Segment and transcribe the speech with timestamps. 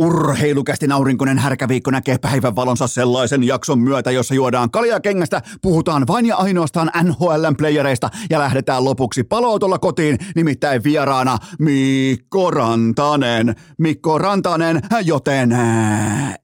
[0.00, 4.70] Urheilukästi aurinkoinen härkäviikko näkee päivän valonsa sellaisen jakson myötä, jossa juodaan
[5.02, 12.50] kengästä, puhutaan vain ja ainoastaan NHLn playereista ja lähdetään lopuksi palootolla kotiin, nimittäin vieraana Mikko
[12.50, 13.54] Rantanen.
[13.78, 15.56] Mikko Rantanen, joten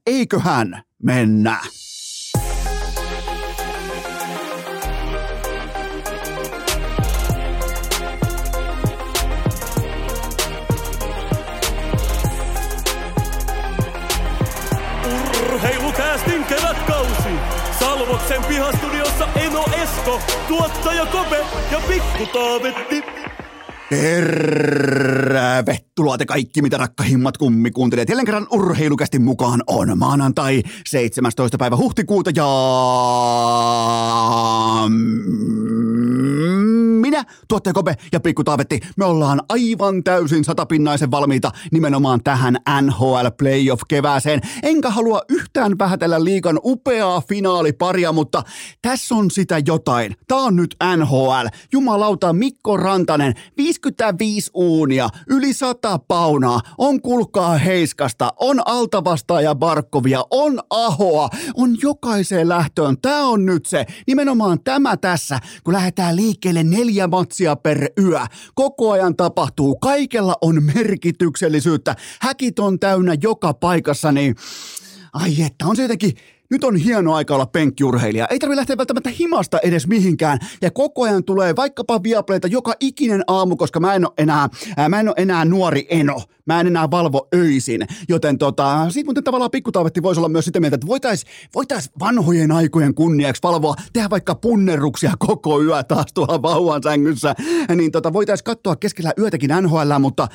[0.05, 1.59] eiköhän mennä.
[18.27, 23.03] Salvoksen pihastudiossa Eno Esko, tuottaja Kope ja Pikku Taavetti.
[23.89, 28.09] Tervetuloa te kaikki, mitä rakkahimmat kummikuuntelijat.
[28.09, 31.57] Jälleen kerran urheilukästi mukaan on maanantai 17.
[31.57, 32.47] päivä huhtikuuta ja
[37.01, 43.27] minä, tuottaja Kope ja Pikku Taavetti, me ollaan aivan täysin satapinnaisen valmiita nimenomaan tähän NHL
[43.37, 44.41] Playoff-kevääseen.
[44.63, 48.43] Enkä halua yhtään vähätellä liikan upeaa finaaliparia, mutta
[48.81, 50.15] tässä on sitä jotain.
[50.27, 51.47] Tää on nyt NHL.
[51.71, 53.33] Jumalauta Mikko Rantanen,
[53.83, 62.49] 55 uunia, yli 100 paunaa, on kulkaa heiskasta, on altavastaaja Barkovia, on Ahoa, on jokaiseen
[62.49, 62.97] lähtöön.
[63.01, 68.19] Tää on nyt se, nimenomaan tämä tässä, kun lähdetään liikkeelle neljä matsia per yö.
[68.55, 74.35] Koko ajan tapahtuu, kaikella on merkityksellisyyttä, häkit on täynnä joka paikassa, niin
[75.13, 76.13] ai että on se jotenkin
[76.49, 78.27] nyt on hieno aika olla penkkiurheilija.
[78.27, 80.39] Ei tarvitse lähteä välttämättä himasta edes mihinkään.
[80.61, 84.89] Ja koko ajan tulee vaikkapa Viaplayta joka ikinen aamu, koska mä en ole enää, ää,
[84.89, 86.21] mä en ole enää nuori eno.
[86.45, 87.87] Mä en enää valvo öisin.
[88.09, 92.51] Joten tota, siitä muuten tavallaan pikkutaavetti voisi olla myös sitä mieltä, että voitaisiin voitais vanhojen
[92.51, 97.35] aikojen kunniaksi valvoa, tehdä vaikka punnerruksia koko yö taas tuolla vauvan sängyssä.
[97.75, 100.27] Niin tota, voitaisiin katsoa keskellä yötäkin NHL, mutta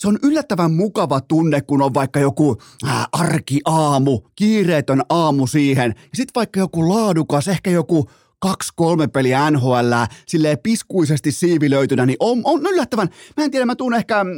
[0.00, 2.56] se on yllättävän mukava tunne, kun on vaikka joku
[2.88, 5.94] äh, arkiaamu, kiireetön aamu siihen.
[5.96, 8.10] Ja sitten vaikka joku laadukas, ehkä joku
[8.40, 9.92] kaksi-kolme peliä NHL
[10.26, 14.30] silleen piskuisesti siivilöitynä, niin on, on yllättävän, mä en tiedä, mä tuun ehkä, mm,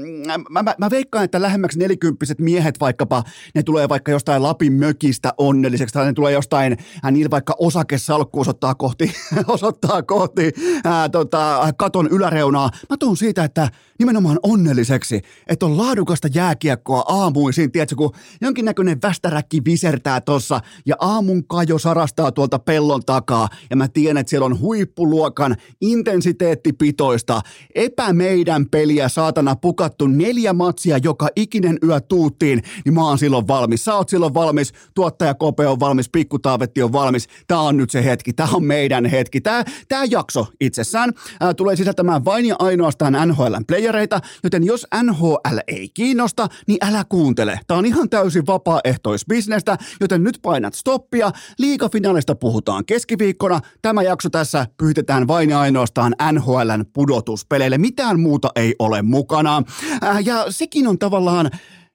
[0.50, 3.22] mä, mä, mä veikkaan, että lähemmäksi nelikymppiset miehet vaikkapa,
[3.54, 8.40] ne tulee vaikka jostain Lapin mökistä onnelliseksi, tai ne tulee jostain, äh, niillä vaikka osakesalkku
[8.40, 9.12] osoittaa kohti,
[9.46, 10.52] osoittaa kohti
[10.84, 12.70] ää, tota, katon yläreunaa.
[12.90, 13.68] Mä tuun siitä, että
[13.98, 21.46] nimenomaan onnelliseksi, että on laadukasta jääkiekkoa aamuisin, tiedätkö, kun jonkinnäköinen västäräkki visertää tossa ja aamun
[21.46, 27.40] kajo sarastaa tuolta pellon takaa ja mä tiedän, että siellä on huippuluokan intensiteettipitoista
[27.74, 33.84] epämeidän peliä saatana pukattu neljä matsia joka ikinen yö tuuttiin, niin mä oon silloin valmis.
[33.84, 37.28] Sä oot silloin valmis, tuottaja Kope on valmis, pikkutaavetti on valmis.
[37.46, 39.40] Tää on nyt se hetki, tää on meidän hetki.
[39.40, 45.58] Tää, tää jakso itsessään ää, tulee sisältämään vain ja ainoastaan NHLn playereita, joten jos NHL
[45.66, 47.60] ei kiinnosta, niin älä kuuntele.
[47.66, 51.30] Tää on ihan täysin vapaaehtoisbisnestä, joten nyt painat stoppia.
[51.58, 57.78] Liikafinaalista puhutaan keskiviikkona, Tämä jakso tässä pyytetään vain ja ainoastaan NHLn pudotuspeleille.
[57.78, 59.62] Mitään muuta ei ole mukana.
[60.04, 61.50] Äh, ja sekin on tavallaan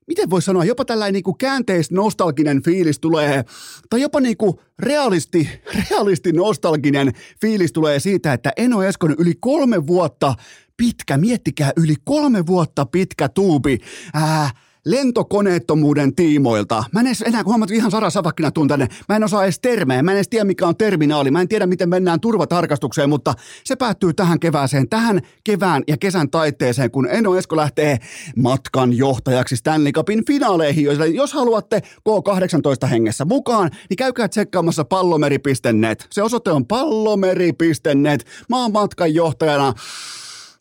[0.08, 3.46] miten voi sanoa, jopa tällainen niinku käänteis nostalginen fiilis tulee,
[3.90, 5.50] tai jopa niinku realisti,
[5.90, 10.36] realisti nostalginen fiilis tulee siitä, että Eno Eskon yli kolme vuotta
[10.78, 13.78] pitkä, miettikää, yli kolme vuotta pitkä tuubi,
[14.14, 14.50] ää,
[14.88, 16.84] lentokoneettomuuden tiimoilta.
[16.92, 20.04] Mä en edes enää, kun huomaat, ihan Sara Savakkina tänne, mä en osaa edes termejä,
[20.04, 23.34] mä en edes tiedä mikä on terminaali, mä en tiedä miten mennään turvatarkastukseen, mutta
[23.64, 27.98] se päättyy tähän kevääseen, tähän kevään ja kesän taitteeseen, kun Eno Esko lähtee
[28.36, 30.88] matkan johtajaksi Stanley Cupin finaaleihin.
[31.14, 36.08] Jos haluatte K18 hengessä mukaan, niin käykää tsekkaamassa pallomeri.net.
[36.12, 38.26] Se osoite on pallomeri.net.
[38.50, 39.74] Mä oon matkan johtajana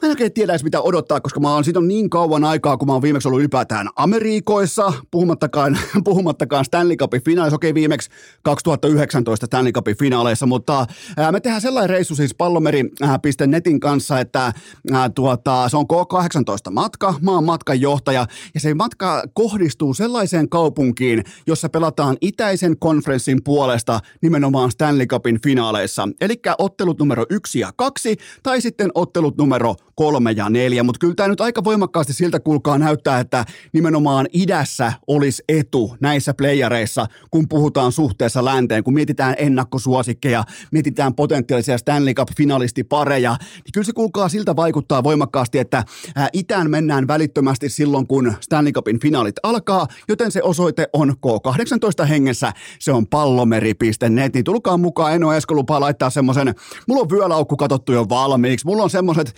[0.02, 2.76] mä en oikein tiedä edes mitä odottaa, koska mä oon siitä on niin kauan aikaa,
[2.76, 8.10] kun mä oon viimeksi ollut ylipäätään Amerikoissa, puhumattakaan, puhumattakaan Stanley Cupin finaalissa, okei viimeksi
[8.42, 10.86] 2019 Stanley Cupin finaaleissa, mutta
[11.16, 14.52] ää, me tehdään sellainen reissu siis pallomeri.netin kanssa, että
[14.92, 21.24] ää, tuota, se on K18 matka, mä oon matkanjohtaja, ja se matka kohdistuu sellaiseen kaupunkiin,
[21.46, 28.16] jossa pelataan itäisen konferenssin puolesta nimenomaan Stanley Cupin finaaleissa, eli ottelut numero yksi ja kaksi,
[28.42, 32.78] tai sitten ottelut numero kolme ja neljä, mutta kyllä tämä nyt aika voimakkaasti siltä kulkaa
[32.78, 40.44] näyttää, että nimenomaan idässä olisi etu näissä playareissa, kun puhutaan suhteessa länteen, kun mietitään ennakkosuosikkeja,
[40.72, 45.84] mietitään potentiaalisia Stanley Cup-finalistipareja, niin kyllä se kulkaa siltä vaikuttaa voimakkaasti, että
[46.32, 52.52] itään mennään välittömästi silloin, kun Stanley Cupin finaalit alkaa, joten se osoite on K18 hengessä,
[52.78, 56.54] se on pallomeri.net, niin tulkaa mukaan, en ole Esko lupaa laittaa semmoisen,
[56.88, 59.34] mulla on vyölaukku katsottu jo valmiiksi, mulla on semmoiset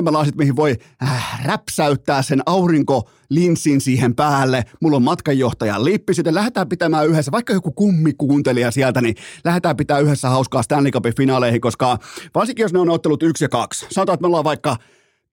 [0.00, 4.64] silmälasit, mihin voi äh, räpsäyttää sen aurinkolinssin siihen päälle.
[4.80, 9.14] Mulla on matkanjohtajan lippi, sitten lähdetään pitämään yhdessä, vaikka joku kummikuuntelija sieltä, niin
[9.44, 11.98] lähdetään pitää yhdessä hauskaa Stanley Cupin finaaleihin, koska
[12.34, 13.86] varsinkin jos ne on ottelut yksi ja kaksi.
[13.90, 14.76] Sanotaan, että me ollaan vaikka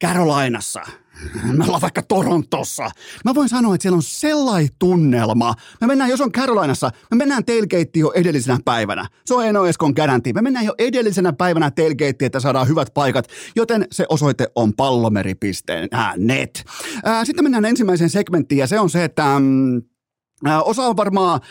[0.03, 0.81] Carolinassa,
[1.57, 2.89] me ollaan vaikka Torontossa.
[3.25, 5.53] Mä voin sanoa, että siellä on sellainen tunnelma.
[5.81, 9.07] Me mennään, jos on Carolinassa, me mennään tailgateen jo edellisenä päivänä.
[9.25, 10.33] Se on Eno Eskon garanti.
[10.33, 16.63] Me mennään jo edellisenä päivänä tailgateen, että saadaan hyvät paikat, joten se osoite on pallomeri.net.
[17.23, 19.81] Sitten mennään ensimmäiseen segmenttiin ja se on se, että mm,
[20.63, 21.41] osa on varmaan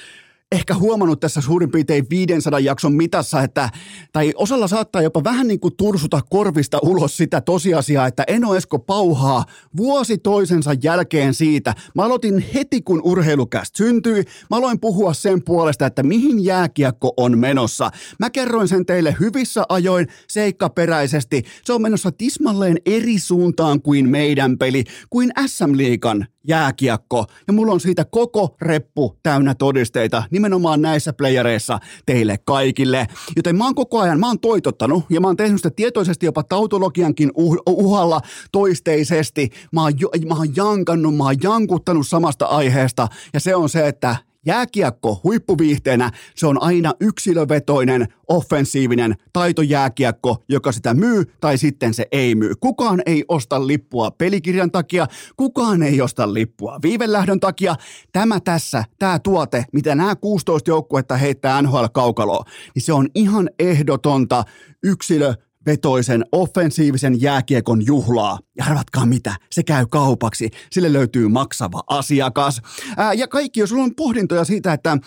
[0.53, 3.71] ehkä huomannut tässä suurin piirtein 500 jakson mitassa, että,
[4.13, 8.79] tai osalla saattaa jopa vähän niin kuin tursuta korvista ulos sitä tosiasiaa, että Eno Esko
[8.79, 9.45] pauhaa
[9.77, 11.75] vuosi toisensa jälkeen siitä.
[11.95, 14.25] Mä aloitin heti, kun urheilukäst syntyi.
[14.51, 17.91] Mä aloin puhua sen puolesta, että mihin jääkiekko on menossa.
[18.19, 21.43] Mä kerroin sen teille hyvissä ajoin, seikkaperäisesti.
[21.65, 27.25] Se on menossa tismalleen eri suuntaan kuin meidän peli, kuin SM-liikan jääkiekko.
[27.47, 33.07] Ja mulla on siitä koko reppu täynnä todisteita nimenomaan näissä playereissa teille kaikille.
[33.37, 36.43] Joten mä oon koko ajan, mä oon toitottanut ja mä oon tehnyt sitä tietoisesti jopa
[36.43, 38.21] tautologiankin uh, uhalla
[38.53, 39.51] toisteisesti.
[39.73, 39.93] Mä oon,
[40.29, 44.17] mä oon jankannut, mä oon jankuttanut samasta aiheesta ja se on se, että
[44.47, 52.35] Jääkiekko huippuviihteenä, se on aina yksilövetoinen, offensiivinen taitojääkiekko, joka sitä myy tai sitten se ei
[52.35, 52.53] myy.
[52.61, 55.07] Kukaan ei osta lippua pelikirjan takia,
[55.37, 57.75] kukaan ei osta lippua viivelähdön takia.
[58.13, 62.45] Tämä tässä, tämä tuote, mitä nämä 16 joukkuetta heittää NHL-kaukaloon,
[62.75, 64.45] niin se on ihan ehdotonta
[64.83, 65.35] yksilö
[65.67, 68.39] vetoisen offensiivisen jääkiekon juhlaa.
[68.59, 72.63] Ja arvatkaa mitä, se käy kaupaksi, sille löytyy maksava asiakas.
[72.97, 74.99] Ää, ja kaikki, jos sulla on pohdintoja siitä, että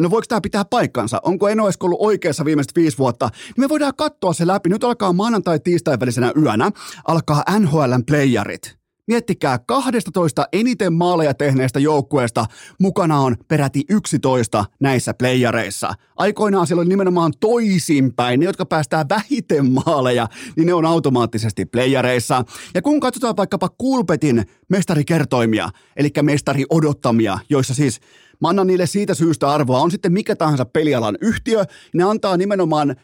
[0.00, 3.68] no voiko tämä pitää paikkansa, onko Eno Esko ollut oikeassa viimeiset viisi vuotta, niin me
[3.68, 4.68] voidaan katsoa se läpi.
[4.68, 6.70] Nyt alkaa maanantai-tiistai välisenä yönä,
[7.04, 8.81] alkaa NHLn playerit.
[9.06, 12.46] Miettikää, 12 eniten maaleja tehneestä joukkueesta
[12.80, 15.94] mukana on peräti 11 näissä playareissa.
[16.16, 18.40] Aikoinaan siellä oli nimenomaan toisinpäin.
[18.40, 22.44] Ne, jotka päästään vähiten maaleja, niin ne on automaattisesti playareissa.
[22.74, 28.00] Ja kun katsotaan vaikkapa Kulpetin mestarikertoimia, eli mestari odottamia, joissa siis
[28.40, 31.64] mä annan niille siitä syystä arvoa, on sitten mikä tahansa pelialan yhtiö,
[31.94, 32.96] ne antaa nimenomaan–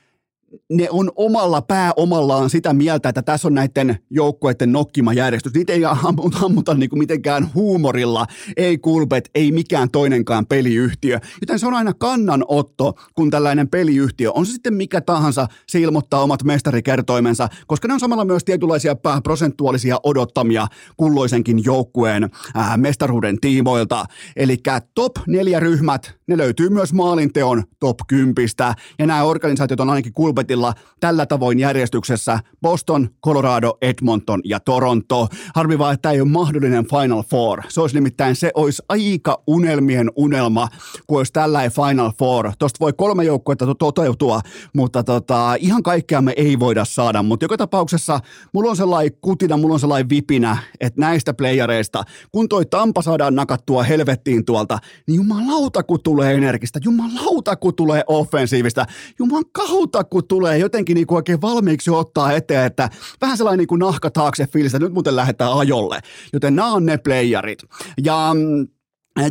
[0.72, 5.54] ne on omalla pääomallaan sitä mieltä, että tässä on näiden joukkueiden nokkima järjestys.
[5.54, 11.18] Niitä ei ammuta, ammuta niin kuin mitenkään huumorilla, ei kulpet, ei mikään toinenkaan peliyhtiö.
[11.40, 16.22] Joten se on aina kannanotto, kun tällainen peliyhtiö, on se sitten mikä tahansa, se ilmoittaa
[16.22, 20.66] omat mestarikertoimensa, koska ne on samalla myös tietynlaisia prosentuaalisia odottamia
[20.96, 24.04] kulloisenkin joukkueen ää, mestaruuden tiimoilta.
[24.36, 24.56] Eli
[24.94, 30.37] top neljä ryhmät, ne löytyy myös maalinteon top kympistä, ja nämä organisaatiot on ainakin kulpet
[30.38, 35.28] Pulpetilla tällä tavoin järjestyksessä Boston, Colorado, Edmonton ja Toronto.
[35.54, 37.62] Harmi vaan, että tämä ei ole mahdollinen Final Four.
[37.68, 40.68] Se olisi nimittäin, se olisi aika unelmien unelma,
[41.06, 42.52] kun olisi tällainen Final Four.
[42.58, 44.40] Tuosta voi kolme joukkuetta toteutua,
[44.74, 47.22] mutta tota, ihan kaikkea me ei voida saada.
[47.22, 48.20] Mutta joka tapauksessa
[48.54, 52.02] mulla on sellainen kutina, mulla on sellainen vipinä, että näistä playereista,
[52.32, 58.02] kun toi Tampa saadaan nakattua helvettiin tuolta, niin jumalauta kun tulee energistä, jumalauta kun tulee
[58.06, 58.86] offensiivista,
[59.18, 62.90] juman kautta kun tulee jotenkin niin kuin oikein valmiiksi ottaa eteen, että
[63.20, 66.00] vähän sellainen niin kuin nahka taakse fiilis, että nyt muuten lähdetään ajolle.
[66.32, 67.62] Joten nämä on ne playerit.
[68.04, 68.34] Ja,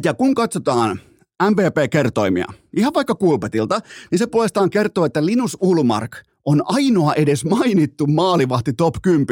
[0.03, 0.99] ja kun katsotaan
[1.49, 2.45] MVP-kertoimia,
[2.77, 3.79] ihan vaikka Kulpetilta,
[4.11, 9.27] niin se puolestaan kertoo, että Linus Ulmark on ainoa edes mainittu maalivahti top 10.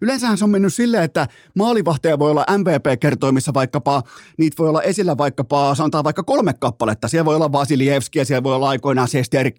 [0.00, 4.02] Yleensähän se on mennyt silleen, että maalivahteja voi olla MVP-kertoimissa vaikkapa,
[4.38, 7.08] niitä voi olla esillä vaikkapa, sanotaan vaikka kolme kappaletta.
[7.08, 9.08] Siellä voi olla Vasilievski, siellä voi olla aikoinaan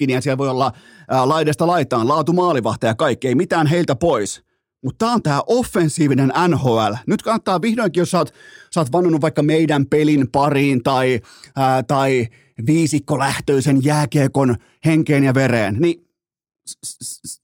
[0.08, 0.72] ja siellä voi olla
[1.10, 4.44] ää, laidesta laitaan, laatu maalivahteja, kaikki, ei mitään heiltä pois.
[4.84, 6.94] Mutta tämä on tämä offensiivinen NHL.
[7.08, 8.34] Nyt kannattaa vihdoinkin, jos sä oot,
[8.74, 11.20] sä oot vannonut vaikka meidän pelin pariin tai,
[11.56, 12.28] ää, tai
[12.68, 16.05] viisikkolähtöisen jääkiekon henkeen ja vereen, niin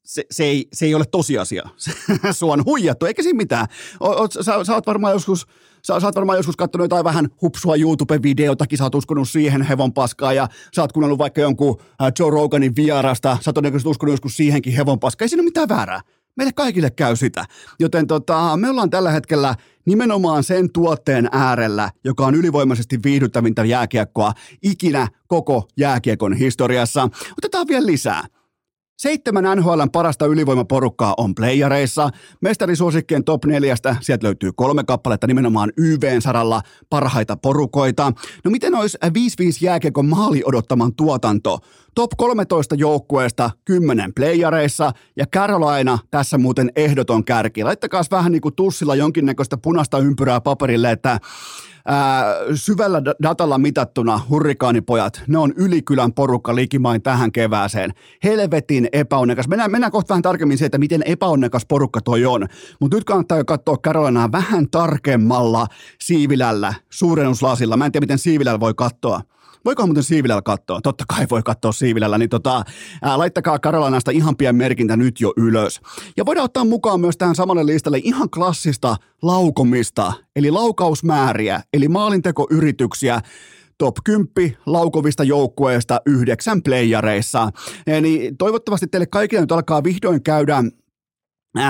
[0.06, 1.64] se, se, ei, se ei ole tosiasia.
[2.32, 3.68] Sua on huijattu, eikä siinä mitään.
[4.00, 5.48] O, o, sä, sä oot varmaan joskus,
[5.88, 9.94] sä, sä oot varmaan joskus katsonut jotain vähän hupsua YouTube-videotakin, sä oot uskonut siihen hevon
[9.94, 11.82] paskaa ja sä oot kuunnellut vaikka jonkun
[12.20, 15.26] Joe Roganin vierasta, sä oot uskonut joskus siihenkin hevon paskaa.
[15.26, 16.02] Ei siinä ole mitään väärää.
[16.36, 17.46] Meille kaikille käy sitä.
[17.80, 24.34] Joten tota, me ollaan tällä hetkellä nimenomaan sen tuotteen äärellä, joka on ylivoimaisesti viihdyttävintä jääkiekkoa
[24.64, 27.10] ikinä koko jääkiekon historiassa.
[27.38, 28.24] Otetaan vielä lisää.
[29.02, 32.10] Seitsemän NHLn parasta ylivoimaporukkaa on playareissa.
[32.42, 38.14] Mestarisuosikkien top neljästä sieltä löytyy kolme kappaletta nimenomaan YV-saralla parhaita porukoita.
[38.44, 39.10] No miten olisi 5-5
[39.62, 41.60] jääkiekon maali odottaman tuotanto?
[41.96, 47.64] top 13 joukkueesta 10 playareissa ja Carolina tässä muuten ehdoton kärki.
[47.64, 51.20] Laittakaa vähän niin kuin tussilla jonkinnäköistä punaista ympyrää paperille, että
[51.86, 57.94] ää, syvällä datalla mitattuna hurrikaanipojat, ne on ylikylän porukka likimain tähän kevääseen.
[58.24, 59.48] Helvetin epäonnekas.
[59.48, 62.48] Mennään, mennään kohta vähän tarkemmin se, että miten epäonnekas porukka toi on.
[62.80, 65.68] Mutta nyt kannattaa jo katsoa Carolinaa vähän tarkemmalla
[66.00, 67.78] siivilällä, suurennuslasilla.
[67.78, 69.22] Mä en tiedä, miten siivilällä voi katsoa.
[69.66, 70.82] Voiko muuten Siivilällä katsoa?
[70.82, 72.64] Totta kai voi katsoa Siivilällä, niin tota,
[73.02, 75.82] ää, laittakaa Karolanasta ihan pian merkintä nyt jo ylös.
[76.18, 83.22] Ja voidaan ottaa mukaan myös tähän samalle listalle ihan klassista laukomista, eli laukausmääriä, eli maalintekoyrityksiä,
[83.78, 87.50] top 10 laukovista joukkueesta yhdeksän playareissa.
[87.88, 90.64] Eli toivottavasti teille kaikille nyt alkaa vihdoin käydä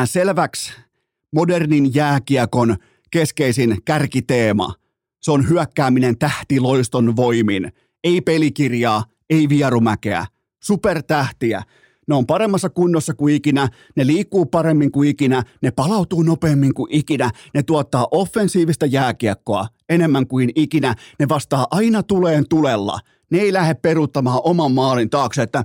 [0.05, 0.73] selväksi
[1.33, 2.75] modernin jääkiekon
[3.11, 4.80] keskeisin kärkiteema.
[5.21, 7.71] Se on hyökkääminen tähtiloiston voimin.
[8.03, 10.25] Ei pelikirjaa, ei vierumäkeä.
[10.63, 11.63] Supertähtiä.
[12.07, 16.91] Ne on paremmassa kunnossa kuin ikinä, ne liikkuu paremmin kuin ikinä, ne palautuu nopeammin kuin
[16.91, 22.99] ikinä, ne tuottaa offensiivista jääkiekkoa enemmän kuin ikinä, ne vastaa aina tuleen tulella.
[23.31, 25.63] Ne ei lähde peruuttamaan oman maalin taakse, että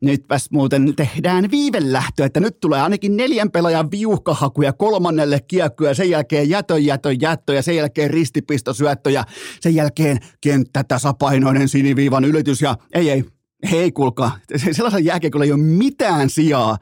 [0.00, 6.10] nytpäs muuten tehdään viivelähtö, että nyt tulee ainakin neljän pelaajan viuhkahakuja kolmannelle kiekkoa ja sen
[6.10, 9.24] jälkeen jätö, jätö, jättö ja sen jälkeen ristipistosyöttö ja
[9.60, 13.24] sen jälkeen kenttä tasapainoinen siniviivan ylitys ja ei ei,
[13.70, 14.38] hei kuulkaa,
[14.72, 16.78] sellaisen jääkiekolla ei ole mitään sijaa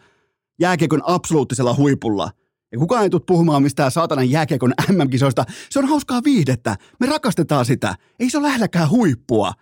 [0.61, 2.31] jääkiekon absoluuttisella huipulla.
[2.73, 5.45] Ja kukaan ei tule puhumaan mistään saatanan jääkiekon MM-kisoista.
[5.71, 6.77] Se on hauskaa viihdettä.
[7.01, 7.95] Me rakastetaan sitä.
[8.21, 9.53] Ei se ole lähelläkään huippua.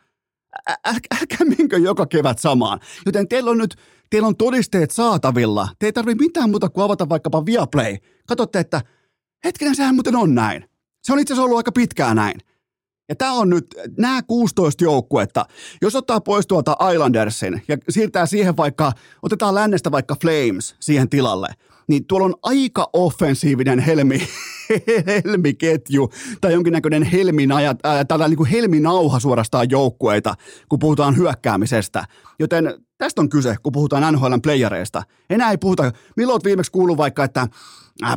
[0.70, 2.80] Äl- älkää menkö joka kevät samaan.
[3.06, 3.76] Joten teillä on nyt
[4.10, 5.68] teillä on todisteet saatavilla.
[5.78, 7.96] Te ei tarvitse mitään muuta kuin avata vaikkapa Viaplay.
[8.26, 8.80] Katsotte, että
[9.44, 10.64] hetkinen, sehän muuten on näin.
[11.02, 12.40] Se on itse asiassa ollut aika pitkään näin.
[13.08, 13.66] Ja tämä on nyt
[13.98, 15.46] nämä 16 joukkuetta.
[15.82, 21.48] Jos ottaa pois tuolta Islandersin ja siirtää siihen vaikka, otetaan lännestä vaikka Flames siihen tilalle,
[21.88, 24.18] niin tuolla on aika offensiivinen helmi,
[25.06, 30.34] helmiketju tai jonkinnäköinen helminajat, ää, tällainen niin kuin helminauha suorastaan joukkueita,
[30.68, 32.04] kun puhutaan hyökkäämisestä.
[32.38, 35.02] Joten tästä on kyse, kun puhutaan NHLn playareista.
[35.30, 37.48] Enää ei puhuta, milloin olet viimeksi kuullut vaikka, että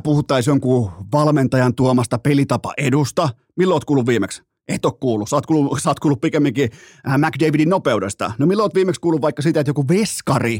[0.04, 3.30] puhuttaisiin jonkun valmentajan tuomasta pelitapa edusta.
[3.58, 4.42] Milloin olet kuullut viimeksi?
[4.68, 5.30] Et ole kuullut.
[5.30, 6.70] Sä oot kuullut, sä oot kuullut pikemminkin
[7.08, 8.32] äh, McDavidin nopeudesta.
[8.38, 10.60] No milloin oot viimeksi kuullut vaikka sitä, että joku veskari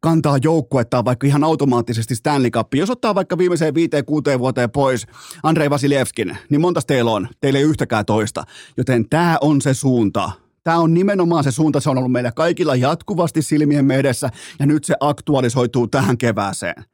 [0.00, 2.74] kantaa joukkuettaan vaikka ihan automaattisesti Stanley Cup.
[2.74, 5.06] Jos ottaa vaikka viimeiseen viiteen, kuuteen vuoteen pois
[5.42, 7.28] Andrei Vasiljevskin, niin monta teillä on?
[7.40, 8.44] Teillä ei yhtäkään toista.
[8.76, 10.30] Joten tämä on se suunta.
[10.64, 14.84] Tämä on nimenomaan se suunta, se on ollut meillä kaikilla jatkuvasti silmien edessä, ja nyt
[14.84, 16.84] se aktualisoituu tähän kevääseen.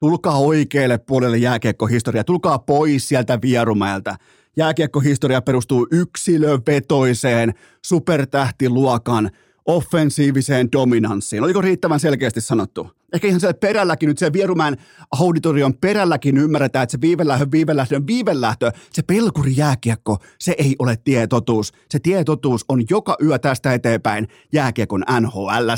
[0.00, 4.16] Tulkaa oikealle puolelle jääkiekkohistoria, tulkaa pois sieltä vierumäeltä
[4.56, 9.30] jääkiekkohistoria perustuu yksilövetoiseen supertähtiluokan
[9.66, 11.42] offensiiviseen dominanssiin.
[11.42, 12.90] Oliko riittävän selkeästi sanottu?
[13.12, 14.76] Ehkä ihan siellä perälläkin, nyt se Vierumään
[15.20, 21.72] auditorion perälläkin ymmärretään, että se viivelähtö, viivelähtö, viivelähtö, se pelkuri jääkiekko, se ei ole tietotuus.
[21.90, 25.68] Se tietotuus on joka yö tästä eteenpäin jääkiekon NHL.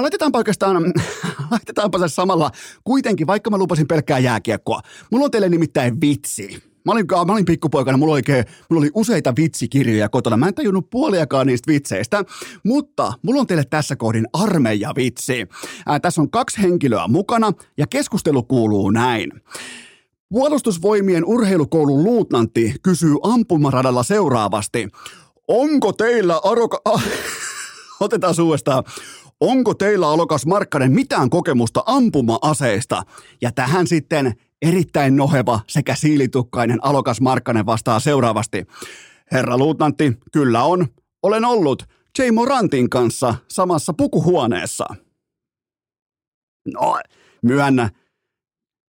[0.00, 0.76] Laitetaanpa oikeastaan,
[1.50, 2.50] laitetaanpa se samalla
[2.84, 4.80] kuitenkin, vaikka mä lupasin pelkkää jääkiekkoa.
[5.10, 6.73] Mulla on teille nimittäin vitsi.
[6.84, 10.36] Mä olin, mä olin pikkupoikana, mulla oikein, mulla oli useita vitsikirjoja kotona.
[10.36, 12.24] Mä en tajunnut puoliakaan niistä vitseistä,
[12.64, 15.48] mutta mulla on teille tässä kohdin armeijavitsi.
[15.86, 19.32] Ää, tässä on kaksi henkilöä mukana ja keskustelu kuuluu näin.
[20.28, 24.88] Puolustusvoimien urheilukoulun luutnantti kysyy ampumaradalla seuraavasti.
[25.48, 26.80] Onko teillä aroka...
[28.00, 28.84] Otetaan uudestaan.
[29.40, 33.02] Onko teillä alokas Markkanen mitään kokemusta ampuma-aseista?
[33.42, 34.34] Ja tähän sitten
[34.68, 38.66] erittäin noheva sekä siilitukkainen alokas Markkanen vastaa seuraavasti.
[39.32, 40.86] Herra luutnantti, kyllä on.
[41.22, 41.82] Olen ollut
[42.18, 42.22] J.
[42.32, 44.86] Morantin kanssa samassa pukuhuoneessa.
[46.72, 47.00] No,
[47.42, 47.90] myönnä.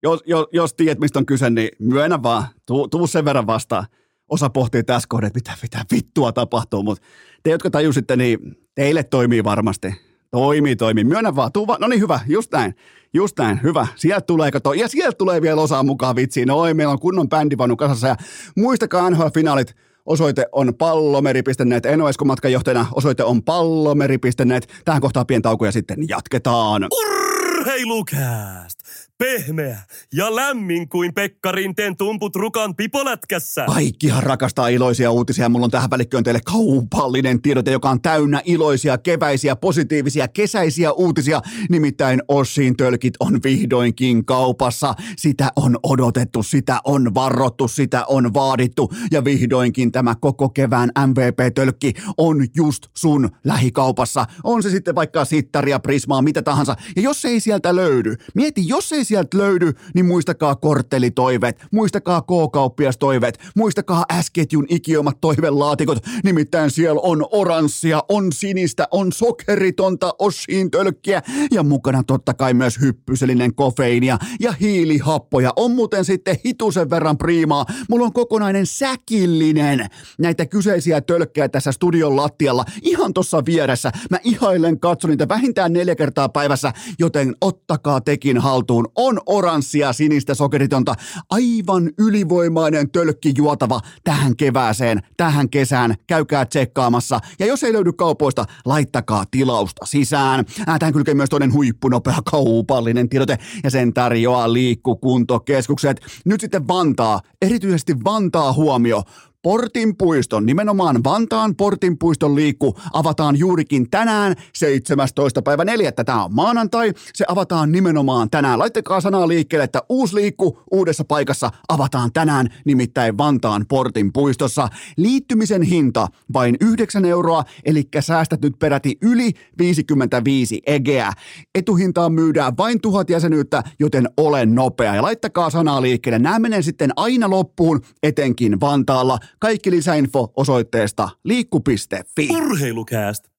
[0.03, 2.48] Jos, jos, jos tiedät, mistä on kyse, niin myönnä vaan.
[2.65, 3.86] Tuu, tuu sen verran vastaan.
[4.27, 7.08] Osa pohtii tässä kohdassa, että mitä, mitä vittua tapahtuu, mutta
[7.44, 8.39] te, jotka tajusitte, niin
[8.75, 9.96] teille toimii varmasti.
[10.32, 11.03] Toimii, toimii.
[11.03, 11.51] Myönnä vaan.
[11.51, 12.20] Tuu va- no niin, hyvä.
[12.27, 12.75] Just näin.
[13.16, 13.60] Just näin.
[13.64, 13.88] Hyvä.
[13.96, 14.74] Sieltä tulee, kato.
[14.74, 16.52] Ja sieltä tulee vielä osaa mukaan vitsiin.
[16.52, 18.08] Oi, meillä on kunnon bändivanu kasassa.
[18.08, 18.16] Ja
[18.58, 19.76] muistakaa NHL-finaalit.
[20.06, 21.86] Osoite on pallomeri.net.
[21.86, 22.86] En ole matkanjohtajana.
[22.96, 24.68] Osoite on pallomeri.net.
[24.86, 26.88] Tähän kohtaa pieni tauko ja sitten jatketaan.
[26.92, 28.80] Urheilukääst!
[29.18, 29.78] Pehmeä
[30.14, 33.66] ja lämmin kuin Pekka Rinteen tumput rukan pipolätkässä.
[33.66, 35.50] Kaikkihan rakastaa iloisia uutisia.
[35.50, 41.42] Mulla on tähän välikköön teille kaupallinen tiedote, joka on täynnä iloisia, keväisiä, positiivisia, kesäisiä uutisia.
[41.70, 44.96] Nimittäin Ossin tölkit on vihdoinkin kaupassa.
[45.18, 48.94] Sitä on odotettu, sitä on varrottu, sitä on vaadittu.
[49.12, 54.26] Ja vihdoinkin tämä koko kevään MVP-tölkki on just sun lähikaupassa.
[54.44, 56.76] On se sitten vaikka sittaria, prismaa, mitä tahansa.
[56.96, 63.40] Ja jos ei sieltä löydy, mieti, jos ei sieltä löydy, niin muistakaa korttelitoiveet, muistakaa K-kauppiastoiveet,
[63.56, 65.98] muistakaa S-ketjun ikiomat toivelaatikot.
[66.24, 71.22] Nimittäin siellä on oranssia, on sinistä, on sokeritonta Oshin tölkkiä
[71.52, 75.54] ja mukana totta kai myös hyppysellinen kofeiinia ja hiilihappoja.
[75.56, 77.66] On muuten sitten hitusen verran priimaa.
[77.90, 79.86] Mulla on kokonainen säkillinen
[80.20, 83.92] näitä kyseisiä tölkkejä tässä studion lattialla ihan tuossa vieressä.
[84.10, 88.88] Mä ihailen katson niitä vähintään neljä kertaa päivässä, joten ottakaa tekin haltuun.
[88.96, 90.96] On oranssia, sinistä, sokeritonta,
[91.30, 95.96] aivan ylivoimainen tölkki juotava tähän kevääseen, tähän kesään.
[96.08, 97.20] Käykää tsekkaamassa.
[97.40, 100.46] Ja jos ei löydy kaupoista, laittakaa tilausta sisään.
[100.80, 106.02] Tähän kylkee myös toinen huippunopea kaupallinen tiedote ja sen tarjoaa liikkukuntokeskukset.
[106.25, 109.04] Nyt sitten Vantaa, erityisesti Vantaa huomio.
[109.46, 115.42] Portin puiston, nimenomaan Vantaan Portin puiston liikku avataan juurikin tänään 17.
[115.42, 115.92] päivä 4.
[115.92, 116.94] Tämä on maanantai.
[117.14, 118.60] Se avataan nimenomaan tänään.
[118.60, 124.68] Laittakaa sanaa liikkeelle, että uusi liikku uudessa paikassa avataan tänään, nimittäin Vantaan Portin puistossa.
[124.98, 131.12] Liittymisen hinta vain 9 euroa, eli säästät nyt peräti yli 55 egeä.
[131.56, 136.20] Etuhintaan myydään vain tuhat jäsenyyttä, joten ole nopea ja laittakaa sanaa liikkeelle.
[136.20, 139.20] Nämä menee sitten aina loppuun, etenkin Vantaalla.
[139.39, 142.30] Kaikki lisäinfo osoitteesta liikku.fi.
[142.30, 143.35] Urheilukääst!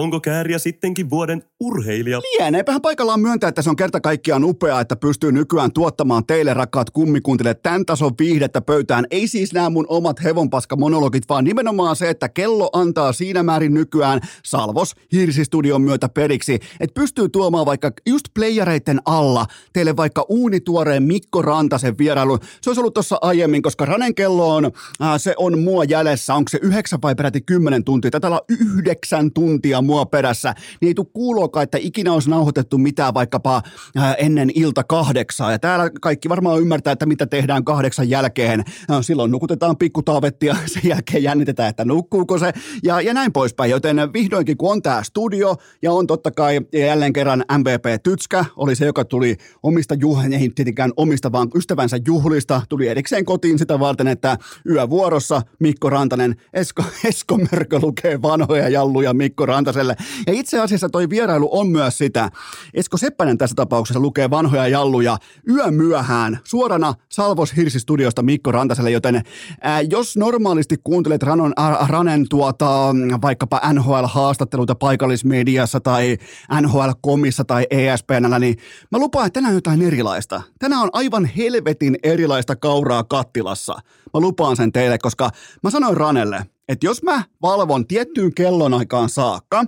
[0.00, 2.20] Onko Kääriä sittenkin vuoden urheilija?
[2.20, 6.90] Lieneepähän paikallaan myöntää, että se on kerta kaikkiaan upeaa, että pystyy nykyään tuottamaan teille rakkaat
[6.90, 9.06] kummikuntille tämän tason viihdettä pöytään.
[9.10, 13.74] Ei siis nämä mun omat hevonpaska monologit, vaan nimenomaan se, että kello antaa siinä määrin
[13.74, 21.02] nykyään Salvos Hirsistudion myötä periksi, että pystyy tuomaan vaikka just playereiden alla teille vaikka uunituoreen
[21.02, 22.38] Mikko Rantasen vierailun.
[22.62, 24.72] Se olisi ollut tuossa aiemmin, koska Ranen kello on, äh,
[25.16, 28.10] se on mua jäljessä, onko se yhdeksän vai peräti kymmenen tuntia?
[28.10, 33.14] Tätä olla yhdeksän tuntia mua perässä, niin ei tule kuuloakaan, että ikinä olisi nauhoitettu mitään
[33.14, 33.62] vaikkapa
[33.96, 35.52] ää, ennen ilta kahdeksaa.
[35.52, 38.64] Ja täällä kaikki varmaan ymmärtää, että mitä tehdään kahdeksan jälkeen.
[38.88, 43.70] No, silloin nukutetaan pikkutaavettia, sen jälkeen jännitetään, että nukkuuko se ja, ja näin poispäin.
[43.70, 48.76] Joten vihdoinkin, kun on tämä studio ja on totta kai jälleen kerran MVP Tytskä, oli
[48.76, 53.78] se, joka tuli omista juhlista, ei tietenkään omista, vaan ystävänsä juhlista, tuli erikseen kotiin sitä
[53.78, 54.38] varten, että
[54.70, 59.96] yövuorossa Mikko Rantanen, Esko, Esko Mörkö lukee vanhoja jalluja Mikko Rantasen Rantaselle.
[60.26, 62.30] Ja itse asiassa toi vierailu on myös sitä.
[62.74, 65.16] Esko Seppänen tässä tapauksessa lukee vanhoja jalluja
[65.48, 69.22] yömyöhään suorana Salvos Hirsi-studiosta Mikko Rantaselle, joten
[69.60, 76.16] ää, jos normaalisti kuuntelet Ranon, äh, Ranen tuota, vaikkapa NHL-haastatteluita paikallismediassa tai
[76.60, 78.56] NHL-komissa tai ESPNllä, niin
[78.90, 80.42] mä lupaan, että tänään on jotain erilaista.
[80.58, 83.72] Tänään on aivan helvetin erilaista kauraa kattilassa.
[84.14, 85.30] Mä lupaan sen teille, koska
[85.62, 89.64] mä sanoin Ranelle, että jos mä valvon tiettyyn kellonaikaan saakka,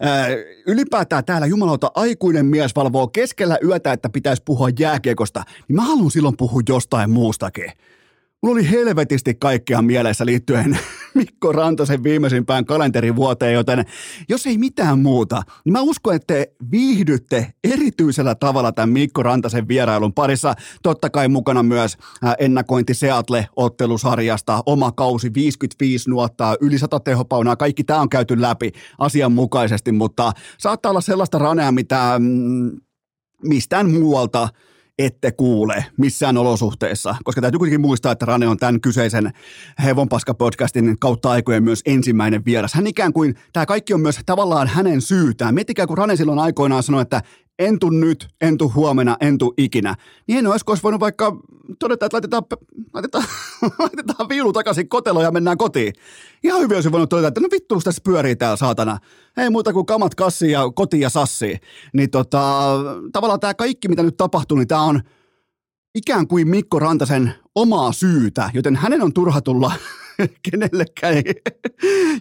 [0.00, 0.28] ää,
[0.66, 6.10] ylipäätään täällä jumalauta aikuinen mies valvoo keskellä yötä, että pitäisi puhua jääkiekosta, niin mä haluan
[6.10, 7.72] silloin puhua jostain muustakin.
[8.42, 10.78] Mulla oli helvetisti kaikkea mielessä liittyen
[11.14, 13.84] Mikko Rantasen viimeisimpään kalenterivuoteen, joten
[14.28, 19.68] jos ei mitään muuta, niin mä uskon, että te viihdytte erityisellä tavalla tämän Mikko Rantasen
[19.68, 20.54] vierailun parissa.
[20.82, 21.96] Totta kai mukana myös
[22.38, 29.92] ennakointi Seatle-ottelusarjasta, oma kausi 55 nuottaa, yli 100 tehopaunaa, kaikki tämä on käyty läpi asianmukaisesti,
[29.92, 32.70] mutta saattaa olla sellaista ranea, mitä mm,
[33.42, 34.48] mistään muualta–
[34.98, 39.32] ette kuule missään olosuhteessa, koska täytyy kuitenkin muistaa, että Rane on tämän kyseisen
[39.82, 42.74] Hevonpaska-podcastin kautta aikojen myös ensimmäinen vieras.
[42.74, 45.54] Hän ikään kuin, tämä kaikki on myös tavallaan hänen syytään.
[45.54, 47.22] Miettikää, kun Rane silloin aikoinaan sanoi, että
[47.58, 49.94] en tu nyt, en tu huomenna, en tu ikinä.
[50.26, 51.36] Niin en olisi voinut vaikka
[51.78, 52.42] todeta, että laitetaan,
[52.94, 53.24] laitetaan,
[53.78, 55.92] laitetaan viulu takaisin koteloon ja mennään kotiin.
[56.42, 58.98] Ihan hyvin olisi voinut todeta, että no vittu, tässä pyörii täällä saatana.
[59.36, 61.60] Ei muuta kuin kamat kassiin ja kotiin ja sassiin.
[61.92, 62.72] Niin tota,
[63.12, 65.00] tavallaan tämä kaikki, mitä nyt tapahtuu, niin tämä on
[65.94, 69.72] ikään kuin Mikko Rantasen omaa syytä, joten hänen on turha tulla
[70.50, 71.22] kenellekään.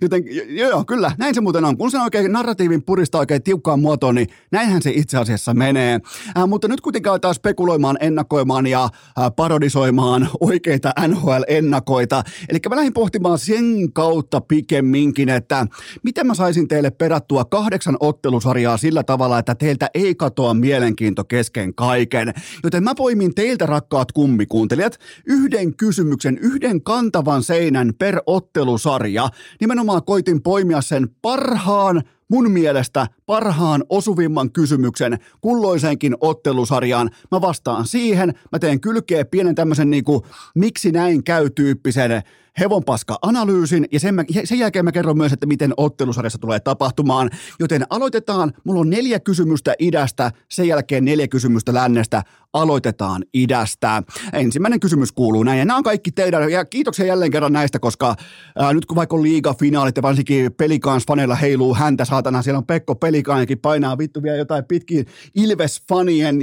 [0.02, 1.78] Joten joo, kyllä, näin se muuten on.
[1.78, 6.00] Kun se oikein narratiivin purista oikein tiukkaan muotoon, niin näinhän se itse asiassa menee.
[6.38, 8.92] Äh, mutta nyt kuitenkin aletaan spekuloimaan, ennakoimaan ja äh,
[9.36, 12.24] parodisoimaan oikeita NHL-ennakoita.
[12.50, 15.68] Eli mä lähdin pohtimaan sen kautta pikemminkin, että
[16.04, 21.76] miten mä saisin teille perattua kahdeksan ottelusarjaa sillä tavalla, että teiltä ei katoa mielenkiinto kesken
[21.76, 22.34] kaiken.
[22.64, 29.30] Joten mä poimin teiltä rakkaat kummikuuntelijat yhden kysymyksen, yhden kantavan seinän per ottelusarja.
[29.62, 37.10] Nimenomaan koitin poimia sen parhaan mun mielestä parhaan osuvimman kysymyksen kulloiseenkin ottelusarjaan.
[37.32, 42.24] Mä vastaan siihen, mä teen kylkeä pienen tämmöisen niinku miksi näin käy tyyppisen
[42.60, 47.30] hevonpaska-analyysin ja sen, mä, sen jälkeen mä kerron myös, että miten ottelusarjassa tulee tapahtumaan.
[47.60, 52.24] Joten aloitetaan, mulla on neljä kysymystä idästä, sen jälkeen neljä kysymystä lännestä.
[52.54, 54.04] Aloitetaan idästä.
[54.34, 58.16] Ensimmäinen kysymys kuuluu näin, ja nämä on kaikki teidän, ja kiitoksia jälleen kerran näistä, koska
[58.56, 62.96] ää, nyt kun vaikka on liigafinaalit ja varsinkin Pelikans-faneilla heiluu häntä, saatana, siellä on Pekko
[63.16, 66.36] Pelikaanikin painaa vittu vielä jotain pitkin Ilves-fanien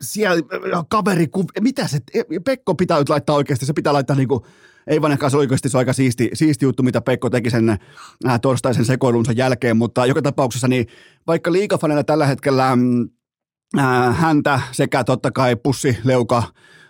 [0.00, 0.42] siellä
[0.88, 1.26] kaveri,
[1.60, 1.98] mitä se,
[2.44, 4.46] Pekko pitää nyt laittaa oikeasti, se pitää laittaa niinku
[4.86, 8.40] ei vaan se oikeasti se on aika siisti, siisti juttu, mitä Pekko teki sen äh,
[8.42, 10.86] torstaisen sekoilunsa jälkeen, mutta joka tapauksessa niin
[11.26, 13.08] vaikka liikafanina tällä hetkellä mm,
[13.78, 16.42] äh, häntä sekä totta kai pussi, leuka,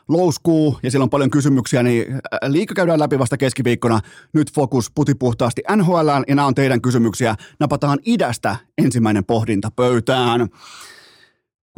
[0.09, 4.01] louskuu ja siellä on paljon kysymyksiä, niin äh, liika käydään läpi vasta keskiviikkona.
[4.33, 7.35] Nyt fokus putipuhtaasti NHL ja nämä on teidän kysymyksiä.
[7.61, 10.49] Napataan idästä ensimmäinen pohdinta pöytään.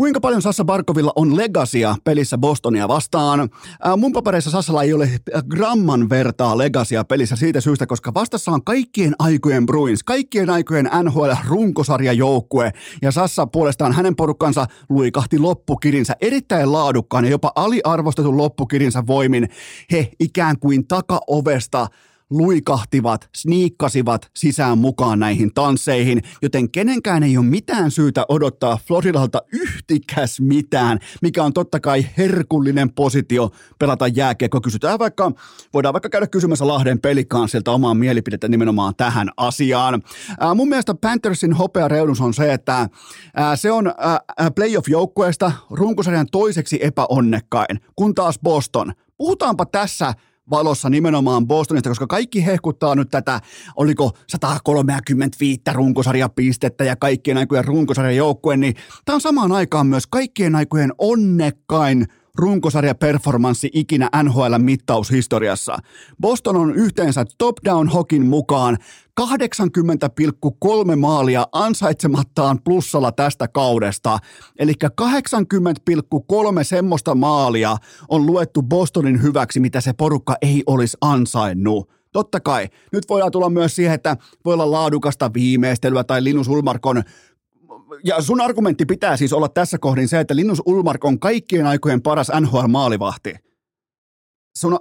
[0.00, 3.48] Kuinka paljon Sassa Barkovilla on legasia pelissä Bostonia vastaan?
[3.82, 5.10] Ää, mun papereissa Sassalla ei ole
[5.48, 12.72] gramman vertaa legasia pelissä siitä syystä, koska vastassa on kaikkien aikojen Bruins, kaikkien aikojen NHL-runkosarjajoukkue,
[13.02, 19.48] ja Sassa puolestaan hänen porukkansa luikahti loppukirinsä erittäin laadukkaan ja jopa aliarvostetun loppukirinsä voimin.
[19.92, 21.86] He ikään kuin takaovesta
[22.30, 30.40] luikahtivat, sniikkasivat sisään mukaan näihin tansseihin, joten kenenkään ei ole mitään syytä odottaa Floridalta yhtikäs
[30.40, 34.60] mitään, mikä on totta kai herkullinen positio pelata jääkiekko.
[34.60, 35.32] Kysytään vaikka,
[35.74, 40.02] voidaan vaikka käydä kysymässä Lahden pelikansilta omaa mielipidettä nimenomaan tähän asiaan.
[40.40, 42.88] Ää, mun mielestä Panthersin hopea reunus on se, että
[43.34, 44.20] ää, se on ää,
[44.54, 48.92] playoff-joukkueesta runkosarjan toiseksi epäonnekkain, kun taas Boston.
[49.16, 50.14] Puhutaanpa tässä
[50.50, 53.40] valossa nimenomaan Bostonista, koska kaikki hehkuttaa nyt tätä,
[53.76, 60.56] oliko 135 runkosarjapistettä ja kaikkien aikojen runkosarjan joukkue, niin tämä on samaan aikaan myös kaikkien
[60.56, 65.78] aikojen onnekkain runkosarjaperformanssi ikinä NHL-mittaushistoriassa.
[66.20, 68.78] Boston on yhteensä top-down hokin mukaan
[69.20, 74.18] 80,3 maalia ansaitsemattaan plussalla tästä kaudesta.
[74.58, 77.76] Eli 80,3 semmoista maalia
[78.08, 81.90] on luettu Bostonin hyväksi, mitä se porukka ei olisi ansainnut.
[82.12, 82.68] Totta kai.
[82.92, 87.02] Nyt voidaan tulla myös siihen, että voi olla laadukasta viimeistelyä tai Linus Ulmarkon
[88.04, 92.02] ja sun argumentti pitää siis olla tässä kohdin se, että Linus Ulmark on kaikkien aikojen
[92.02, 93.34] paras NHL-maalivahti.
[94.58, 94.78] Sun,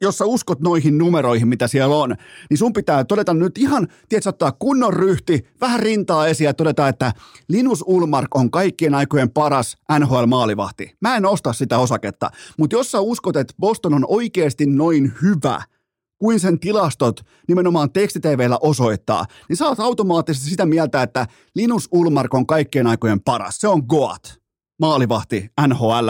[0.00, 2.16] jos sä uskot noihin numeroihin, mitä siellä on,
[2.50, 6.88] niin sun pitää todeta nyt ihan, tiedätkö, ottaa kunnon ryhti, vähän rintaa esiin ja todeta,
[6.88, 7.12] että
[7.48, 10.96] Linus Ulmark on kaikkien aikojen paras NHL-maalivahti.
[11.00, 15.62] Mä en osta sitä osaketta, mutta jos sä uskot, että Boston on oikeasti noin hyvä–
[16.18, 22.46] kuin sen tilastot nimenomaan tekstitvllä osoittaa, niin oot automaattisesti sitä mieltä, että Linus Ulmark on
[22.46, 23.60] kaikkien aikojen paras.
[23.60, 24.38] Se on Goat
[24.80, 26.08] maalivahti nhl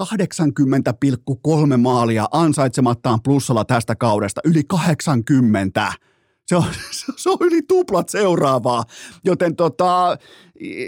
[0.00, 5.92] 80,3 maalia ansaitsemattaan plussalla tästä kaudesta, yli 80.
[6.46, 6.64] Se on,
[7.16, 8.84] se on yli tuplat seuraavaa,
[9.24, 10.18] joten tota,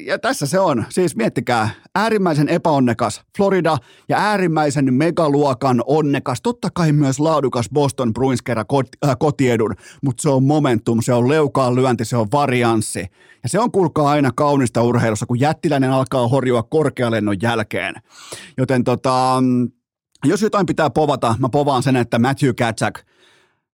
[0.07, 0.85] ja tässä se on.
[0.88, 3.77] Siis miettikää, äärimmäisen epäonnekas Florida
[4.09, 8.66] ja äärimmäisen megaluokan onnekas, totta kai myös laadukas Boston Bruins kerran
[9.07, 13.07] äh, kotiedun, mutta se on momentum, se on leukaan lyönti, se on varianssi.
[13.42, 17.94] Ja se on kuulkaa aina kaunista urheilussa, kun jättiläinen alkaa horjua korkealennon jälkeen.
[18.57, 19.42] Joten tota,
[20.25, 23.01] jos jotain pitää povata, mä povaan sen, että Matthew Katsak–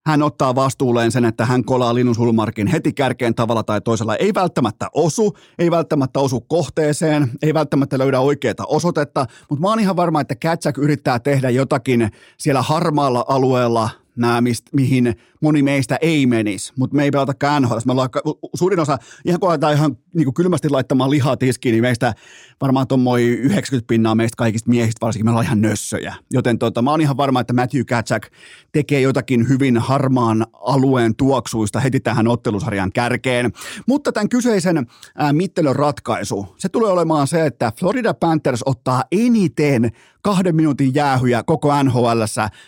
[0.05, 4.15] hän ottaa vastuulleen sen, että hän kolaa Linus Ulmarkin heti kärkeen tavalla tai toisella.
[4.15, 9.79] Ei välttämättä osu, ei välttämättä osu kohteeseen, ei välttämättä löydä oikeaa osoitetta, mutta mä oon
[9.79, 15.97] ihan varma, että Katsak yrittää tehdä jotakin siellä harmaalla alueella nämä, mist, mihin moni meistä
[16.01, 17.77] ei menisi, mutta me ei pelata NHL.
[17.85, 18.09] Me ollaan,
[18.55, 22.13] suurin osa, ihan kun aletaan ihan niin kuin kylmästi laittamaan lihaa tiskiin, niin meistä
[22.61, 26.15] varmaan tuommoin 90 pinnaa meistä kaikista miehistä varsinkin, me ollaan ihan nössöjä.
[26.33, 28.27] Joten tota, mä oon ihan varma, että Matthew Katsak
[28.71, 33.51] tekee jotakin hyvin harmaan alueen tuoksuista heti tähän ottelusarjan kärkeen.
[33.87, 39.91] Mutta tämän kyseisen ää, mittelön ratkaisu, se tulee olemaan se, että Florida Panthers ottaa eniten
[40.25, 42.07] kahden minuutin jäähyjä koko nhl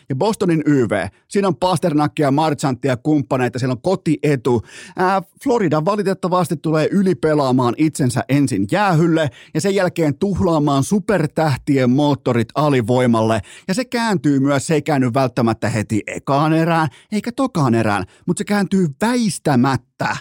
[0.10, 4.62] ja Bostonin YV, siinä on Pasternakkia, Marchanttia kumppaneita, siellä on kotietu.
[4.98, 13.42] Ää, Florida valitettavasti tulee ylipelaamaan itsensä ensin jäähylle ja sen jälkeen tuhlaamaan supertähtien moottorit alivoimalle
[13.68, 18.40] ja se kääntyy myös, se ei käänny välttämättä heti ekaan erään eikä tokaan erään, mutta
[18.40, 20.18] se kääntyy väistämättä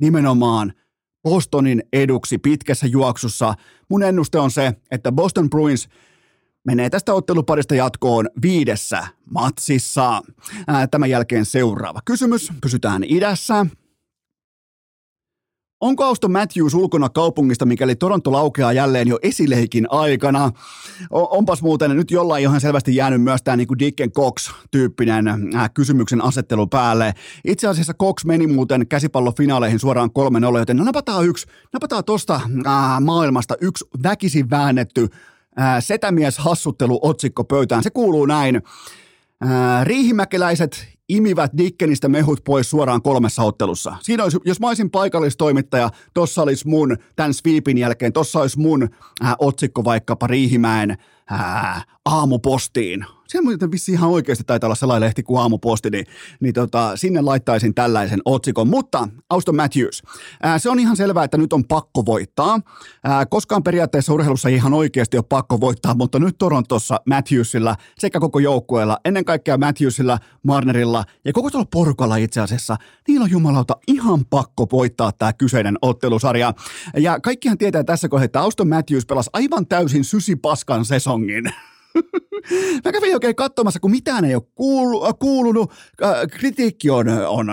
[0.00, 0.72] nimenomaan
[1.22, 3.54] Bostonin eduksi pitkässä juoksussa.
[3.90, 5.88] Mun ennuste on se, että Boston Bruins
[6.66, 10.22] menee tästä otteluparista jatkoon viidessä matsissa.
[10.90, 12.52] Tämän jälkeen seuraava kysymys.
[12.60, 13.66] Pysytään idässä.
[15.80, 20.50] Onko Auston Matthews ulkona kaupungista, mikäli Toronto laukeaa jälleen jo esileikin aikana?
[21.10, 26.66] onpas muuten nyt jollain ihan selvästi jäänyt myös tämä niin Dicken Cox-tyyppinen äh, kysymyksen asettelu
[26.66, 27.14] päälle.
[27.44, 30.10] Itse asiassa Cox meni muuten käsipallofinaaleihin suoraan
[30.54, 35.08] 3-0, joten napataan yksi, napataan tosta äh, maailmasta yksi väkisin väännetty
[35.80, 37.82] setämies hassuttelu otsikko pöytään.
[37.82, 38.62] Se kuuluu näin.
[39.84, 43.96] Riihimäkeläiset imivät Dickenistä mehut pois suoraan kolmessa ottelussa.
[44.00, 48.82] Siinä olisi, jos mä olisin paikallistoimittaja, tossa olisi mun, tämän sweepin jälkeen, tossa olisi mun
[49.24, 50.96] äh, otsikko vaikkapa Riihimäen
[51.32, 56.06] äh, aamupostiin siellä muuten vissi ihan oikeasti taitaa olla sellainen lehti kuin aamuposti, niin,
[56.40, 58.68] niin tota, sinne laittaisin tällaisen otsikon.
[58.68, 60.02] Mutta Auston Matthews,
[60.42, 62.60] ää, se on ihan selvää, että nyt on pakko voittaa.
[63.04, 68.20] Ää, koskaan periaatteessa urheilussa ei ihan oikeasti ole pakko voittaa, mutta nyt Torontossa Matthewsilla sekä
[68.20, 72.76] koko joukkueella, ennen kaikkea Matthewsilla, Marnerilla ja koko tuolla porukalla itse asiassa,
[73.08, 76.54] niillä on jumalauta ihan pakko voittaa tämä kyseinen ottelusarja.
[76.96, 80.84] Ja kaikkihan tietää tässä kohdassa, että Auston Matthews pelasi aivan täysin sysipaskan
[81.16, 81.44] sesongin.
[82.84, 85.72] Mä kävin oikein katsomassa, kun mitään ei ole kuulu, äh, kuulunut.
[86.04, 87.46] Äh, kritiikki on, on,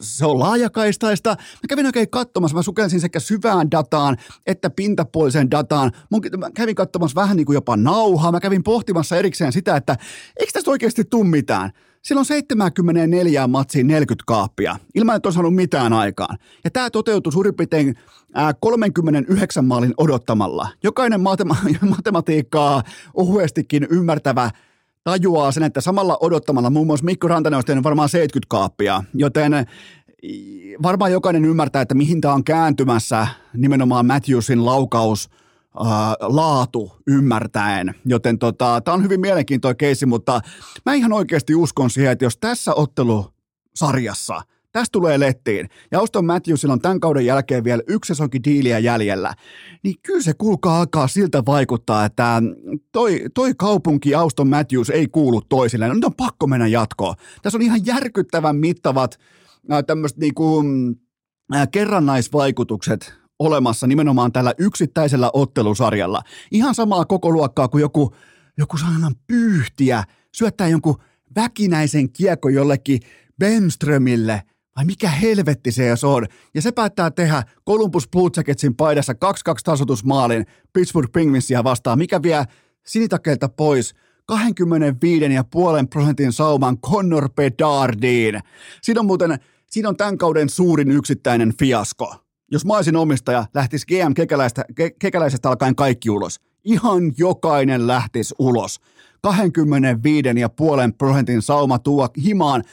[0.00, 1.30] se on laajakaistaista.
[1.30, 5.92] Mä kävin oikein katsomassa, mä sukelsin sekä syvään dataan että pintapuoliseen dataan.
[6.10, 8.32] Mun, mä kävin katsomassa vähän niin kuin jopa nauhaa.
[8.32, 9.96] Mä kävin pohtimassa erikseen sitä, että
[10.40, 11.70] eikö tästä oikeasti tule mitään.
[12.06, 16.38] Silloin 74 matsiin 40 kaappia, ilman että on saanut mitään aikaan.
[16.64, 17.94] Ja tämä toteutui suurin piirtein
[18.60, 20.68] 39 maalin odottamalla.
[20.82, 22.82] Jokainen matema- matematiikkaa
[23.14, 24.50] ohuestikin ymmärtävä
[25.04, 29.52] tajuaa sen, että samalla odottamalla muun muassa Mikko Rantanen olisi varmaan 70 kaappia, joten
[30.82, 35.28] varmaan jokainen ymmärtää, että mihin tämä on kääntymässä nimenomaan Matthewsin laukaus–
[36.20, 37.94] laatu ymmärtäen.
[38.04, 40.40] Joten tota, tämä on hyvin mielenkiintoinen keissi, mutta
[40.86, 44.42] mä ihan oikeasti uskon siihen, että jos tässä ottelusarjassa–
[44.76, 45.68] Tästä tulee lettiin.
[45.90, 49.34] Ja Auston Matthewsilla on tämän kauden jälkeen vielä yksi sesonkin diiliä jäljellä.
[49.84, 52.42] Niin kyllä se kuulkaa alkaa siltä vaikuttaa, että
[52.92, 55.88] toi, toi kaupunki Auston Matthews ei kuulu toisilleen.
[55.88, 57.14] No, nyt on pakko mennä jatkoon.
[57.42, 59.18] Tässä on ihan järkyttävän mittavat
[59.72, 60.64] äh, tämmöiset niinku,
[61.54, 66.22] äh, kerrannaisvaikutukset olemassa nimenomaan tällä yksittäisellä ottelusarjalla.
[66.50, 68.14] Ihan samaa koko luokkaa kuin joku,
[68.58, 70.98] joku sanan pyyhtiä syöttää jonkun
[71.36, 73.00] väkinäisen kiekko jollekin
[73.38, 74.42] Benströmille–
[74.76, 76.26] vai mikä helvetti se jos on?
[76.54, 79.16] Ja se päättää tehdä Columbus Blue Jacketsin paidassa 2-2
[79.64, 82.44] tasotusmaalin Pittsburgh Penguinsia vastaan, mikä vie
[82.86, 83.94] sinitakelta pois
[84.32, 84.38] 25,5
[85.90, 88.40] prosentin sauman Connor Bedardiin.
[88.82, 89.38] Siinä on muuten,
[89.70, 92.25] siinä on tämän kauden suurin yksittäinen fiasko.
[92.52, 96.40] Jos mä olisin omistaja, lähtisi GM Kekäläisestä, ke, Kekäläisestä alkaen kaikki ulos.
[96.64, 98.80] Ihan jokainen lähtisi ulos.
[99.26, 99.32] 25,5
[100.98, 102.64] prosentin sauma tuo himaan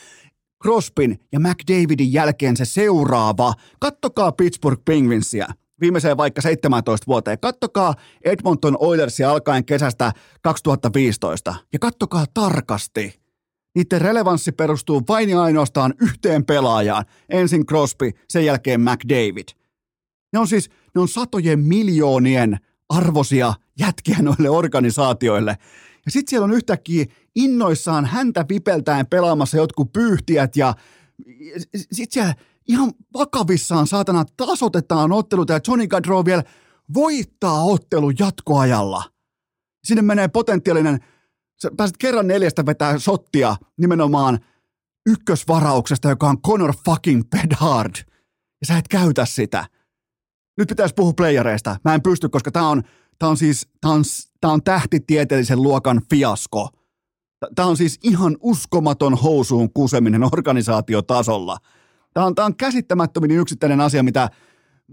[0.63, 3.53] Crospin ja McDavidin jälkeen se seuraava.
[3.79, 5.47] Kattokaa Pittsburgh Penguinsia
[5.81, 7.39] viimeiseen vaikka 17 vuoteen.
[7.39, 13.19] Kattokaa Edmonton Oilersia alkaen kesästä 2015 ja kattokaa tarkasti.
[13.75, 17.05] Niiden relevanssi perustuu vain ja ainoastaan yhteen pelaajaan.
[17.29, 19.62] Ensin Crosby, sen jälkeen McDavid.
[20.33, 22.57] Ne on siis ne on satojen miljoonien
[22.89, 25.57] arvosia jätkiä noille organisaatioille.
[26.05, 30.73] Ja sitten siellä on yhtäkkiä innoissaan häntä vipeltäen pelaamassa jotkut pyyhtiät ja
[31.73, 32.35] sitten siellä
[32.67, 36.43] ihan vakavissaan saatana tasotetaan ottelut ja Johnny Gaudreau vielä
[36.93, 39.03] voittaa ottelun jatkoajalla.
[39.83, 40.99] Sinne menee potentiaalinen,
[41.61, 44.39] sä pääset kerran neljästä vetää sottia nimenomaan
[45.05, 47.95] ykkösvarauksesta, joka on Conor fucking Bedard.
[48.61, 49.65] Ja sä et käytä sitä.
[50.57, 51.75] Nyt pitäisi puhua playereista.
[51.83, 52.83] Mä en pysty, koska tää on,
[53.19, 54.03] tää on siis, tää on,
[54.41, 56.69] tää on tähtitieteellisen luokan fiasko–
[57.55, 61.57] Tämä on siis ihan uskomaton housuun kuseminen organisaatiotasolla.
[62.13, 64.29] Tämä on, tämä on käsittämättömin yksittäinen asia, mitä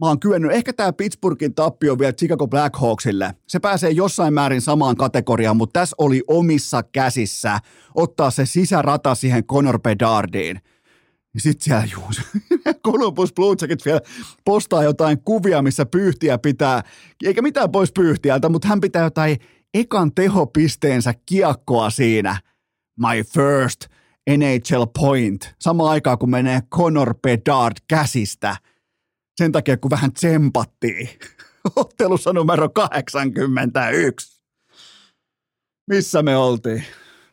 [0.01, 0.53] mä oon kyennyt.
[0.53, 3.35] Ehkä tämä Pittsburghin tappio vielä Chicago Blackhawksille.
[3.49, 7.59] Se pääsee jossain määrin samaan kategoriaan, mutta tässä oli omissa käsissä
[7.95, 10.61] ottaa se sisärata siihen Conor Bedardiin.
[11.35, 12.21] Ja sitten siellä juus,
[12.87, 14.01] Columbus Blue Jackets vielä
[14.45, 16.83] postaa jotain kuvia, missä pyyhtiä pitää,
[17.25, 19.37] eikä mitään pois pyyhtiältä, mutta hän pitää jotain
[19.75, 22.41] ekan tehopisteensä kiekkoa siinä.
[22.99, 23.81] My first
[24.37, 25.55] NHL point.
[25.61, 28.57] Sama aikaa kun menee Conor Bedard käsistä.
[29.37, 31.09] Sen takia kun vähän tsempattiin.
[31.77, 34.43] Ottelussa numero 81.
[35.91, 36.85] Missä me oltiin?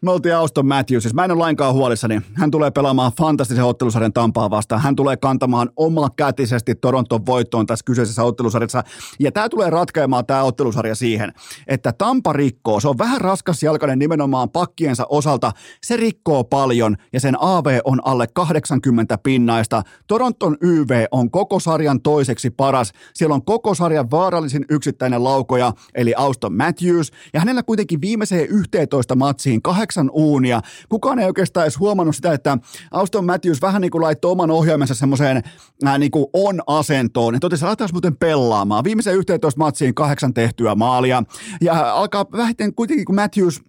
[0.01, 2.21] Me oltiin Auston Matthews, siis mä en ole lainkaan huolissani.
[2.33, 4.81] Hän tulee pelaamaan fantastisen ottelusarjan Tampaa vastaan.
[4.81, 8.83] Hän tulee kantamaan omakätisesti Toronton voittoon tässä kyseisessä ottelusarjassa.
[9.19, 11.33] Ja tämä tulee ratkeamaan tämä ottelusarja siihen,
[11.67, 12.79] että Tampa rikkoo.
[12.79, 15.51] Se on vähän raskas jalkainen nimenomaan pakkiensa osalta.
[15.83, 19.83] Se rikkoo paljon ja sen AV on alle 80 pinnaista.
[20.07, 22.91] Toronton YV on koko sarjan toiseksi paras.
[23.13, 27.11] Siellä on koko sarjan vaarallisin yksittäinen laukoja, eli Auston Matthews.
[27.33, 30.61] Ja hänellä kuitenkin viimeiseen 11 matsiin kahdeksan uunia.
[30.89, 32.57] Kukaan ei oikeastaan edes huomannut sitä, että
[32.91, 35.43] Auston Matthews vähän niin kuin laittoi oman ohjaimensa semmoiseen
[35.87, 37.35] äh, niin kuin on-asentoon.
[37.35, 38.83] Että totesi, aletaan muuten pelaamaan.
[38.83, 41.23] Viimeisen 11 matsiin kahdeksan tehtyä maalia.
[41.61, 43.61] Ja alkaa vähiten kuitenkin, kun Matthews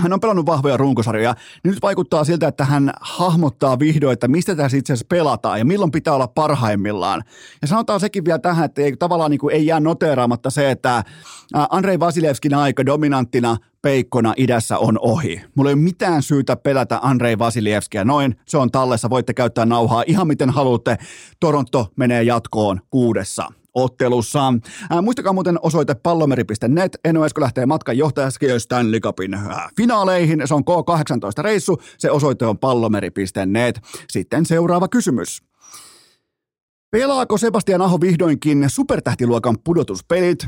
[0.00, 4.76] hän on pelannut vahvoja runkosarjoja, nyt vaikuttaa siltä, että hän hahmottaa vihdoin, että mistä tässä
[4.76, 7.22] itse asiassa pelataan ja milloin pitää olla parhaimmillaan.
[7.62, 11.04] Ja sanotaan sekin vielä tähän, että ei, tavallaan niin kuin ei jää noteeraamatta se, että
[11.70, 15.42] Andrei Vasilevskin aika dominanttina peikkona idässä on ohi.
[15.54, 18.36] Mulla ei ole mitään syytä pelätä Andrei Vasilievskia noin.
[18.46, 20.96] Se on tallessa, voitte käyttää nauhaa ihan miten haluatte.
[21.40, 24.54] Toronto menee jatkoon kuudessa ottelussa.
[24.90, 26.96] Ää, muistakaa muuten osoite pallomeri.net.
[27.04, 30.42] Eno Esko lähtee matkan johtajaski Stanley Cupin ää, finaaleihin.
[30.44, 31.82] Se on K18-reissu.
[31.98, 33.80] Se osoite on pallomeri.net.
[34.10, 35.42] Sitten seuraava kysymys.
[36.90, 40.46] Pelaako Sebastian Aho vihdoinkin supertähtiluokan pudotuspelit?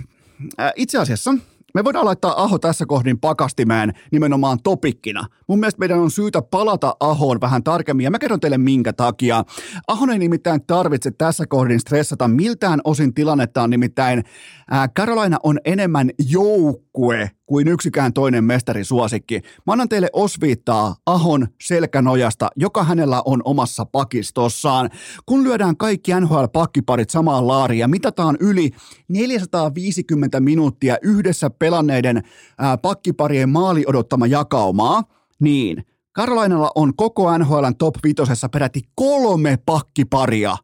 [0.59, 1.35] Ää, itse asiassa
[1.75, 5.27] me voidaan laittaa Aho tässä kohdin pakastimään nimenomaan topikkina.
[5.49, 9.45] Mun mielestä meidän on syytä palata Ahoon vähän tarkemmin ja mä kerron teille minkä takia.
[9.89, 14.25] Ahon ei nimittäin tarvitse tässä kohdin stressata miltään osin tilannetta on nimittäin
[14.71, 19.41] ää, Carolina on enemmän joukkue kuin yksikään toinen mestarisuosikki.
[19.67, 24.91] Mä annan teille osviittaa Ahon selkänojasta, joka hänellä on omassa pakistossaan.
[25.27, 28.71] Kun lyödään kaikki NHL-pakkiparit samaan laariin ja mitataan yli
[29.09, 32.23] 450 minuuttia yhdessä pelanneiden
[32.59, 35.03] ää, pakkiparien maali odottama jakaumaa,
[35.41, 40.57] niin Karolainalla on koko NHLn top vitosessa peräti kolme pakkiparia.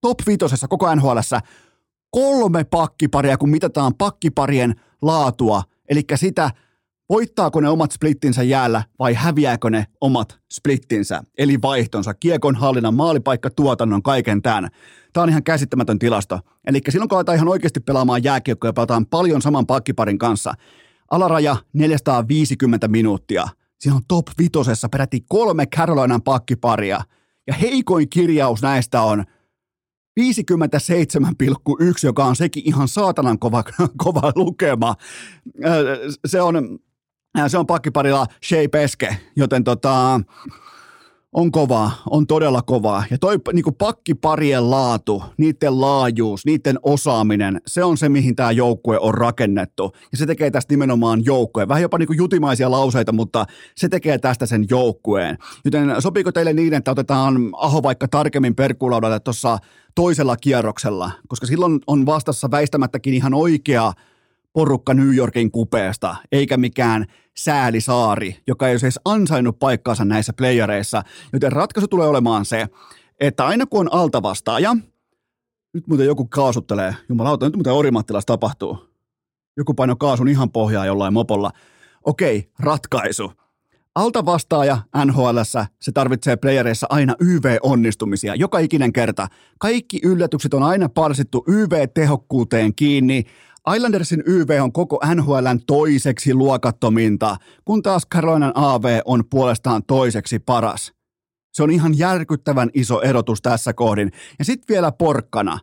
[0.00, 1.40] Top vitosessa koko NHLssä
[2.10, 6.50] kolme pakkiparia, kun mitataan pakkiparien laatua, eli sitä,
[7.08, 13.50] voittaako ne omat splittinsä jäällä vai häviääkö ne omat splittinsä, eli vaihtonsa, kiekon hallinnan, maalipaikka,
[13.50, 14.68] tuotannon, kaiken tämän.
[15.12, 16.40] Tämä on ihan käsittämätön tilasto.
[16.66, 20.54] Eli silloin kun aletaan ihan oikeasti pelaamaan jääkiekkoa ja pelataan paljon saman pakkiparin kanssa,
[21.10, 23.48] alaraja 450 minuuttia.
[23.80, 27.00] Siinä on top vitosessa peräti kolme Carolinan pakkiparia.
[27.46, 29.24] Ja heikoin kirjaus näistä on
[30.20, 30.26] 57,1,
[32.02, 33.64] joka on sekin ihan saatanan kova,
[34.04, 34.94] kova lukema.
[36.26, 36.78] Se on,
[37.48, 40.20] se on pakkiparilla Shea Peske, joten tota,
[41.32, 43.04] on kovaa, on todella kovaa.
[43.10, 48.98] Ja toi niin pakkiparien laatu, niiden laajuus, niiden osaaminen, se on se, mihin tämä joukkue
[48.98, 49.92] on rakennettu.
[50.12, 51.68] Ja se tekee tästä nimenomaan joukkueen.
[51.68, 55.38] Vähän jopa niin jutimaisia lauseita, mutta se tekee tästä sen joukkueen.
[55.64, 59.58] Joten sopiiko teille niin, että otetaan Aho vaikka tarkemmin perkulaudalle tuossa
[59.94, 61.10] toisella kierroksella?
[61.28, 63.92] Koska silloin on vastassa väistämättäkin ihan oikea
[64.52, 71.02] porukka New Yorkin kupeesta, eikä mikään säälisaari, joka ei olisi edes ansainnut paikkaansa näissä playereissa.
[71.32, 72.66] Joten ratkaisu tulee olemaan se,
[73.20, 74.76] että aina kun on altavastaaja,
[75.74, 78.90] nyt muuten joku kaasuttelee, jumalauta, nyt muuten Orimattilassa tapahtuu.
[79.56, 81.50] Joku paino kaasun ihan pohjaa jollain mopolla.
[82.04, 83.32] Okei, ratkaisu.
[83.94, 85.38] Alta vastaaja NHL,
[85.80, 89.28] se tarvitsee playereissa aina YV-onnistumisia, joka ikinen kerta.
[89.58, 93.24] Kaikki yllätykset on aina parsittu YV-tehokkuuteen kiinni,
[93.76, 100.92] Islandersin YV on koko NHLn toiseksi luokattominta, kun taas Carolinan AV on puolestaan toiseksi paras.
[101.52, 104.12] Se on ihan järkyttävän iso erotus tässä kohdin.
[104.38, 105.58] Ja sitten vielä porkkana.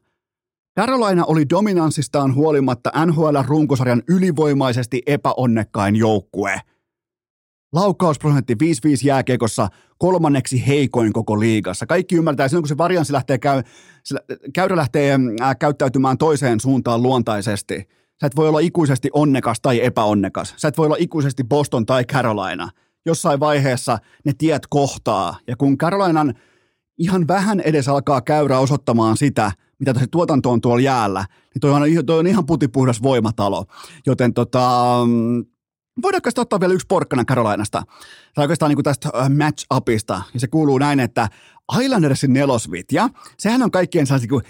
[0.80, 6.62] Carolina oli dominanssistaan huolimatta NHL runkosarjan ylivoimaisesti epäonnekkain joukkue.
[7.78, 8.58] Laukausprosentti 5-5
[9.04, 11.86] jääkiekossa kolmanneksi heikoin koko liigassa.
[11.86, 13.64] Kaikki ymmärtää, silloin kun se varianssi lähtee käy,
[14.54, 17.88] käyrä lähtee äh, käyttäytymään toiseen suuntaan luontaisesti.
[18.22, 20.54] Sä et voi olla ikuisesti onnekas tai epäonnekas.
[20.58, 22.70] Sä et voi olla ikuisesti Boston tai Carolina.
[23.06, 25.38] Jossain vaiheessa ne tiet kohtaa.
[25.48, 26.34] Ja kun Carolinan
[26.98, 31.72] ihan vähän edes alkaa käyrä osoittamaan sitä, mitä se tuotanto on tuolla jäällä, niin toi
[31.72, 33.66] on, toi on ihan putipuhdas voimatalo.
[34.06, 35.00] Joten tota,
[36.02, 37.84] Voidaanko sitä ottaa vielä yksi porkkana Karolainasta?
[38.34, 40.22] Tai oikeastaan niin tästä äh, match-upista.
[40.34, 41.30] Ja se kuuluu näin, että
[41.82, 44.44] Islandersin nelosvitja, sehän on kaikkien sellaisia kuin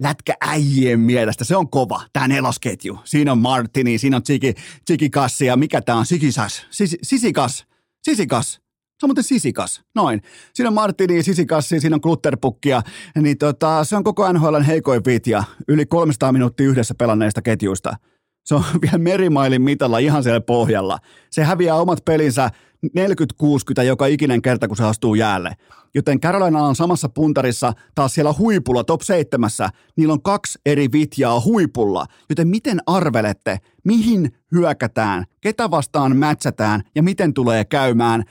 [0.00, 1.44] lätkääjien mielestä.
[1.44, 2.98] Se on kova, tämä nelosketju.
[3.04, 4.54] Siinä on Martini, siinä on Chiki,
[4.86, 6.06] Chiki Kassi ja mikä tämä on?
[6.06, 7.66] Sikisas, Sis, Sisikas,
[8.02, 8.64] Sisikas.
[8.98, 10.22] Se on muuten sisikas, noin.
[10.54, 12.82] Siinä on Martini, sisikassi, siinä on klutterpukkia,
[13.20, 17.96] niin tota, se on koko NHL heikoin vitja, yli 300 minuuttia yhdessä pelanneista ketjuista.
[18.44, 20.98] Se on vielä merimailin mitalla ihan siellä pohjalla.
[21.30, 22.50] Se häviää omat pelinsä
[22.86, 25.56] 40-60 joka ikinen kerta, kun se astuu jäälle.
[25.94, 29.50] Joten Carolina on samassa puntarissa taas siellä huipulla, top 7.
[29.96, 32.06] Niillä on kaksi eri vitjaa huipulla.
[32.28, 38.24] Joten miten arvelette, mihin hyökätään, ketä vastaan mätsätään ja miten tulee käymään?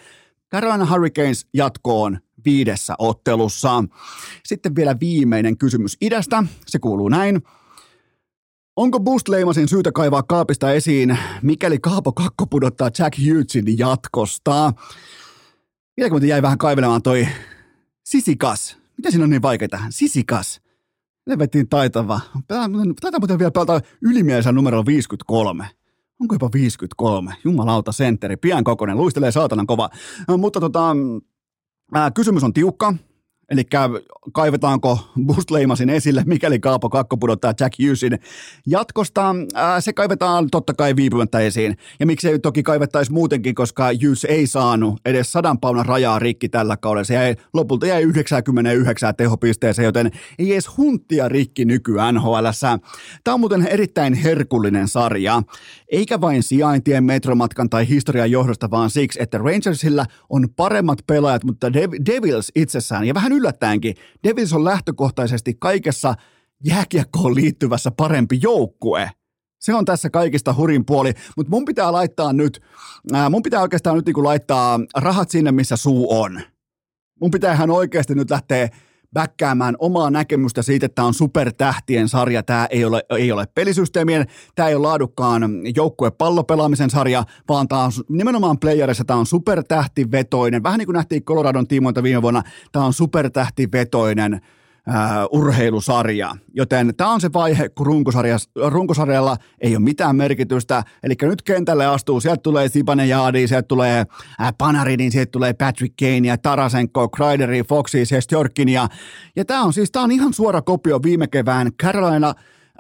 [0.51, 3.83] Carolina Hurricanes jatkoon viidessä ottelussa.
[4.45, 6.43] Sitten vielä viimeinen kysymys idästä.
[6.67, 7.41] Se kuuluu näin.
[8.75, 14.73] Onko Boost Leimasin syytä kaivaa kaapista esiin, mikäli Kaapo Kakko pudottaa Jack Hughesin jatkosta?
[15.97, 17.27] Vieläkö jäi vähän kaivelemaan toi
[18.03, 18.77] Sisikas.
[18.97, 19.87] Miten siinä on niin vaikeaa?
[19.89, 20.61] Sisikas.
[21.27, 22.19] Levettiin taitava.
[22.47, 25.69] Taitaa muuten vielä pelata ylimielisen numero 53.
[26.21, 27.33] Onko jopa 53?
[27.43, 28.37] Jumalauta, sentteri.
[28.37, 28.97] Pian kokoinen.
[28.97, 29.89] Luistelee saatanan kova.
[30.37, 30.95] Mutta tota,
[31.93, 32.93] ää, kysymys on tiukka.
[33.49, 33.63] Eli
[34.33, 38.19] kaivetaanko Boost Leimasin esille, mikäli Kaapo Kakko pudottaa Jack Hughesin
[38.67, 39.35] jatkosta.
[39.53, 41.77] Ää, se kaivetaan totta kai viipymättä esiin.
[41.99, 46.77] Ja miksei toki kaivettaisi muutenkin, koska Hughes ei saanut edes sadan paunan rajaa rikki tällä
[46.77, 47.03] kaudella.
[47.03, 52.47] Se jäi, lopulta jäi 99 tehopisteeseen, joten ei edes hunttia rikki nyky NHL.
[53.23, 55.43] Tämä on muuten erittäin herkullinen sarja.
[55.91, 61.73] Eikä vain sijaintien, metromatkan tai historian johdosta, vaan siksi, että Rangersilla on paremmat pelaajat, mutta
[62.05, 66.15] Devils itsessään, ja vähän yllättäenkin, Devils on lähtökohtaisesti kaikessa
[66.65, 69.11] jääkiekkoon liittyvässä parempi joukkue.
[69.59, 72.61] Se on tässä kaikista hurin puoli, mutta mun pitää laittaa nyt,
[73.13, 76.41] ää, mun pitää oikeastaan nyt niinku laittaa rahat sinne, missä suu on.
[77.21, 78.69] Mun pitää ihan oikeasti nyt lähteä
[79.13, 84.27] bäkkäämään omaa näkemystä siitä, että tämä on supertähtien sarja, tämä ei ole, ei ole pelisysteemien,
[84.55, 85.43] tämä ei ole laadukkaan
[85.75, 91.23] joukkue pallopelaamisen sarja, vaan tämä on nimenomaan playerissa, tämä on supertähtivetoinen, vähän niin kuin nähtiin
[91.23, 94.41] Coloradon tiimoilta viime vuonna, tämä on supertähtivetoinen
[94.89, 96.35] äh, urheilusarja.
[96.53, 98.03] Joten tämä on se vaihe, kun
[98.69, 100.83] runkosarjalla ei ole mitään merkitystä.
[101.03, 104.05] Eli nyt kentälle astuu, sieltä tulee Sibane Jaadi, sieltä tulee
[104.41, 108.69] äh, Panarin, sieltä tulee Patrick Kane ja Tarasenko, Kreideri, Foxy, Sestjorkin.
[108.69, 108.87] Ja,
[109.35, 112.33] ja tämä on siis tää on ihan suora kopio viime kevään Carolina,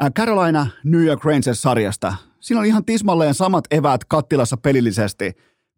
[0.03, 2.15] äh, Carolina New York Rangers-sarjasta.
[2.39, 5.31] Siinä on ihan tismalleen samat eväät kattilassa pelillisesti.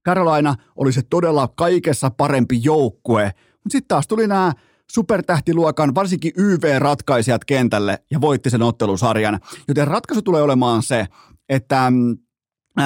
[0.06, 4.54] Carolina oli se todella kaikessa parempi joukkue, mutta sitten taas tuli nämä
[4.92, 9.40] supertähtiluokan, varsinkin YV-ratkaisijat kentälle ja voitti sen ottelusarjan.
[9.68, 11.08] Joten ratkaisu tulee olemaan se,
[11.50, 12.18] että mm,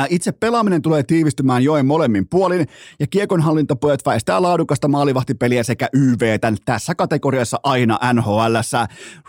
[0.10, 2.68] itse pelaaminen tulee tiivistymään joen molemmin puolin
[3.00, 8.56] ja kiekonhallintapojat väistää laadukasta maalivahtipeliä sekä YVtä tässä kategoriassa aina NHL.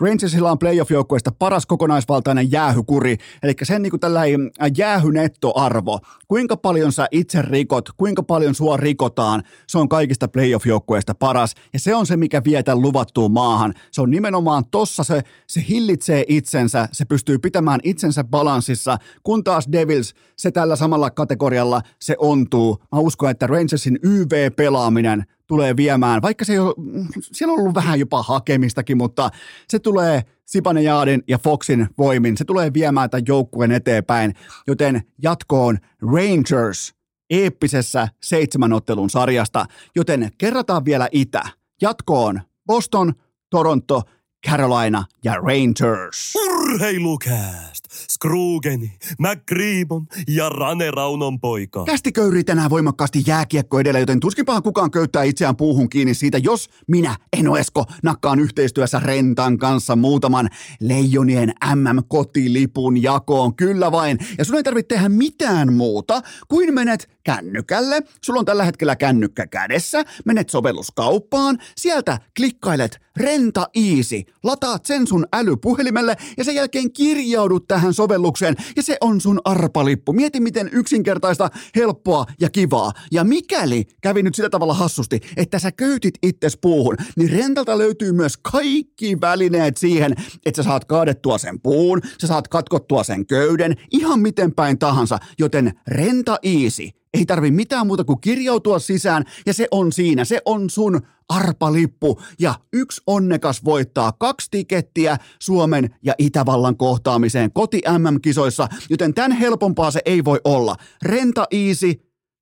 [0.01, 5.99] Rangersilla on playoff-joukkueesta paras kokonaisvaltainen jäähykuri, eli sen niin kuin tällainen jäähynettoarvo.
[6.27, 11.79] Kuinka paljon sä itse rikot, kuinka paljon sua rikotaan, se on kaikista playoff-joukkueista paras ja
[11.79, 13.73] se on se, mikä vie tämän luvattuun maahan.
[13.91, 19.67] Se on nimenomaan tossa se, se hillitsee itsensä, se pystyy pitämään itsensä balanssissa, kun taas
[19.71, 22.77] Devils, se tällä samalla kategorialla se ontuu.
[22.91, 26.73] Mä uskon, että Rangersin YV-pelaaminen tulee viemään, vaikka se ei ole,
[27.21, 29.29] siellä on ollut vähän jopa hakemistakin, mutta
[29.67, 34.33] se tulee Sipanejaadin ja Foxin voimin, se tulee viemään tämän joukkueen eteenpäin,
[34.67, 36.93] joten jatkoon Rangers
[37.29, 41.43] eeppisessä seitsemän ottelun sarjasta, joten kerrataan vielä itä.
[41.81, 43.13] Jatkoon Boston,
[43.49, 44.01] Toronto,
[44.49, 46.33] Carolina ja Rangers.
[46.35, 47.70] Urheilukääst!
[48.13, 51.83] Skrugeni, McGreebon ja Rane Raunon poika.
[51.85, 56.69] Kästi köyrii tänään voimakkaasti jääkiekko edellä, joten tuskinpahan kukaan köyttää itseään puuhun kiinni siitä, jos
[56.87, 60.49] minä, Eno Esko, nakkaan yhteistyössä Rentan kanssa muutaman
[60.79, 63.55] Leijonien MM-kotilipun jakoon.
[63.55, 64.17] Kyllä vain.
[64.37, 68.01] Ja sun ei tarvitse tehdä mitään muuta kuin menet kännykälle.
[68.23, 70.03] Sulla on tällä hetkellä kännykkä kädessä.
[70.25, 71.57] Menet sovelluskauppaan.
[71.77, 74.21] Sieltä klikkailet Renta Easy.
[74.43, 80.13] Lataat sen sun älypuhelimelle ja sen jälkeen kirjaudut tähän sovellukseen ja se on sun arpalippu.
[80.13, 82.91] Mieti miten yksinkertaista, helppoa ja kivaa.
[83.11, 88.11] Ja mikäli kävi nyt sillä tavalla hassusti, että sä köytit itses puuhun, niin Rentalta löytyy
[88.11, 90.15] myös kaikki välineet siihen,
[90.45, 95.19] että sä saat kaadettua sen puun, sä saat katkottua sen köyden, ihan miten päin tahansa,
[95.39, 100.25] joten Renta Easy– ei tarvi mitään muuta kuin kirjautua sisään ja se on siinä.
[100.25, 107.81] Se on sun arpalippu ja yksi onnekas voittaa kaksi tikettiä Suomen ja Itävallan kohtaamiseen koti
[107.97, 110.75] MM-kisoissa, joten tämän helpompaa se ei voi olla.
[111.01, 111.93] Renta Easy,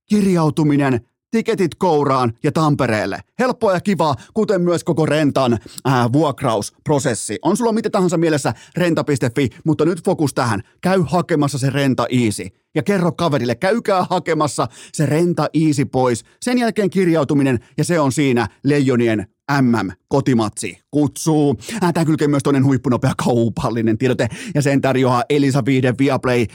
[0.10, 3.20] kirjautuminen tiketit kouraan ja Tampereelle.
[3.40, 7.40] Helppoa ja kivaa, kuten myös koko rentan ää, vuokrausprosessi.
[7.42, 10.62] On sulla mitä tahansa mielessä renta.fi, mutta nyt fokus tähän.
[10.82, 12.48] Käy hakemassa se renta easy.
[12.76, 16.24] Ja kerro kaverille, käykää hakemassa se renta easy pois.
[16.42, 19.28] Sen jälkeen kirjautuminen ja se on siinä Leijonien
[19.62, 21.56] MM-kotimatsi kutsuu.
[21.84, 26.46] Äh, Tämä kylkee myös toinen huippunopea kaupallinen tiedote ja sen tarjoaa Elisa Viihde Viaplay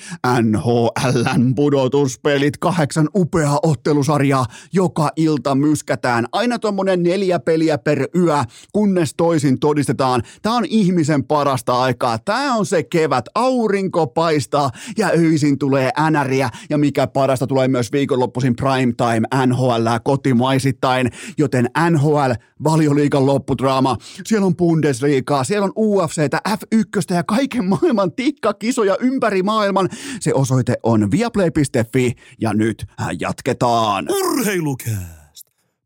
[0.43, 2.57] NHLn pudotuspelit.
[2.57, 6.26] Kahdeksan upeaa ottelusarjaa joka ilta myskätään.
[6.32, 10.22] Aina tuommoinen neljä peliä per yö, kunnes toisin todistetaan.
[10.43, 12.18] Tämä on ihmisen parasta aikaa.
[12.18, 13.24] Tämä on se kevät.
[13.35, 21.11] Aurinko paistaa ja öisin tulee änäriä ja mikä parasta tulee myös viikonloppuisin primetime NHL kotimaisittain,
[21.39, 22.30] joten NHL
[22.64, 23.97] valioliikan loppudraama.
[24.27, 29.89] Siellä on Bundesliigaa, siellä on UFCtä, F1 ja kaiken maailman tikkakisoja ympäri maailman.
[30.20, 32.87] Se osoite on viaplay.fi ja nyt
[33.20, 34.07] jatketaan.
[34.11, 35.14] Urheilukääst!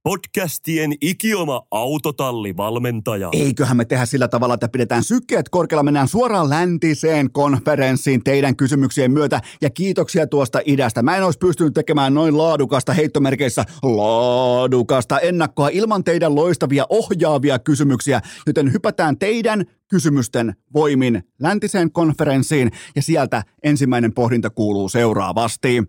[0.09, 3.29] Podcastien ikioma autotallivalmentaja.
[3.33, 9.11] Eiköhän me tehdä sillä tavalla, että pidetään sykkeet korkealla, mennään suoraan läntiseen konferenssiin teidän kysymyksien
[9.11, 11.03] myötä ja kiitoksia tuosta idästä.
[11.03, 18.21] Mä en olisi pystynyt tekemään noin laadukasta heittomerkeissä laadukasta ennakkoa ilman teidän loistavia ohjaavia kysymyksiä,
[18.47, 25.83] joten hypätään teidän kysymysten voimin läntiseen konferenssiin ja sieltä ensimmäinen pohdinta kuuluu seuraavasti.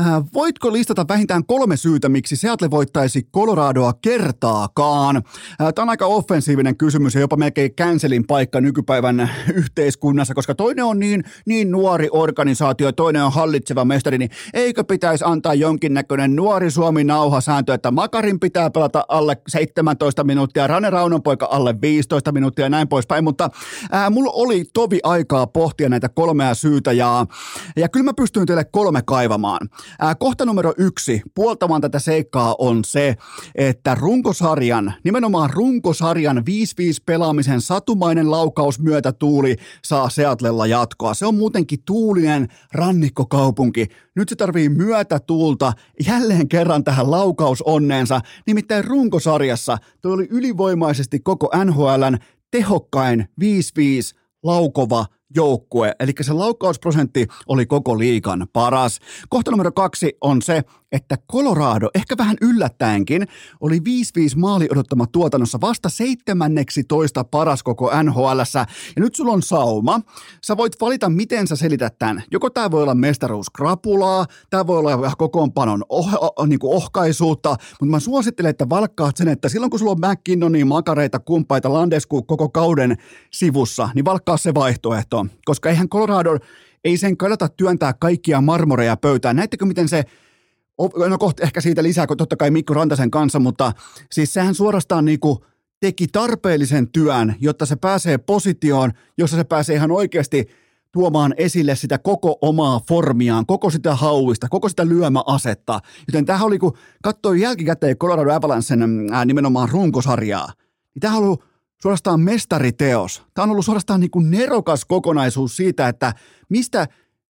[0.00, 5.16] Äh, voitko listata vähintään kolme syytä, miksi Seattle voittaisi Coloradoa kertaakaan?
[5.16, 5.22] Äh,
[5.74, 10.98] Tämä on aika offensiivinen kysymys ja jopa melkein cancelin paikka nykypäivän yhteiskunnassa, koska toinen on
[10.98, 17.74] niin, niin nuori organisaatio, toinen on hallitseva mestari, niin eikö pitäisi antaa jonkinnäköinen nuori Suomi-nauhasääntö,
[17.74, 22.88] että Makarin pitää pelata alle 17 minuuttia, Rane Raunon poika alle 15 minuuttia ja näin
[22.88, 23.50] poispäin, mutta
[23.90, 27.26] ää, mulla oli tovi aikaa pohtia näitä kolmea syytä ja,
[27.76, 29.68] ja kyllä mä pystyn teille kolme kaivamaan.
[29.98, 33.16] Ää, kohta numero yksi puoltamaan tätä seikkaa on se,
[33.54, 36.42] että runkosarjan, nimenomaan runkosarjan 5-5
[37.06, 41.14] pelaamisen satumainen laukaus myötä tuuli saa Seatlella jatkoa.
[41.14, 43.86] Se on muutenkin tuulinen rannikkokaupunki.
[44.16, 45.72] Nyt se tarvii myötätuulta
[46.06, 48.20] jälleen kerran tähän laukausonneensa.
[48.46, 52.18] Nimittäin runkosarjassa tuo oli ylivoimaisesti koko NHLn
[52.50, 53.44] tehokkain 5-5
[54.42, 58.98] laukova joukkue, eli se laukausprosentti oli koko liikan paras.
[59.28, 60.62] Kohta numero kaksi on se,
[60.92, 63.26] että Colorado, ehkä vähän yllättäenkin,
[63.60, 63.80] oli 5-5
[64.36, 68.66] maali odottama tuotannossa vasta seitsemänneksi toista paras koko nhl Ja
[68.96, 70.00] nyt sulla on sauma.
[70.44, 72.22] Sä voit valita, miten sä selität tämän.
[72.30, 77.90] Joko tämä voi olla mestaruuskrapulaa, tämä voi olla kokoonpanon oh, oh, niin kuin ohkaisuutta, mutta
[77.90, 82.48] mä suosittelen, että valkkaat sen, että silloin kun sulla on McKinnonia, makareita, kumpaita, Landesku koko
[82.48, 82.96] kauden
[83.30, 86.38] sivussa, niin valkkaa se vaihtoehto, koska eihän Colorado,
[86.84, 89.36] ei sen kannata työntää kaikkia marmoreja pöytään.
[89.36, 90.04] Näettekö, miten se
[91.08, 93.72] no kohta ehkä siitä lisää, kun totta kai Mikko Rantasen kanssa, mutta
[94.12, 95.44] siis sehän suorastaan niinku
[95.80, 100.48] teki tarpeellisen työn, jotta se pääsee positioon, jossa se pääsee ihan oikeasti
[100.92, 105.80] tuomaan esille sitä koko omaa formiaan, koko sitä hauista, koko sitä lyömäasetta.
[106.08, 110.52] Joten tämähän oli, kun katsoi jälkikäteen Colorado Avalancen ää, nimenomaan runkosarjaa,
[110.94, 111.36] niin tämähän on
[111.82, 113.22] suorastaan mestariteos.
[113.34, 116.12] Tämä on ollut suorastaan niin kuin nerokas kokonaisuus siitä, että
[116.48, 116.88] mistä,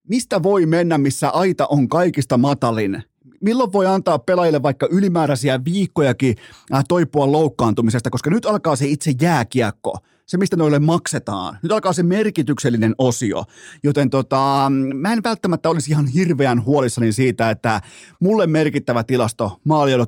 [0.08, 3.02] mistä voi mennä, missä aita on kaikista matalin
[3.40, 6.36] milloin voi antaa pelaajille vaikka ylimääräisiä viikkojakin
[6.74, 9.98] äh, toipua loukkaantumisesta, koska nyt alkaa se itse jääkiekko,
[10.30, 11.58] se mistä noille maksetaan.
[11.62, 13.44] Nyt alkaa se merkityksellinen osio,
[13.82, 17.80] joten tota, mä en välttämättä olisi ihan hirveän huolissani siitä, että
[18.20, 19.60] mulle merkittävä tilasto,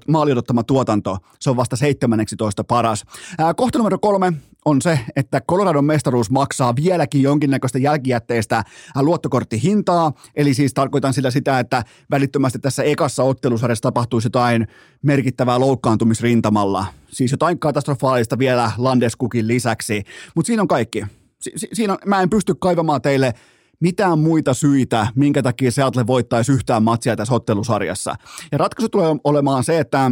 [0.08, 3.04] maali odottama tuotanto, se on vasta 17 paras.
[3.38, 4.32] Ää, kohta numero kolme,
[4.64, 8.64] on se, että Coloradon mestaruus maksaa vieläkin jonkinnäköistä jälkijätteistä
[9.00, 14.66] luottokorttihintaa, eli siis tarkoitan sillä sitä, että välittömästi tässä ekassa ottelusarjassa tapahtuisi jotain
[15.02, 20.02] merkittävää loukkaantumisrintamalla, siis jotain katastrofaalista vielä Landeskukin lisäksi,
[20.36, 21.04] mutta siinä on kaikki.
[21.40, 23.34] Si- siinä on, mä en pysty kaivamaan teille
[23.80, 28.14] mitään muita syitä, minkä takia Seattle voittaisi yhtään matsia tässä ottelusarjassa.
[28.52, 30.10] Ja ratkaisu tulee olemaan se, että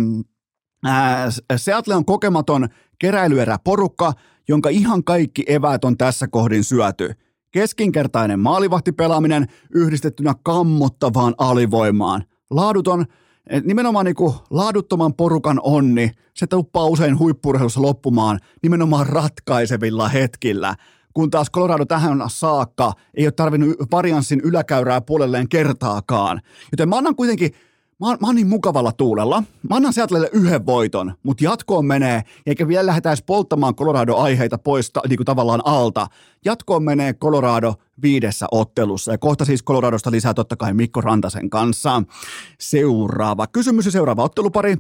[1.57, 4.13] Seattle on kokematon keräilyerä porukka,
[4.49, 7.13] jonka ihan kaikki eväät on tässä kohdin syöty.
[7.51, 12.25] Keskinkertainen maalivahtipelaaminen yhdistettynä kammottavaan alivoimaan.
[12.51, 13.05] Laaduton,
[13.65, 20.75] nimenomaan niin kuin laaduttoman porukan onni, se tuppaa usein huippurheilussa loppumaan nimenomaan ratkaisevilla hetkillä
[21.15, 26.41] kun taas Colorado tähän saakka ei ole tarvinnut varianssin yläkäyrää puolelleen kertaakaan.
[26.73, 27.51] Joten mä annan kuitenkin
[28.01, 29.43] mä oon, mä oon niin mukavalla tuulella.
[29.71, 34.91] Mä annan Seattlelle yhden voiton, mutta jatkoon menee, eikä vielä lähdetä edes polttamaan Colorado-aiheita pois
[34.91, 36.07] ta, niin kuin tavallaan alta.
[36.45, 42.03] Jatkoon menee Colorado viidessä ottelussa, ja kohta siis Coloradosta lisää totta kai Mikko Rantasen kanssa.
[42.61, 44.77] Seuraava kysymys ja seuraava ottelupari.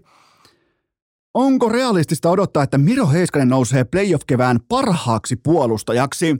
[1.34, 6.36] Onko realistista odottaa, että Miro Heiskanen nousee playoff-kevään parhaaksi puolustajaksi?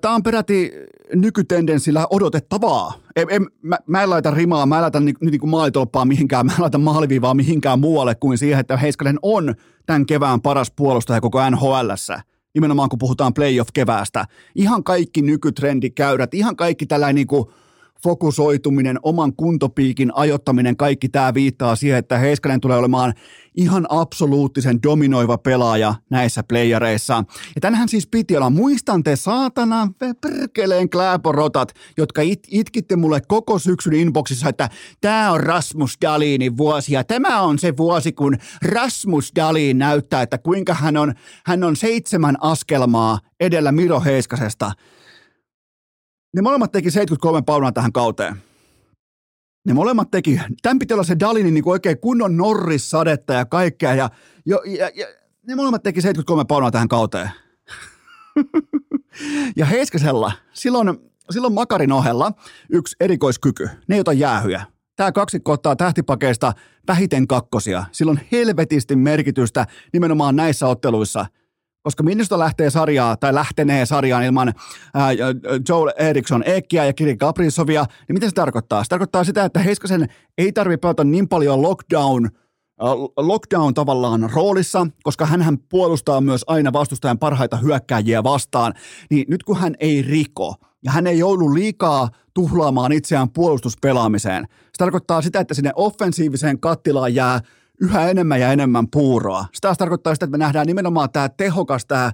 [0.00, 0.72] Tämä on peräti
[1.14, 2.92] nykytendenssillä odotettavaa.
[3.16, 6.46] En, en, mä, mä en laita rimaa, mä en laita ni, niin kuin maalitolppaa mihinkään,
[6.46, 9.54] mä en laita maaliviivaa mihinkään muualle kuin siihen, että Heiskanen on
[9.86, 12.22] tämän kevään paras puolustaja koko NHLssä.
[12.54, 14.26] Nimenomaan kun puhutaan playoff-keväästä.
[14.54, 17.46] Ihan kaikki nykytrendikäyrät, ihan kaikki tällainen niin kuin
[18.02, 23.14] fokusoituminen, oman kuntopiikin ajottaminen, kaikki tämä viittaa siihen, että Heiskanen tulee olemaan
[23.54, 27.24] ihan absoluuttisen dominoiva pelaaja näissä playereissa.
[27.54, 29.88] Ja tänhän siis piti olla, muistan te saatana
[30.20, 34.68] perkeleen kläporotat, jotka it, itkitte mulle koko syksyn inboxissa, että
[35.00, 40.38] tämä on Rasmus Dalinin vuosi ja tämä on se vuosi, kun Rasmus Dalin näyttää, että
[40.38, 41.14] kuinka hän on,
[41.46, 44.72] hän on seitsemän askelmaa edellä Miro Heiskasesta–
[46.36, 48.36] ne molemmat teki 73 paunaa tähän kauteen.
[49.66, 54.10] Ne molemmat teki, tämän piti olla se Dalinin niin oikein kunnon norrissadetta ja kaikkea, ja,
[54.46, 55.06] jo, ja, ja
[55.46, 57.30] ne molemmat teki 73 paunaa tähän kauteen.
[59.56, 60.98] ja Heiskasella, silloin,
[61.30, 62.32] silloin Makarin ohella
[62.70, 64.64] yksi erikoiskyky, ne ei ota jäähyjä.
[64.96, 66.52] Tämä kaksikko ottaa tähtipakeista
[66.88, 67.84] vähiten kakkosia.
[67.92, 71.26] Silloin helvetisti merkitystä nimenomaan näissä otteluissa–
[71.82, 74.52] koska Minnesota lähtee sarjaa tai lähtenee sarjaan ilman
[74.94, 75.12] ää,
[75.68, 78.84] Joel Eriksson Ekkiä ja Kiri Kaprizovia, niin mitä se tarkoittaa?
[78.84, 80.08] Se tarkoittaa sitä, että Heiskasen
[80.38, 82.28] ei tarvitse pelata niin paljon lockdown
[83.16, 88.74] lockdown tavallaan roolissa, koska hän puolustaa myös aina vastustajan parhaita hyökkääjiä vastaan,
[89.10, 90.54] niin nyt kun hän ei riko
[90.84, 97.14] ja hän ei joudu liikaa tuhlaamaan itseään puolustuspelaamiseen, se tarkoittaa sitä, että sinne offensiiviseen kattilaan
[97.14, 97.40] jää
[97.80, 99.44] yhä enemmän ja enemmän puuroa.
[99.52, 102.12] Se taas tarkoittaa sitä, että me nähdään nimenomaan tämä tehokas, tämä,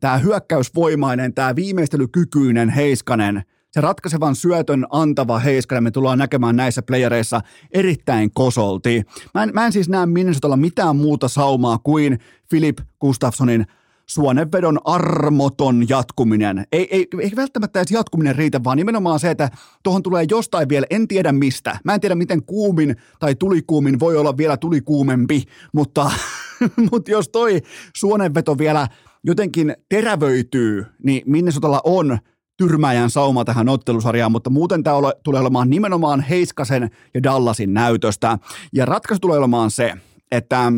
[0.00, 7.40] tämä hyökkäysvoimainen, tämä viimeistelykykyinen Heiskanen, se ratkaisevan syötön antava Heiskanen me tullaan näkemään näissä playereissa
[7.70, 9.02] erittäin kosolti.
[9.34, 12.18] Mä en, mä en siis näe Minnesotalla mitään muuta saumaa kuin
[12.50, 13.66] Philip Gustafssonin
[14.06, 16.66] suonenvedon armoton jatkuminen.
[16.72, 19.50] Ei, ei, ei välttämättä edes jatkuminen riitä, vaan nimenomaan se, että
[19.82, 21.78] tuohon tulee jostain vielä, en tiedä mistä.
[21.84, 25.42] Mä en tiedä, miten kuumin tai tulikuumin voi olla vielä tulikuumempi,
[25.72, 26.10] mutta,
[26.92, 27.60] mutta jos toi
[27.96, 28.88] suonenveto vielä
[29.24, 32.18] jotenkin terävöityy, niin Minnesotalla on
[32.56, 38.38] tyrmäjän sauma tähän ottelusarjaan, mutta muuten tämä ole, tulee olemaan nimenomaan Heiskasen ja Dallasin näytöstä.
[38.72, 39.94] Ja ratkaisu tulee olemaan se,
[40.30, 40.72] että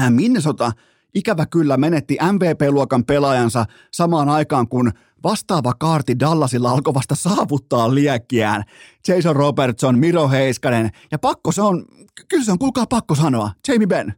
[0.00, 0.72] äh, Minnesota–
[1.14, 4.92] ikävä kyllä menetti MVP-luokan pelaajansa samaan aikaan, kun
[5.22, 8.62] vastaava kaarti Dallasilla alkoi vasta saavuttaa liekkiään.
[9.08, 11.84] Jason Robertson, Miro Heiskanen ja pakko se on,
[12.28, 14.12] kyllä se on, kuulkaa pakko sanoa, Jamie Benn.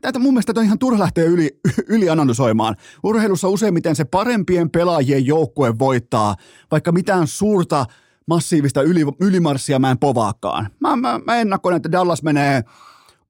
[0.00, 1.60] Tätä mun mielestä on ihan turha lähteä yli,
[1.94, 2.76] yli analysoimaan.
[3.02, 6.36] Urheilussa useimmiten se parempien pelaajien joukkue voittaa,
[6.70, 7.86] vaikka mitään suurta
[8.26, 10.68] massiivista yli, ylimarssia mä en povaakaan.
[10.80, 12.64] Mä, mä, mä ennakkoin, että Dallas menee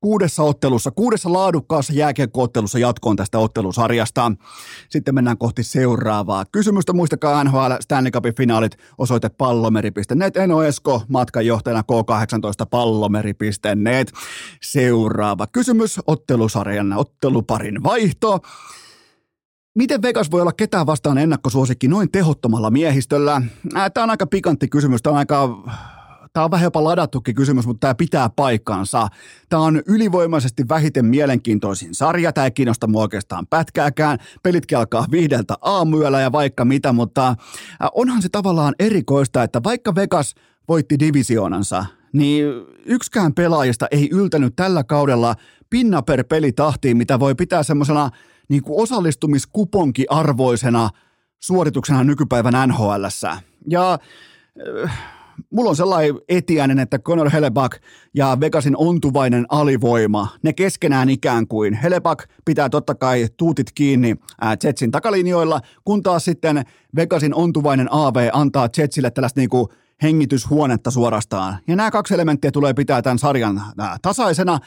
[0.06, 4.32] kuudessa ottelussa, kuudessa laadukkaassa jääkiekkoottelussa jatkoon tästä ottelusarjasta.
[4.88, 6.92] Sitten mennään kohti seuraavaa kysymystä.
[6.92, 10.36] Muistakaa NHL Stanley Cupin finaalit osoite pallomeri.net.
[10.36, 14.12] Eno Esko matkanjohtajana K18 pallomeri.net.
[14.62, 18.38] Seuraava kysymys ottelusarjan otteluparin vaihto.
[19.74, 23.42] Miten Vegas voi olla ketään vastaan ennakkosuosikki noin tehottomalla miehistöllä?
[23.94, 25.02] Tämä on aika pikantti kysymys.
[25.02, 25.62] Tämä on aika
[26.36, 29.08] Tämä on vähän jopa ladattukin kysymys, mutta tämä pitää paikkansa.
[29.48, 32.32] Tämä on ylivoimaisesti vähiten mielenkiintoisin sarja.
[32.32, 34.18] Tämä ei kiinnosta mua oikeastaan pätkääkään.
[34.42, 37.36] Pelitkin alkaa viideltä aamuyöllä ja vaikka mitä, mutta äh,
[37.94, 40.34] onhan se tavallaan erikoista, että vaikka Vegas
[40.68, 42.46] voitti divisioonansa, niin
[42.86, 45.34] yksikään pelaajista ei yltänyt tällä kaudella
[45.70, 48.10] pinna per peli tahtiin, mitä voi pitää semmoisena
[48.48, 50.90] niin kuin osallistumiskuponki arvoisena
[51.40, 53.36] suorituksena nykypäivän NHLssä.
[53.68, 53.98] Ja
[54.84, 55.15] äh,
[55.50, 57.82] mulla on sellainen etiäinen, että Conor Hellebuck
[58.14, 61.74] ja Vegasin ontuvainen alivoima, ne keskenään ikään kuin.
[61.74, 64.16] Hellebuck pitää totta kai tuutit kiinni
[64.64, 66.64] Jetsin takalinjoilla, kun taas sitten
[66.96, 69.72] Vegasin ontuvainen AV antaa Jetsille tällaista niinku
[70.02, 71.58] hengityshuonetta suorastaan.
[71.68, 73.62] Ja nämä kaksi elementtiä tulee pitää tämän sarjan
[74.02, 74.58] tasaisena.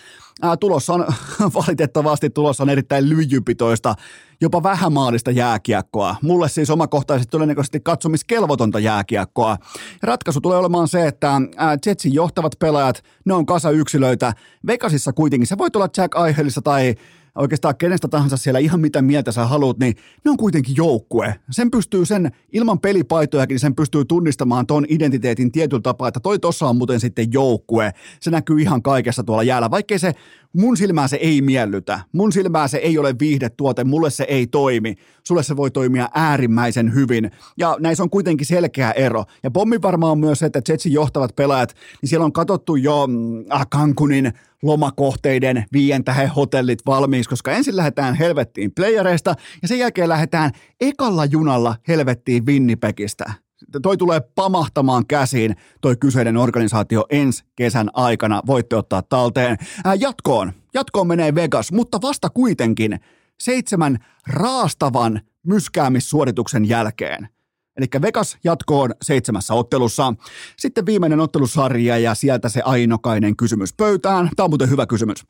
[0.59, 1.05] Tulossa on
[1.55, 3.95] valitettavasti tulossa on erittäin lyijypitoista,
[4.41, 6.15] jopa vähämaalista jääkiekkoa.
[6.21, 9.57] Mulle siis omakohtaisesti todennäköisesti katsomiskelvotonta jääkiekkoa.
[10.03, 11.41] Ratkaisu tulee olemaan se, että
[11.85, 14.33] Jetsin johtavat pelaajat, ne on kasa yksilöitä.
[14.67, 16.95] Vegasissa kuitenkin, se voi olla Jack Aihelissa tai
[17.39, 21.35] oikeastaan kenestä tahansa siellä ihan mitä mieltä sä haluat, niin ne on kuitenkin joukkue.
[21.51, 26.67] Sen pystyy sen, ilman pelipaitojakin, sen pystyy tunnistamaan ton identiteetin tietyllä tapaa, että toi tossa
[26.67, 27.91] on muuten sitten joukkue.
[28.19, 30.13] Se näkyy ihan kaikessa tuolla jäällä, vaikkei se
[30.53, 31.99] mun silmää se ei miellytä.
[32.13, 34.95] Mun silmää se ei ole viihdetuote, mulle se ei toimi.
[35.23, 37.31] Sulle se voi toimia äärimmäisen hyvin.
[37.57, 39.23] Ja näissä on kuitenkin selkeä ero.
[39.43, 43.07] Ja pommi varmaan on myös se, että Jetsin johtavat pelaajat, niin siellä on katsottu jo
[43.53, 44.33] äh, Kankunin
[44.63, 51.25] lomakohteiden viien tähän hotellit valmiiksi, koska ensin lähdetään helvettiin playereista ja sen jälkeen lähdetään ekalla
[51.25, 53.33] junalla helvettiin Winnipegistä
[53.81, 58.41] toi tulee pamahtamaan käsiin toi kyseinen organisaatio ensi kesän aikana.
[58.47, 59.57] Voitte ottaa talteen.
[59.85, 60.53] Ää, jatkoon.
[60.73, 62.99] Jatkoon menee Vegas, mutta vasta kuitenkin
[63.39, 63.97] seitsemän
[64.27, 67.29] raastavan myskäämissuorituksen jälkeen.
[67.77, 70.13] Eli Vegas jatkoon seitsemässä ottelussa.
[70.57, 74.29] Sitten viimeinen ottelusarja ja sieltä se ainokainen kysymys pöytään.
[74.35, 75.25] Tämä on muuten hyvä kysymys.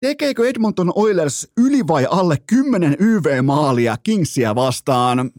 [0.00, 5.30] Tekeekö Edmonton Oilers yli vai alle 10 YV-maalia Kingsia vastaan?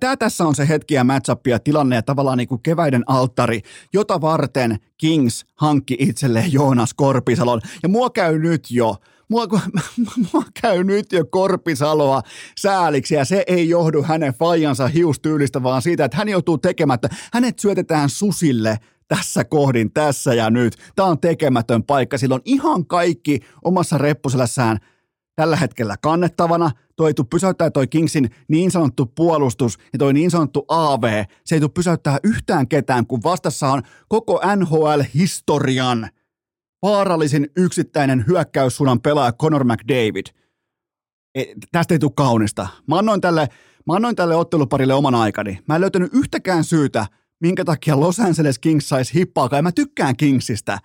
[0.00, 3.60] Tämä tässä on se hetki ja matchup ja tilanne ja tavallaan niin kuin keväiden alttari,
[3.92, 7.60] jota varten Kings hankki itselleen Joonas Korpisalon.
[7.82, 8.96] Ja mua käy nyt jo,
[9.28, 9.46] mua,
[10.32, 12.22] mua käy nyt jo Korpisaloa
[12.58, 17.08] sääliksi ja se ei johdu hänen fajansa hiustyylistä, vaan siitä, että hän joutuu tekemättä.
[17.32, 20.76] Hänet syötetään susille tässä kohdin, tässä ja nyt.
[20.96, 22.18] Tämä on tekemätön paikka.
[22.18, 24.78] Silloin ihan kaikki omassa reppuselässään–
[25.36, 26.70] tällä hetkellä kannettavana.
[26.96, 31.24] Toi ei tule pysäyttää toi Kingsin niin sanottu puolustus ja toi niin sanottu AV.
[31.44, 36.08] Se ei tule pysäyttää yhtään ketään, kun vastassa on koko NHL-historian
[36.82, 40.26] vaarallisin yksittäinen hyökkäyssuunnan pelaaja Conor McDavid.
[41.34, 42.68] E, tästä ei tule kaunista.
[42.86, 43.48] Mä annoin, tälle,
[43.86, 45.58] mä annoin tälle otteluparille oman aikani.
[45.68, 47.06] Mä en löytänyt yhtäkään syytä,
[47.40, 49.64] minkä takia Los Angeles Kings saisi hippaakaan.
[49.64, 50.78] Mä tykkään Kingsistä.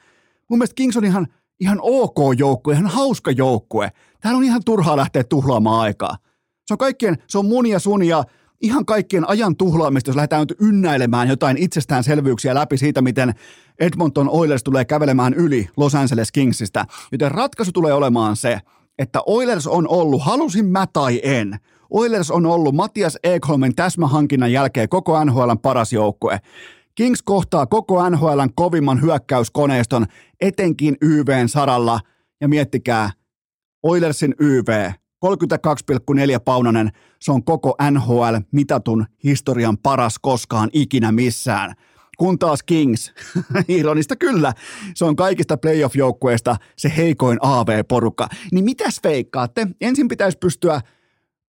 [0.50, 1.28] Mun mielestä Kings on ihan–
[1.62, 3.92] ihan ok joukkue, ihan hauska joukkue.
[4.22, 6.18] Täällä on ihan turhaa lähteä tuhlaamaan aikaa.
[6.66, 8.24] Se on kaikkien, se on mun ja sun ja
[8.62, 13.34] ihan kaikkien ajan tuhlaamista, jos lähdetään nyt ynnäilemään jotain itsestäänselvyyksiä läpi siitä, miten
[13.80, 16.86] Edmonton Oilers tulee kävelemään yli Los Angeles Kingsistä.
[17.12, 18.60] Joten ratkaisu tulee olemaan se,
[19.00, 21.60] että Oilers on ollut, halusin mä tai en,
[21.90, 26.40] Oilers on ollut Matias Ekholmin täsmähankinnan jälkeen koko NHLn paras joukkue.
[26.96, 30.06] Kings kohtaa koko NHLn kovimman hyökkäyskoneiston,
[30.42, 32.00] etenkin YVn saralla.
[32.42, 33.12] Ja miettikää,
[33.84, 34.92] Oilersin YV,
[35.26, 41.74] 32,4 paunanen, se on koko NHL mitatun historian paras koskaan ikinä missään.
[42.18, 43.14] Kun taas Kings,
[43.68, 44.54] ironista kyllä,
[44.96, 48.28] se on kaikista playoff-joukkueista se heikoin AV-porukka.
[48.52, 49.68] Niin mitäs veikkaatte?
[49.82, 50.82] Ensin pitäisi pystyä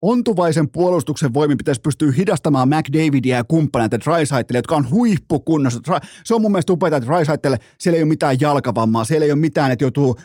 [0.01, 5.79] ontuvaisen puolustuksen voimin pitäisi pystyä hidastamaan McDavidia ja kumppaneita Drysaitelle, jotka on huippukunnossa.
[6.23, 9.39] Se on mun mielestä upeaa, että Drysaitelle siellä ei ole mitään jalkavammaa, siellä ei ole
[9.39, 10.15] mitään, että joutuu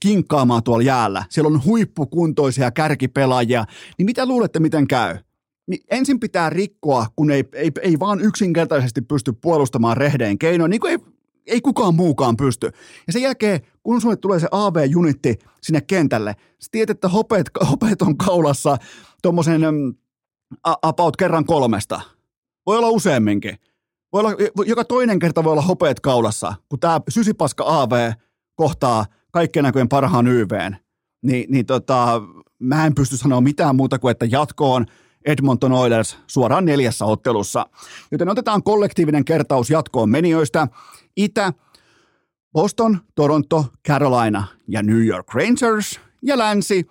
[0.00, 1.24] kinkkaamaan tuolla jäällä.
[1.28, 3.64] Siellä on huippukuntoisia kärkipelaajia.
[3.98, 5.18] Niin mitä luulette, miten käy?
[5.66, 10.80] Niin ensin pitää rikkoa, kun ei, ei, ei vaan yksinkertaisesti pysty puolustamaan rehdein keinoin, niin
[10.80, 10.98] kuin ei
[11.46, 12.70] ei kukaan muukaan pysty.
[13.06, 18.02] Ja sen jälkeen, kun sulle tulee se AV-junitti sinne kentälle, sä tiedät, että hopeet, hopeet
[18.02, 18.76] on kaulassa
[19.22, 19.62] tuommoisen
[20.82, 22.00] about kerran kolmesta.
[22.66, 23.58] Voi olla useamminkin.
[24.12, 24.32] Voi olla,
[24.66, 28.12] joka toinen kerta voi olla hopeet kaulassa, kun tämä sysipaska AV
[28.54, 30.76] kohtaa kaikkien näköjen parhaan YVn.
[31.22, 32.22] Ni, niin tota,
[32.58, 34.86] mä en pysty sanoa mitään muuta kuin, että jatkoon
[35.24, 37.66] Edmonton Oilers suoraan neljässä ottelussa.
[38.10, 40.68] Joten otetaan kollektiivinen kertaus jatkoon menijöistä.
[41.16, 41.52] Itä,
[42.54, 46.86] Boston, Toronto, Carolina ja New York Rangers ja länsi,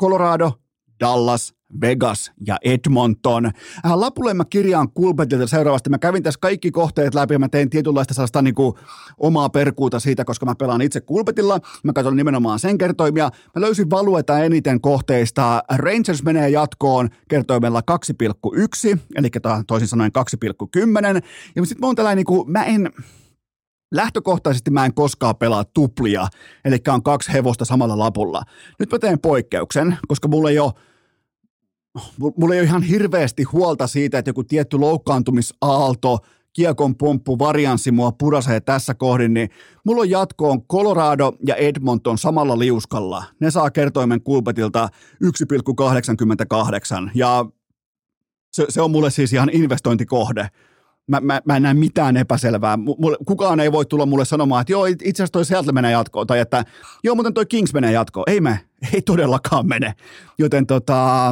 [0.00, 0.52] Colorado,
[1.00, 3.46] Dallas, Vegas ja Edmonton.
[3.46, 3.52] Äh,
[3.94, 5.90] lapulle mä kirjaan Kulpetilta seuraavasti.
[5.90, 8.74] Mä kävin tässä kaikki kohteet läpi ja mä tein tietynlaista sellaista niin kuin
[9.18, 11.60] omaa perkuuta siitä, koska mä pelaan itse Kulpetilla.
[11.84, 13.30] Mä katson nimenomaan sen kertoimia.
[13.54, 15.62] Mä löysin valueta eniten kohteista.
[15.76, 17.82] Rangers menee jatkoon kertoimella
[18.92, 19.28] 2,1, eli
[19.66, 21.22] toisin sanoen 2,10.
[21.56, 22.90] Ja sitten mä oon tällainen, niin kuin, mä en,
[23.92, 26.28] Lähtökohtaisesti mä en koskaan pelaa tuplia,
[26.64, 28.42] eli on kaksi hevosta samalla lapulla.
[28.78, 30.72] Nyt mä teen poikkeuksen, koska mulla ei ole
[32.36, 36.18] mulla ei ole ihan hirveästi huolta siitä, että joku tietty loukkaantumisaalto,
[36.52, 39.50] kiekon pomppu, varianssi mua purasee tässä kohdin, niin
[39.84, 43.24] mulla on jatkoon Colorado ja Edmonton samalla liuskalla.
[43.40, 44.88] Ne saa kertoimen kulpetilta
[45.24, 47.46] 1,88 ja
[48.52, 50.48] se, se on mulle siis ihan investointikohde
[51.06, 52.76] mä, mä, mä en näe mitään epäselvää.
[52.76, 56.26] Mulle, kukaan ei voi tulla mulle sanomaan, että joo, itse asiassa toi Seattle menee jatkoon,
[56.26, 56.64] tai että
[57.04, 58.24] joo, muuten toi Kings menee jatkoon.
[58.26, 58.60] Ei me,
[58.92, 59.94] ei todellakaan mene.
[60.38, 61.30] Joten tota,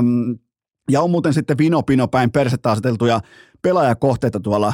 [0.90, 3.20] ja on muuten sitten vino pino päin persettä aseteltuja
[3.62, 4.72] pelaajakohteita tuolla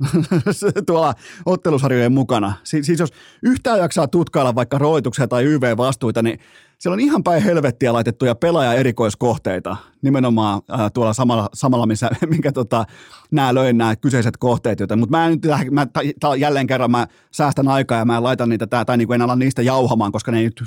[0.86, 1.14] tuolla
[1.46, 2.52] ottelusarjojen mukana.
[2.64, 6.38] Si- siis jos yhtään jaksaa tutkailla vaikka roituksia tai YV-vastuita, niin
[6.78, 12.84] siellä on ihan päin helvettiä laitettuja pelaaja-erikoiskohteita, nimenomaan äh, tuolla samalla, samalla missä, minkä tota,
[13.30, 15.40] nämä löin nämä kyseiset kohteet, joten, mutta mä nyt,
[15.70, 15.86] mä,
[16.20, 19.14] ta, jälleen kerran mä säästän aikaa ja mä en laita niitä, tää, tai niin kuin
[19.14, 20.62] en ala niistä jauhamaan, koska ne ei nyt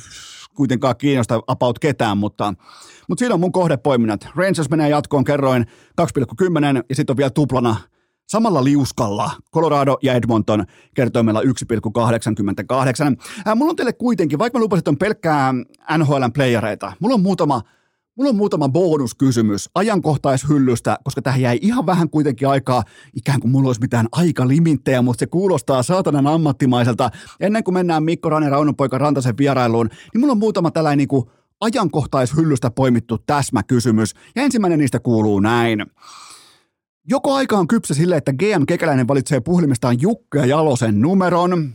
[0.56, 2.54] kuitenkaan kiinnosta about ketään, mutta,
[3.08, 4.28] mutta siinä on mun kohdepoiminnat.
[4.36, 5.66] Rangers menee jatkoon kerroin
[6.02, 7.76] 2,10 ja sitten on vielä tuplana
[8.34, 11.48] samalla liuskalla Colorado ja Edmonton kertoimella 1,88.
[13.48, 15.54] Äh, mulla on teille kuitenkin, vaikka mä lupasin, että on pelkkää
[15.98, 17.62] NHLn playereita, mulla on muutama
[18.18, 22.84] Mulla on muutama bonuskysymys ajankohtaishyllystä, koska tähän jäi ihan vähän kuitenkin aikaa,
[23.16, 27.10] ikään kuin mulla olisi mitään aikalimittejä, mutta se kuulostaa saatanan ammattimaiselta.
[27.40, 31.24] Ennen kuin mennään Mikko Rane Raunopoika Rantasen vierailuun, niin mulla on muutama tällainen niin
[31.62, 34.14] ajankohtaishyllystä poimittu täsmäkysymys.
[34.36, 35.86] Ja ensimmäinen niistä kuuluu näin.
[37.10, 41.74] Joko aika on kypsä sille, että GM Kekäläinen valitsee puhelimestaan Jukka ja Jalosen numeron,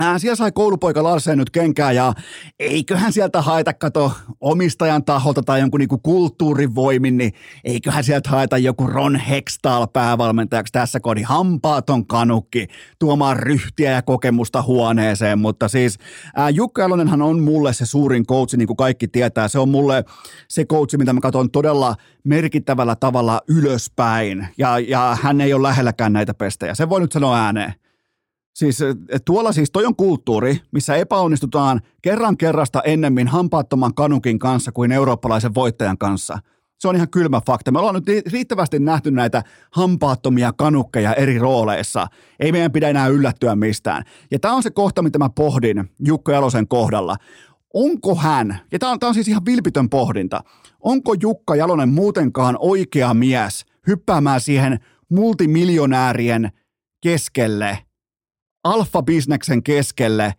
[0.00, 2.12] Ää, siellä sai koulupoika Larsen nyt kenkää ja
[2.58, 7.32] eiköhän sieltä haeta kato omistajan taholta tai jonkun niinku kulttuurivoimin, niin
[7.64, 12.66] eiköhän sieltä haeta joku Ron Hextall päävalmentajaksi tässä kodin hampaaton kanukki
[12.98, 15.98] tuomaan ryhtiä ja kokemusta huoneeseen, mutta siis
[16.36, 19.48] ää, Jukka Jalonenhan on mulle se suurin coach, niin kuin kaikki tietää.
[19.48, 20.04] Se on mulle
[20.48, 26.12] se coach, mitä mä katson todella merkittävällä tavalla ylöspäin ja, ja hän ei ole lähelläkään
[26.12, 26.74] näitä pestejä.
[26.74, 27.87] Se voi nyt sanoa ääneen.
[28.58, 28.78] Siis
[29.24, 35.54] tuolla siis toi on kulttuuri, missä epäonnistutaan kerran kerrasta ennemmin hampaattoman kanukin kanssa kuin eurooppalaisen
[35.54, 36.38] voittajan kanssa.
[36.78, 37.70] Se on ihan kylmä fakta.
[37.70, 42.06] Me ollaan nyt riittävästi nähty näitä hampaattomia kanukkeja eri rooleissa.
[42.40, 44.02] Ei meidän pidä enää yllättyä mistään.
[44.30, 47.16] Ja tämä on se kohta, mitä mä pohdin Jukka Jalosen kohdalla.
[47.74, 50.40] Onko hän, ja tämä on, on siis ihan vilpitön pohdinta,
[50.80, 54.78] onko Jukka Jalonen muutenkaan oikea mies hyppäämään siihen
[55.08, 56.52] multimiljonäärien
[57.02, 57.78] keskelle–
[58.64, 60.34] alfa-bisneksen keskelle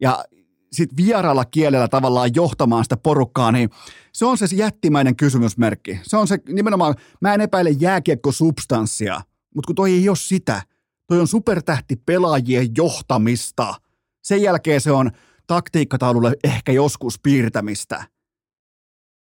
[0.00, 0.24] ja
[0.72, 3.70] sitten vieraalla kielellä tavallaan johtamaan sitä porukkaa, niin
[4.12, 6.00] se on se jättimäinen kysymysmerkki.
[6.02, 9.20] Se on se nimenomaan, mä en epäile jääkiekko-substanssia,
[9.54, 10.62] mutta kun toi ei ole sitä,
[11.06, 13.74] toi on supertähti pelaajien johtamista.
[14.22, 15.10] Sen jälkeen se on
[15.46, 18.04] taktiikkataululle ehkä joskus piirtämistä.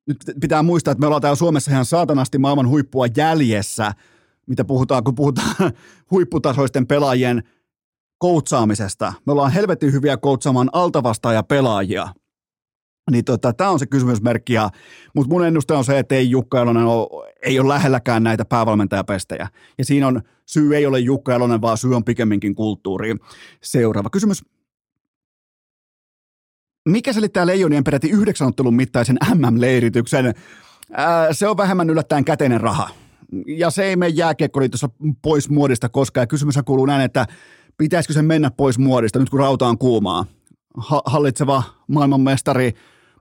[0.06, 3.94] Nyt pitää muistaa, että me ollaan täällä Suomessa ihan saatanasti maailman huippua jäljessä,
[4.46, 5.54] mitä puhutaan, kun puhutaan
[6.10, 7.42] huipputasoisten pelaajien–
[8.18, 9.12] koutsaamisesta.
[9.26, 12.08] Me ollaan helvetin hyviä koutsaamaan altavastaaja pelaajia.
[13.10, 14.52] Niin tota, tämä on se kysymysmerkki,
[15.14, 19.48] mutta mun ennuste on se, että ei Jukka Jalonen ole, ei ole lähelläkään näitä päävalmentajapestejä.
[19.78, 23.14] Ja siinä on, syy ei ole Jukka Jalonen, vaan syy on pikemminkin kulttuuri.
[23.62, 24.44] Seuraava kysymys.
[26.88, 30.34] Mikä selittää Leijonien peräti yhdeksän ottelun mittaisen MM-leirityksen?
[30.92, 32.90] Ää, se on vähemmän yllättäen käteinen raha.
[33.46, 34.90] Ja se ei mene jääkiekkoliitossa
[35.22, 36.22] pois muodista koskaan.
[36.22, 37.26] Ja kysymys kuuluu näin, että
[37.78, 40.26] pitäisikö se mennä pois muodista nyt kun rauta on kuumaa?
[40.76, 42.72] Ha- hallitseva maailmanmestari,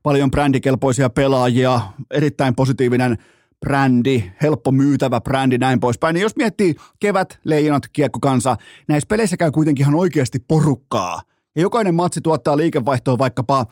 [0.04, 1.82] paljon brändikelpoisia pelaajia,
[2.12, 3.18] erittäin positiivinen
[3.60, 6.14] brändi, helppo myytävä brändi, näin poispäin.
[6.14, 11.22] Niin jos miettii kevät, leijonat, kiekkokansa, näissä peleissä käy kuitenkin ihan oikeasti porukkaa.
[11.56, 13.66] Ja jokainen matsi tuottaa liikevaihtoa vaikkapa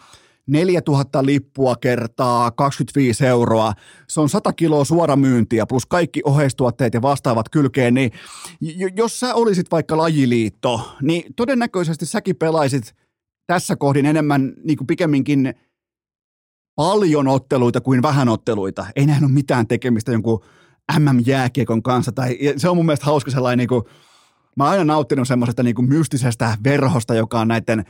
[0.48, 3.74] 4000 lippua kertaa 25 euroa.
[4.08, 8.12] Se on 100 kiloa suoramyyntiä plus kaikki oheistuotteet ja vastaavat kylkeen, niin
[8.96, 12.96] jos sä olisit vaikka lajiliitto, niin todennäköisesti säkin pelaisit
[13.48, 15.54] tässä kohdin enemmän niin kuin pikemminkin
[16.76, 18.86] paljon otteluita kuin vähän otteluita.
[18.96, 20.43] Ei näin ole mitään tekemistä jonkun
[21.00, 22.12] MM-jääkiekon kanssa.
[22.12, 23.84] Tai, se on mun mielestä hauska sellainen, niin kuin,
[24.56, 27.86] mä oon aina nauttinut semmoisesta niin mystisestä verhosta, joka on näiden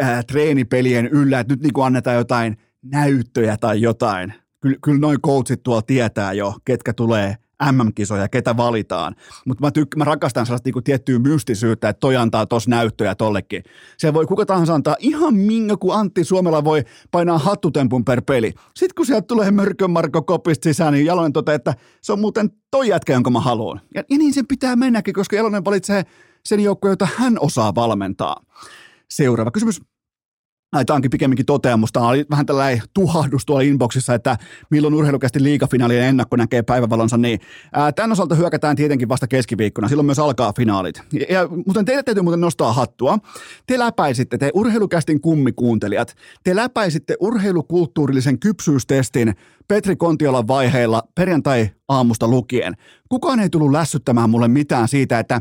[0.00, 4.34] ää, treenipelien yllä, että nyt niin kuin annetaan jotain näyttöjä tai jotain.
[4.60, 7.36] Kyllä, kyllä noin coachit tuolla tietää jo, ketkä tulee
[7.70, 9.14] MM-kisoja, ketä valitaan.
[9.46, 13.62] Mutta mä, tyk- mä rakastan sellaista niinku tiettyä mystisyyttä, että toi antaa tos näyttöjä tollekin.
[13.98, 18.52] Se voi kuka tahansa antaa ihan minkä, kun Antti Suomella voi painaa hattutempun per peli.
[18.76, 22.50] Sitten kun sieltä tulee Mörkön Marko kopista sisään, niin Jalonen toteaa, että se on muuten
[22.70, 23.80] toi jätkä, jonka mä haluan.
[23.94, 26.02] Ja, ja niin sen pitää mennäkin, koska Jalonen valitsee
[26.44, 28.36] sen joukkueen, jota hän osaa valmentaa.
[29.16, 29.80] Seuraava kysymys.
[30.86, 31.92] Tämä onkin pikemminkin toteamus.
[31.92, 34.36] Tämä oli vähän tällainen tuhahdus tuolla inboxissa, että
[34.70, 37.16] milloin urheilukästi liigafinaalien ennakko näkee päivävalonsa.
[37.16, 37.40] Niin,
[37.72, 39.88] ää, tämän osalta hyökätään tietenkin vasta keskiviikkona.
[39.88, 41.02] Silloin myös alkaa finaalit.
[41.12, 43.18] Ja, ja, mutta teille täytyy muuten nostaa hattua.
[43.66, 49.34] Te läpäisitte, te urheilukästin kummikuuntelijat, te läpäisitte urheilukulttuurillisen kypsyystestin
[49.68, 52.74] Petri Kontiolan vaiheilla perjantai aamusta lukien.
[53.08, 55.40] Kukaan ei tullut lässyttämään mulle mitään siitä, että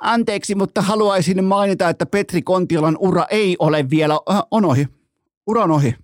[0.00, 4.88] anteeksi, mutta haluaisin mainita, että Petri Kontiolan ura ei ole vielä, äh, on ohi.
[5.46, 5.94] Ura on ohi.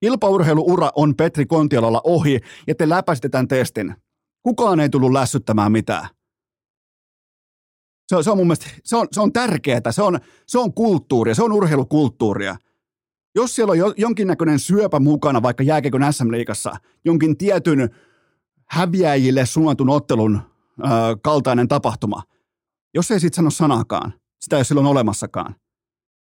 [0.00, 3.94] Kilpaurheiluura on Petri Kontiolalla ohi ja te läpäisitte tämän testin.
[4.42, 6.08] Kukaan ei tullut lässyttämään mitään.
[8.08, 10.74] Se on, se on mun mielestä, se on, se on tärkeää, se on, se on
[10.74, 12.56] kulttuuria, se on urheilukulttuuria.
[13.38, 17.90] Jos siellä on jo, jonkinnäköinen syöpä mukana vaikka jääkiekon SM-liigassa, jonkin tietyn
[18.66, 20.40] häviäjille suunnatun ottelun
[20.80, 20.86] ö,
[21.22, 22.22] kaltainen tapahtuma,
[22.94, 25.54] jos ei siitä sano sanakaan, sitä ei ole silloin olemassakaan.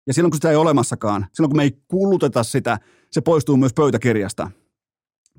[0.08, 2.80] Ja silloin kun sitä ei ole olemassakaan, silloin kun me ei kuluteta sitä,
[3.12, 4.52] se poistuu myös pöytäkirjasta.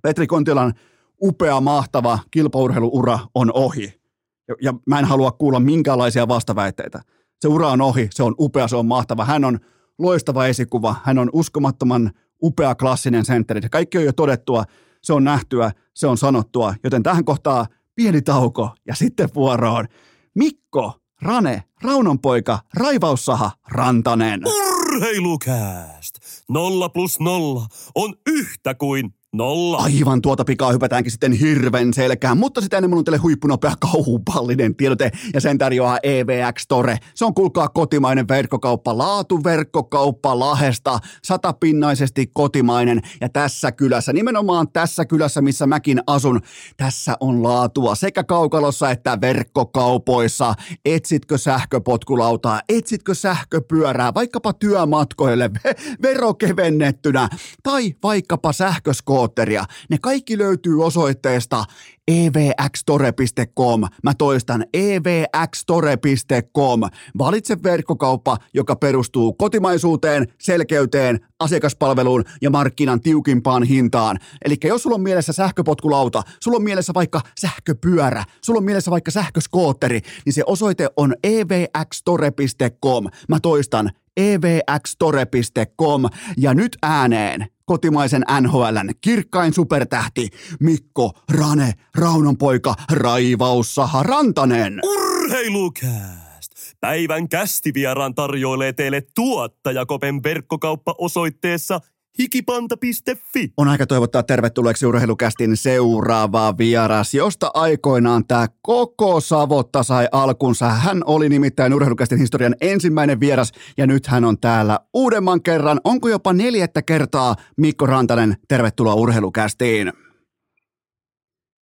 [0.02, 0.74] Petri Kontilan
[1.22, 4.00] upea, mahtava kilpaurheiluura on ohi.
[4.48, 7.02] Ja, ja mä en halua kuulla minkäänlaisia vastaväitteitä.
[7.40, 9.24] Se ura on ohi, se on upea, se on mahtava.
[9.24, 9.58] Hän on
[9.98, 12.10] loistava esikuva, hän on uskomattoman
[12.42, 13.60] upea klassinen sentteri.
[13.70, 14.64] Kaikki on jo todettua,
[15.02, 19.86] se on nähtyä, se on sanottua, joten tähän kohtaa pieni tauko ja sitten vuoroon.
[20.34, 24.42] Mikko, Rane, Raunonpoika, Raivaussaha, Rantanen.
[24.46, 26.14] Urheilukääst!
[26.48, 29.76] Nolla plus nolla on yhtä kuin Nolla.
[29.76, 35.10] Aivan tuota pikaa hypätäänkin sitten hirven selkään, mutta sitä ennen on teille huippunopea kaupallinen tiedote
[35.34, 36.98] ja sen tarjoaa EVX Store.
[37.14, 45.42] Se on kuulkaa kotimainen verkkokauppa, laatuverkkokauppa Lahesta, satapinnaisesti kotimainen ja tässä kylässä, nimenomaan tässä kylässä,
[45.42, 46.40] missä mäkin asun,
[46.76, 50.54] tässä on laatua sekä kaukalossa että verkkokaupoissa.
[50.84, 55.50] Etsitkö sähköpotkulautaa, etsitkö sähköpyörää, vaikkapa työmatkoille
[56.02, 57.28] verokevennettynä
[57.62, 59.64] tai vaikkapa sähkösko skootteria.
[59.90, 61.64] Ne kaikki löytyy osoitteesta
[62.08, 63.80] evxtore.com.
[64.02, 66.80] Mä toistan evxtore.com.
[67.18, 74.18] Valitse verkkokauppa, joka perustuu kotimaisuuteen, selkeyteen, asiakaspalveluun ja markkinan tiukimpaan hintaan.
[74.44, 79.10] Eli jos sulla on mielessä sähköpotkulauta, sulla on mielessä vaikka sähköpyörä, sulla on mielessä vaikka
[79.10, 83.06] sähköskootteri, niin se osoite on evxtore.com.
[83.28, 86.02] Mä toistan evxtore.com
[86.36, 90.28] ja nyt ääneen kotimaisen NHLn kirkkain supertähti
[90.60, 94.80] Mikko Rane Raunonpoika Raivaussa Rantanen.
[94.82, 96.52] Urheilukääst!
[96.80, 101.80] Päivän kästivieraan tarjoilee teille tuottajakopen verkkokauppa osoitteessa–
[102.18, 103.52] hikipanta.fi.
[103.56, 110.68] On aika toivottaa tervetulleeksi urheilukästin seuraava vieras, josta aikoinaan tämä koko Savotta sai alkunsa.
[110.68, 115.80] Hän oli nimittäin urheilukästin historian ensimmäinen vieras ja nyt hän on täällä uudemman kerran.
[115.84, 119.92] Onko jopa neljättä kertaa Mikko Rantanen, tervetuloa urheilukästiin.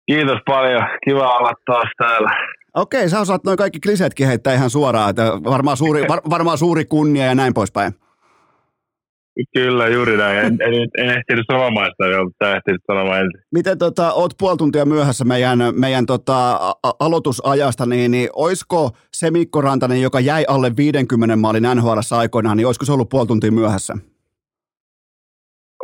[0.08, 2.30] Kiitos paljon, kiva olla taas täällä.
[2.76, 6.86] Okei, sä osaat noin kaikki kliseetkin heittää ihan suoraan, että varmaan suuri, var, varmaan suuri
[6.86, 7.94] kunnia ja näin poispäin.
[9.54, 10.38] Kyllä, juuri näin.
[10.38, 13.42] En, en, en ehtinyt sanomaan sitä mutta ehtinyt sanomaan ensin.
[13.52, 19.32] Miten tota, oot puoli tuntia myöhässä meidän, meidän tota, a- aloitusajasta, niin, niin olisiko se
[19.32, 23.52] Mikko Rantanen, joka jäi alle 50 maalin NHL aikoinaan, niin olisiko se ollut puoli tuntia
[23.52, 23.98] myöhässä?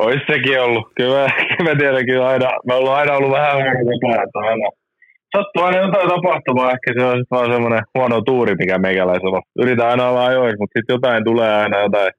[0.00, 0.88] Ois sekin ollut.
[0.96, 1.28] Kyllä,
[1.64, 4.68] mä tiedän, kyllä aina, me ollaan aina ollut vähän huono että aina
[5.36, 9.42] sattuu aina jotain tapahtumaa, ehkä se on vaan semmoinen huono tuuri, mikä meikäläisellä on.
[9.62, 12.12] Yritän aina olla ajoissa, mutta sitten jotain tulee aina jotain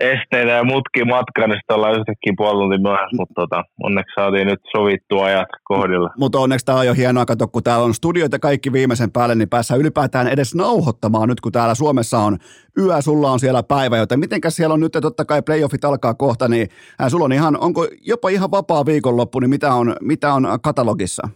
[0.00, 4.46] esteitä ja mutki matka, niin sitten ollaan yhtäkkiä puoli tuntia myöhässä, mutta tota, onneksi saatiin
[4.46, 6.10] nyt sovittua ajat kohdilla.
[6.18, 9.48] Mutta onneksi tämä on jo hienoa, kato, kun täällä on studioita kaikki viimeisen päälle, niin
[9.48, 12.38] päässä ylipäätään edes nauhoittamaan nyt, kun täällä Suomessa on
[12.78, 16.48] yö, sulla on siellä päivä, joten mitenkäs siellä on nyt, totta kai playoffit alkaa kohta,
[16.48, 16.68] niin
[17.00, 21.28] äh, sulla on ihan, onko jopa ihan vapaa viikonloppu, niin mitä on, mitä on katalogissa?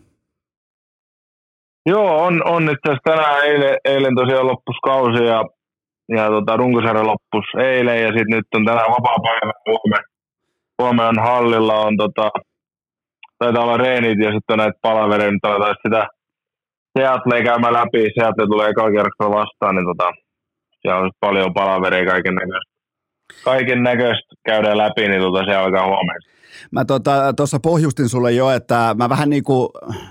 [1.86, 5.44] Joo, on, on nyt tässä tänään eilen, eilen tosiaan loppuskausi ja
[6.16, 10.08] ja tota, runkosarja loppus eilen ja sitten nyt on tänään vapaa päivä huomenna.
[10.82, 12.30] Huomenna hallilla on tota,
[13.38, 16.06] taitaa olla reenit ja sitten on näitä palavereja, nyt aletaan sitä
[16.98, 20.10] Seattle käymään läpi, Seattle tulee eka kerroksella vastaan, niin tota,
[20.80, 22.72] siellä on paljon palavereja kaiken näköistä.
[23.44, 26.31] Kaiken näköistä käydään läpi, niin tota, se alkaa huomenna.
[26.70, 29.68] Mä tuossa tota, pohjustin sulle jo, että mä vähän niin kuin,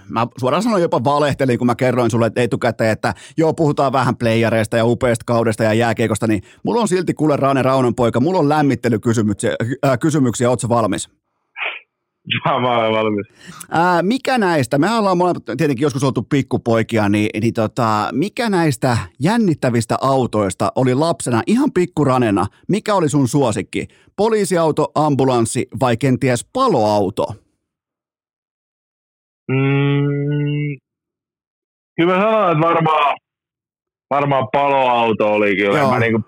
[0.10, 4.78] mä suoraan sanoin jopa valehtelin, kun mä kerroin sulle etukäteen, että joo, puhutaan vähän playereista
[4.78, 8.50] ja upeasta kaudesta ja jääkiekosta, niin mulla on silti kuule Rane Raunon poika, mulla on
[8.50, 11.21] lämmittelykysymyksiä, äh, kysymyksiä, ootko valmis?
[12.46, 13.28] Olen valmis.
[13.72, 18.98] Ää, mikä näistä, me ollaan molemmat tietenkin joskus oltu pikkupoikia, niin, niin tota, mikä näistä
[19.20, 23.88] jännittävistä autoista oli lapsena ihan pikkuranena, mikä oli sun suosikki?
[24.16, 27.26] Poliisiauto, ambulanssi vai kenties paloauto?
[29.52, 30.78] Mm,
[31.96, 33.18] kyllä mä sanon, että varmaan,
[34.10, 35.78] varmaan paloauto oli kyllä.
[35.78, 35.92] Joo.
[35.92, 36.24] Mä niin kuin,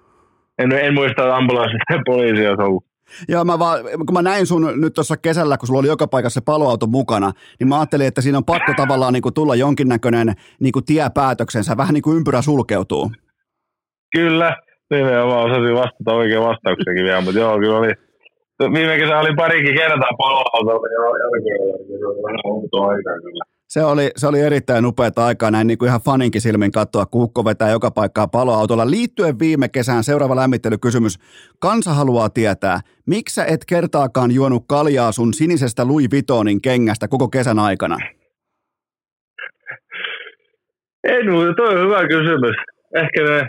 [0.59, 2.92] en, en muista, että ambulanssi tai poliisi olisi ollut.
[3.27, 6.39] Joo, mä vaan, kun mä näin sun nyt tuossa kesällä, kun sulla oli joka paikassa
[6.39, 10.33] se paloauto mukana, niin mä ajattelin, että siinä on pakko tavallaan niin kuin tulla jonkinnäköinen
[10.59, 13.11] niin kuin tiepäätöksensä, vähän niin kuin ympyrä sulkeutuu.
[14.15, 14.57] Kyllä,
[14.89, 17.93] nimenomaan osasin vastata oikein vastauksenkin vielä, mutta joo, kyllä oli,
[18.73, 22.39] viime kesä oli parikin kertaa paloauto, joo, joo, kyllä, kyllä, kyllä, kyllä,
[22.71, 26.41] kyllä, kyllä, kyllä, Se oli, se oli erittäin upeata aikaa näin niin kuin ihan faninkin
[26.41, 28.89] silmin katsoa, kun Hukko vetää joka paikkaa paloautolla.
[28.89, 31.19] Liittyen viime kesään seuraava lämmittelykysymys.
[31.59, 37.27] Kansa haluaa tietää, miksi sä et kertaakaan juonut kaljaa sun sinisestä Louis Vuittonin kengästä koko
[37.27, 37.97] kesän aikana?
[41.03, 42.55] Ei muuta, toi on hyvä kysymys.
[42.95, 43.47] Ehkä ne,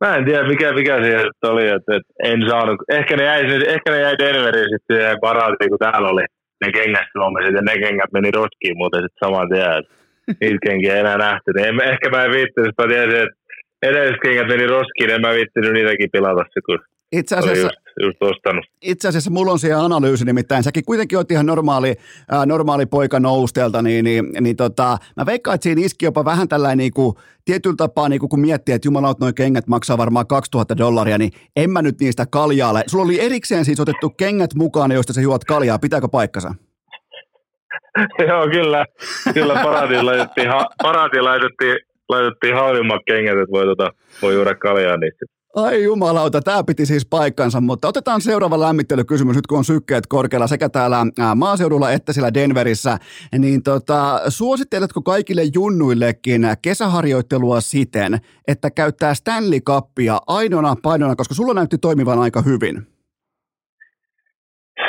[0.00, 2.76] mä en tiedä mikä, mikä siellä oli, että, että en saanut.
[2.88, 3.42] Ehkä ne jäi,
[3.74, 6.24] ehkä ne jäi Denveriin sitten ja paratiin, kun täällä oli
[6.64, 9.82] ne kengät Suomessa, ja ne kengät meni roskiin muuten sitten saman tien,
[10.40, 11.48] niitä kenkiä ei enää nähty.
[11.54, 13.36] Niin en, ehkä mä en viittinyt, mä tiesin, että
[13.82, 16.78] edelliset kengät meni roskiin, en mä viittinyt niitäkin pilata se, kun
[17.12, 18.64] itse asiassa, just, just ostanut.
[18.82, 21.94] Itse asiassa mulla on siellä analyysi, nimittäin säkin kuitenkin oot ihan normaali,
[22.30, 26.48] ää, normaali poika nousteelta, niin, niin, niin tota, mä veikkaan, että siinä iski jopa vähän
[26.48, 30.26] tällainen niin kuin, tietyllä tapaa, niin kuin kun miettii, että jumalaut noin kengät maksaa varmaan
[30.26, 32.82] 2000 dollaria, niin en mä nyt niistä kaljaalle.
[32.86, 35.78] Sulla oli erikseen siis otettu kengät mukaan, joista sä juot kaljaa.
[35.78, 36.54] Pitääkö paikkansa?
[38.28, 38.86] Joo, kyllä.
[39.34, 40.66] Kyllä paratiin laitettiin, ha,
[41.20, 41.76] laitettiin,
[42.08, 43.90] laitettiin halvimmat kengät, että voi, tota,
[44.22, 45.37] voi juoda kaljaa niistä.
[45.56, 50.46] Ai jumalauta, tämä piti siis paikkansa, mutta otetaan seuraava lämmittelykysymys nyt kun on sykkeet korkealla
[50.46, 52.98] sekä täällä maaseudulla että siellä Denverissä.
[53.38, 58.18] Niin tota, suositteletko kaikille junnuillekin kesäharjoittelua siten,
[58.48, 62.86] että käyttää Stanley Cupia ainoana painona, koska sulla näytti toimivan aika hyvin?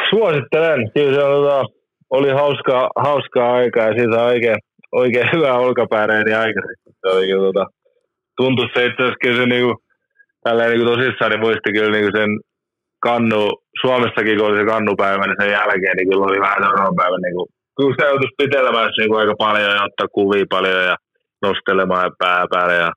[0.09, 0.91] Suosittelen.
[0.93, 1.65] Kyllä se oli, tota,
[2.09, 4.57] oli hauskaa, hauskaa aikaa ja siitä oikein,
[4.91, 6.95] oikein hyvä olkapääreeni aikaisemmin.
[7.01, 7.65] Se oli, tota,
[8.37, 9.75] tuntui se itse asiassa se niinku,
[10.49, 12.31] tälleen niin tosissaan niin muisti kyllä niin sen
[13.07, 13.41] kannu,
[13.81, 17.35] Suomessakin kun oli se kannupäivä, niin sen jälkeen niin kyllä oli vähän seuraavan päivän, niin
[17.37, 17.47] kuin,
[17.77, 20.95] kun se joutui pitelemään niin kuin aika paljon ja ottaa kuvia paljon ja
[21.45, 22.91] nostelemaan ja pää päälle ja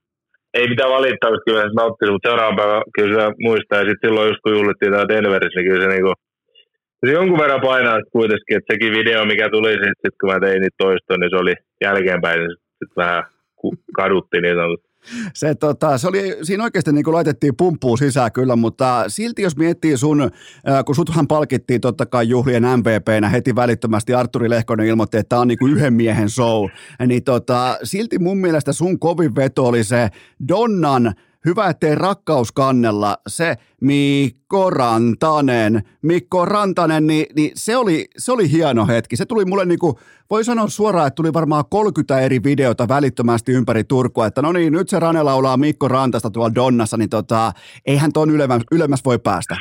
[0.58, 4.28] ei mitään valittaa, kyllä se nautti, mutta seuraavan päivän kyllä se muistaa ja sitten silloin
[4.28, 6.16] just kun juhlittiin täällä Denverissä, niin kyllä se niin kuin,
[7.00, 10.60] se jonkun verran painaa kuitenkin, että sekin video, mikä tuli sitten, sit, kun mä tein
[10.60, 11.54] niitä toistoon, niin se oli
[11.86, 13.22] jälkeenpäin, niin sitten vähän
[13.98, 14.91] kadutti niin sanotusti.
[15.34, 19.56] Se, tota, se oli, siinä oikeasti niin kuin laitettiin pumppuun sisään kyllä, mutta silti jos
[19.56, 20.30] miettii sun,
[20.86, 25.48] kun suthan palkittiin totta kai juhlien MVPnä heti välittömästi, Arturi Lehkonen ilmoitti, että tämä on
[25.48, 26.68] niin kuin yhden miehen show,
[27.06, 30.08] niin tota, silti mun mielestä sun kovin veto oli se
[30.48, 31.14] Donnan
[31.46, 33.16] Hyvä, ettei rakkaus kannella.
[33.26, 39.16] Se Mikko Rantanen, Mikko Rantanen, niin, niin se, oli, se oli hieno hetki.
[39.16, 39.98] Se tuli mulle niinku,
[40.30, 44.72] voi sanoa suoraan, että tuli varmaan 30 eri videota välittömästi ympäri Turkua, että no niin,
[44.72, 47.52] nyt se Rane laulaa Mikko Rantasta tuolla Donnassa, niin tota,
[47.86, 49.56] eihän tuon ylemmäs, ylemmäs voi päästä.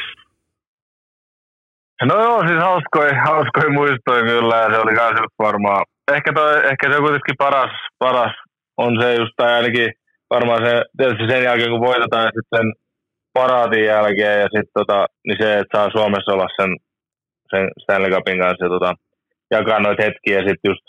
[2.05, 6.93] No joo, siis hauskoja, hauskoja muistoja kyllä, ja se oli myös varmaan, ehkä, toi, ehkä
[6.93, 8.32] se kuitenkin paras, paras
[8.77, 9.91] on se just, tai ainakin
[10.36, 12.65] varmaan se, tietysti sen jälkeen kun voitetaan ja sitten
[13.34, 16.71] paraatin jälkeen ja sitten tota, niin se, että saa Suomessa olla sen,
[17.51, 18.93] sen Stanley Cupin kanssa ja tota,
[19.51, 20.86] jakaa noita hetkiä ja sitten just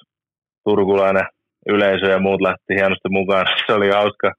[0.64, 1.26] turkulainen
[1.68, 3.46] yleisö ja muut lähti hienosti mukaan.
[3.66, 4.32] Se oli hauska,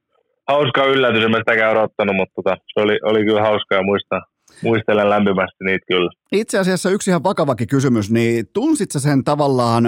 [0.47, 4.21] hauska yllätys, en mä sitäkään odottanut, mutta tota, se oli, oli kyllä hauska ja muistaa.
[4.63, 6.11] Muistelen lämpimästi niitä kyllä.
[6.31, 9.83] Itse asiassa yksi ihan vakavakin kysymys, niin tunsit sen tavallaan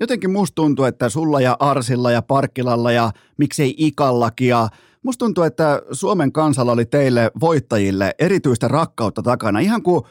[0.00, 4.68] jotenkin musta tuntuu, että sulla ja Arsilla ja Parkkilalla ja miksei Ikallakin ja
[5.02, 9.58] musta tuntuu, että Suomen kansalla oli teille voittajille erityistä rakkautta takana.
[9.58, 10.04] Ihan kuin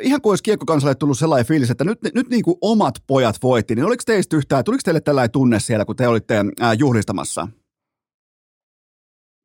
[0.00, 3.74] ihan kuin olisi kiekkokansalle tullut sellainen fiilis, että nyt, nyt niin kuin omat pojat voitti,
[3.74, 6.34] niin oliko teistä yhtään, tuliko teille tällainen tunne siellä, kun te olitte
[6.78, 7.48] juhlistamassa?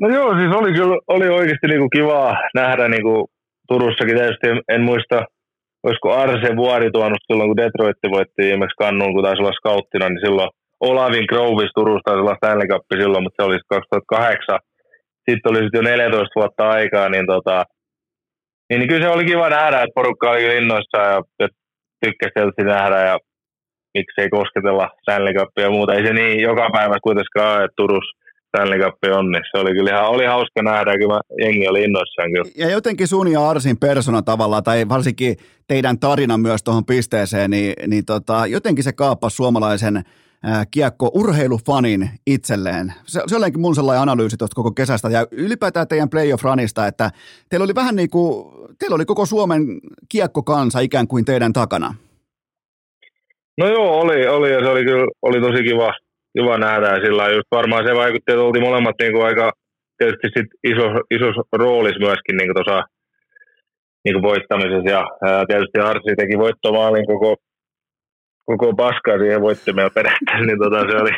[0.02, 3.26] No joo, siis oli kyllä oli oikeasti niin kuin kivaa nähdä niin kuin
[3.68, 5.26] Turussakin tietysti, en muista
[5.86, 10.26] olisiko Arse vuori tuonut silloin, kun Detroit voitti viimeksi kannuun, kun taisi olla skauttina, niin
[10.26, 14.60] silloin Olavin Grovis Turusta taisi olla Stanley Cup silloin, mutta se oli 2008.
[15.30, 17.64] Sitten oli sitten jo 14 vuotta aikaa, niin, tota,
[18.70, 21.48] niin, niin kyllä se oli kiva nähdä, että porukka oli innoissa ja, ja
[22.02, 23.18] tykkäsi nähdä ja
[23.98, 25.94] miksei kosketella Stanley Cupia ja muuta.
[25.94, 28.25] Ei se niin joka päivä kuitenkaan että Turussa
[28.56, 32.32] Stanley Cup on, niin se oli kyllä ihan, oli hauska nähdä, kyllä jengi oli innoissaan
[32.32, 32.52] kyllä.
[32.58, 35.38] Ja jotenkin sun ja Arsin persona tavallaan, tai varsinkin
[35.68, 40.04] teidän tarina myös tuohon pisteeseen, niin, niin tota, jotenkin se kaappasi suomalaisen
[40.72, 42.94] kiekko urheilufanin itselleen.
[43.06, 47.12] Se, se olikin mun sellainen analyysi tuosta koko kesästä ja ylipäätään teidän playoff-ranista, että
[47.50, 48.46] teillä oli vähän niin kuin,
[48.80, 49.80] teillä oli koko Suomen
[50.10, 51.96] kiekkokansa ikään kuin teidän takana.
[53.58, 55.94] No joo, oli, oli ja se oli kyllä oli tosi kiva,
[56.38, 59.52] kiva nähdä ja sillä just varmaan se vaikutti, että oltiin molemmat niin kuin aika
[59.98, 62.84] tietysti sit iso, iso roolissa myöskin niin tuossa
[64.06, 64.90] niin voittamisessa.
[64.90, 67.36] Ja ää, tietysti Arsi teki voittomaalin koko,
[68.46, 71.14] koko paskaa siihen voittimeen periaatteessa, niin tota, se, oli,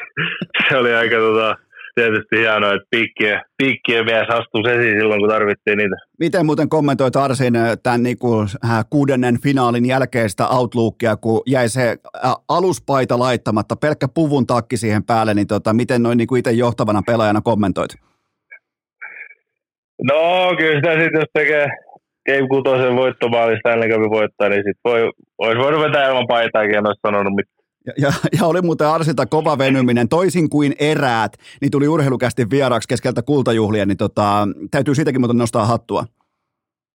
[0.69, 1.55] se oli aika tota,
[1.97, 5.95] tietysti hienoa, että piikkien, piikkien mies astuu esiin silloin, kun tarvittiin niitä.
[6.19, 11.95] Miten muuten kommentoit Arsin tämän niin kuin, äh, kuudennen finaalin jälkeistä outlookia, kun jäi se
[12.25, 17.01] äh, aluspaita laittamatta, pelkkä puvun takki siihen päälle, niin tota, miten noin niin itse johtavana
[17.07, 17.91] pelaajana kommentoit?
[20.03, 21.67] No kyllä sitä sitten, jos tekee
[22.27, 26.87] Game 6 voittomaalista ennen kuin voittaa, niin sit voi, olisi voinut vetää ilman paitaakin, en
[26.87, 27.56] olisi sanonut mitään.
[27.97, 33.21] Ja, ja, oli muuten Arsilta kova venyminen, toisin kuin eräät, niin tuli urheilukästi vieraaksi keskeltä
[33.21, 36.03] kultajuhlia, niin tota, täytyy siitäkin muuten nostaa hattua.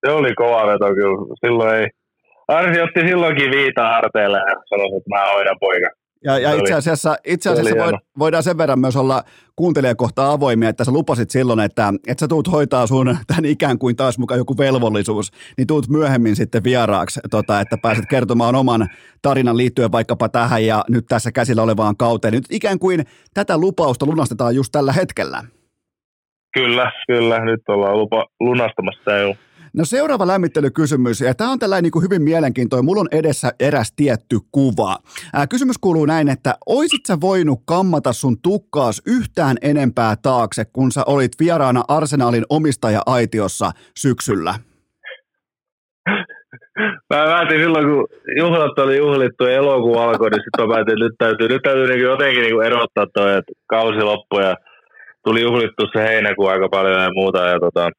[0.05, 1.87] Se oli kova veto kyllä, silloin ei.
[2.47, 5.89] Arsi otti silloinkin viitaa harteille ja sanoi, että mä hoidan poika.
[6.23, 9.23] Ja, ja itse asiassa, itse asiassa void, voidaan sen verran myös olla
[9.55, 13.95] kuuntelijakohtaa avoimia, että sä lupasit silloin, että, että sä tuut hoitaa sun tämän ikään kuin
[13.95, 18.87] taas mukaan joku velvollisuus, niin tuut myöhemmin sitten vieraaksi, tota, että pääset kertomaan oman
[19.21, 22.33] tarinan liittyen vaikkapa tähän ja nyt tässä käsillä olevaan kauteen.
[22.33, 25.43] Nyt ikään kuin tätä lupausta lunastetaan just tällä hetkellä.
[26.53, 27.45] Kyllä, kyllä.
[27.45, 29.35] Nyt ollaan lupa lunastamassa jo.
[29.77, 32.85] No seuraava lämmittelykysymys, ja tämä on tällainen niin hyvin mielenkiintoinen.
[32.85, 34.97] Mulla on edessä eräs tietty kuva.
[35.33, 40.91] Ää, kysymys kuuluu näin, että oisit sä voinut kammata sun tukkaas yhtään enempää taakse, kun
[40.91, 44.53] sä olit vieraana Arsenalin omistaja-aitiossa syksyllä?
[47.09, 51.15] Mä päätin silloin, kun juhlat oli juhlittu ja alkoi, niin sitten mä päätin, että nyt
[51.17, 54.55] täytyy, nyt täytyy niin jotenkin niin erottaa toi, että kausi loppui ja
[55.23, 57.39] tuli juhlittu se heinäkuu aika paljon ja muuta.
[57.39, 57.89] Ja, tota,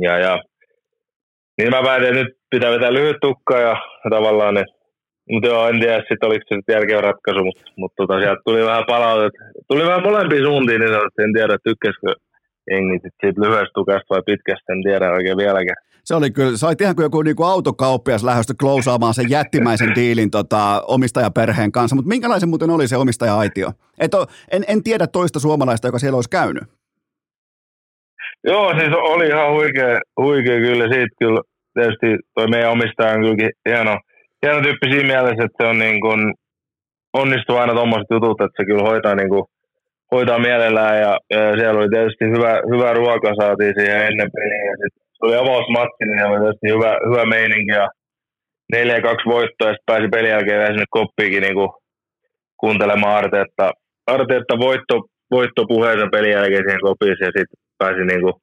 [0.00, 0.38] ja, ja
[1.60, 3.74] niin mä päätin, että nyt pitää vetää lyhyt tukka ja,
[4.04, 4.64] ja tavallaan ne,
[5.30, 8.84] mutta joo, en tiedä sitten oliko se järkevä ratkaisu, mutta, mutta tota, sieltä tuli vähän
[8.86, 9.32] palautet,
[9.68, 12.14] tuli vähän molempiin suuntiin, niin en tiedä, tykkäskö
[12.70, 15.80] jengi siitä lyhyestä tukasta vai pitkästä, en tiedä oikein vieläkään.
[16.04, 20.30] Se oli kyllä, sä olit ihan kuin joku niinku autokauppias lähdöstä klousaamaan sen jättimäisen diilin
[20.30, 23.70] tota, omistajaperheen kanssa, mutta minkälaisen muuten oli se omistaja-aitio?
[23.98, 26.64] Et o, en, en tiedä toista suomalaista, joka siellä olisi käynyt.
[28.44, 31.40] Joo, siis oli ihan huikea, huikea kyllä siitä kyllä
[31.74, 33.94] tietysti toi meidän omistaja on kyllä hieno,
[34.42, 36.20] hieno tyyppi siinä mielessä, että se on niin kuin,
[37.12, 39.44] onnistuu aina tuommoiset jutut, että se kyllä hoitaa, niin kuin,
[40.12, 40.96] hoitaa mielellään.
[41.04, 45.36] Ja, ja, siellä oli tietysti hyvä, hyvä ruoka saatiin siihen ennen peliä ja sitten oli
[45.36, 47.88] avausmatsi, niin oli tietysti hyvä, hyvä meininki ja
[48.76, 48.76] 4-2
[49.34, 51.70] voittoa ja sitten pääsi pelin jälkeen vielä sinne koppiikin niin kuin,
[52.60, 53.70] kuuntelemaan Arteetta,
[54.06, 54.96] Arteetta voitto,
[55.30, 58.34] voittopuheeseen pelin jälkeen siihen kopiin ja sitten pääsi niin kuin,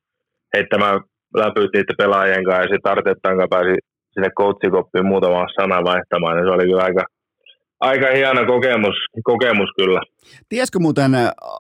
[0.54, 1.00] heittämään
[1.36, 3.76] läpyt niiden pelaajien kanssa ja sitten Arteettaan kanssa pääsi
[4.14, 7.04] sinne coachikoppiin muutama sana vaihtamaan, niin se oli kyllä aika,
[7.80, 10.02] aika hieno kokemus, kokemus kyllä.
[10.50, 11.12] Tiesikö muuten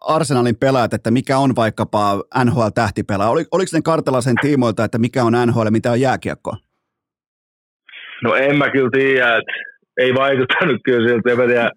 [0.02, 3.30] Arsenalin pelaajat, että mikä on vaikkapa NHL-tähtipelaaja?
[3.30, 6.56] Oli, oliko ne sen tiimoilta, että mikä on NHL ja mitä on jääkiekko?
[8.23, 9.53] No en mä kyllä tiedä, että
[9.98, 11.31] ei vaikuttanut kyllä siltä.
[11.31, 11.72] En mä tiedä,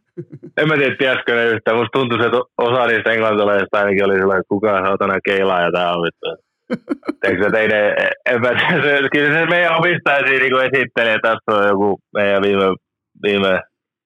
[0.59, 1.77] en mä tiedä tiesikö ne yhtään.
[1.77, 5.93] Musta tuntui, että osa niistä englantilaisista ainakin oli sellainen, että kukaan saatana keilaa ja tää
[5.93, 6.50] on vittu.
[7.25, 7.85] Eikö teidän,
[8.27, 8.49] en mä
[8.83, 12.65] se, kyllä se meidän omistaja siinä niin esittelee, että tässä on joku meidän viime,
[13.23, 13.61] viime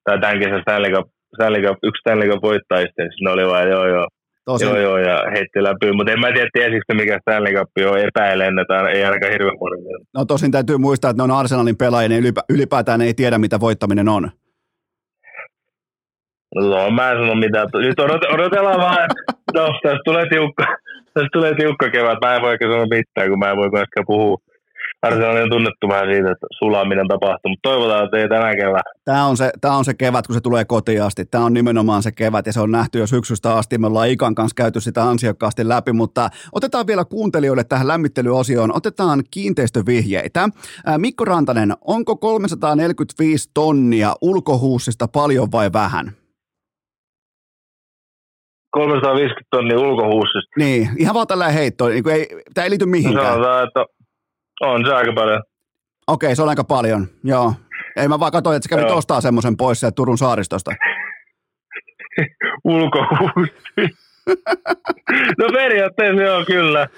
[0.05, 3.87] tai tämän kesän Stanley Cup, Stanley Cup, yksi Stanley Cup voittajista, ne oli vaan joo
[3.89, 4.09] joo.
[4.45, 4.69] Tosin.
[4.69, 5.93] Joo, joo, ja heitti läpi.
[5.93, 9.77] Mutta en mä tiedä, tiesikö mikä Stanley Cup on epäilen, että ei ainakaan hirveän moni.
[10.15, 14.09] No tosin täytyy muistaa, että ne on Arsenalin pelaajia, ylipä, ylipäätään ei tiedä, mitä voittaminen
[14.09, 14.31] on.
[16.55, 17.69] No, mä en sano mitään.
[17.75, 19.15] Nyt odot, odotellaan vaan, että
[19.59, 20.67] no, tästä tulee tiukka,
[21.15, 22.19] tästä tulee tiukka kevät.
[22.25, 24.37] Mä en voi sanoa mitään, kun mä en voi myöskään puhua.
[25.03, 28.83] Arsenal on tunnettu vähän siitä, että sulaminen tapahtuu, mutta toivotaan, että ei tänä kevään.
[29.05, 31.25] Tämä on, se, tämä on se kevät, kun se tulee kotiin asti.
[31.25, 33.79] Tämä on nimenomaan se kevät ja se on nähty jo syksystä asti.
[33.79, 38.77] Me ollaan Ikan kanssa käyty sitä ansiokkaasti läpi, mutta otetaan vielä kuuntelijoille tähän lämmittelyosioon.
[38.77, 40.49] Otetaan kiinteistövihjeitä.
[40.99, 46.24] Mikko Rantanen, onko 345 tonnia ulkohuussista paljon vai vähän?
[48.75, 50.51] 350 tonnia ulkohuussista.
[50.59, 51.89] Niin, ihan vaan tällä heitto.
[51.89, 53.27] Niin ei, tämä ei liity mihinkään.
[53.27, 53.85] Sanotaan, että
[54.61, 55.43] on se aika paljon.
[56.07, 57.53] Okei, se on aika paljon, joo.
[57.97, 60.71] Ei mä vaan katsoin, että sä kävit ostaa semmoisen pois sieltä Turun saaristosta.
[62.65, 63.55] Ulkohuussi.
[65.39, 66.89] no periaatteessa joo, kyllä.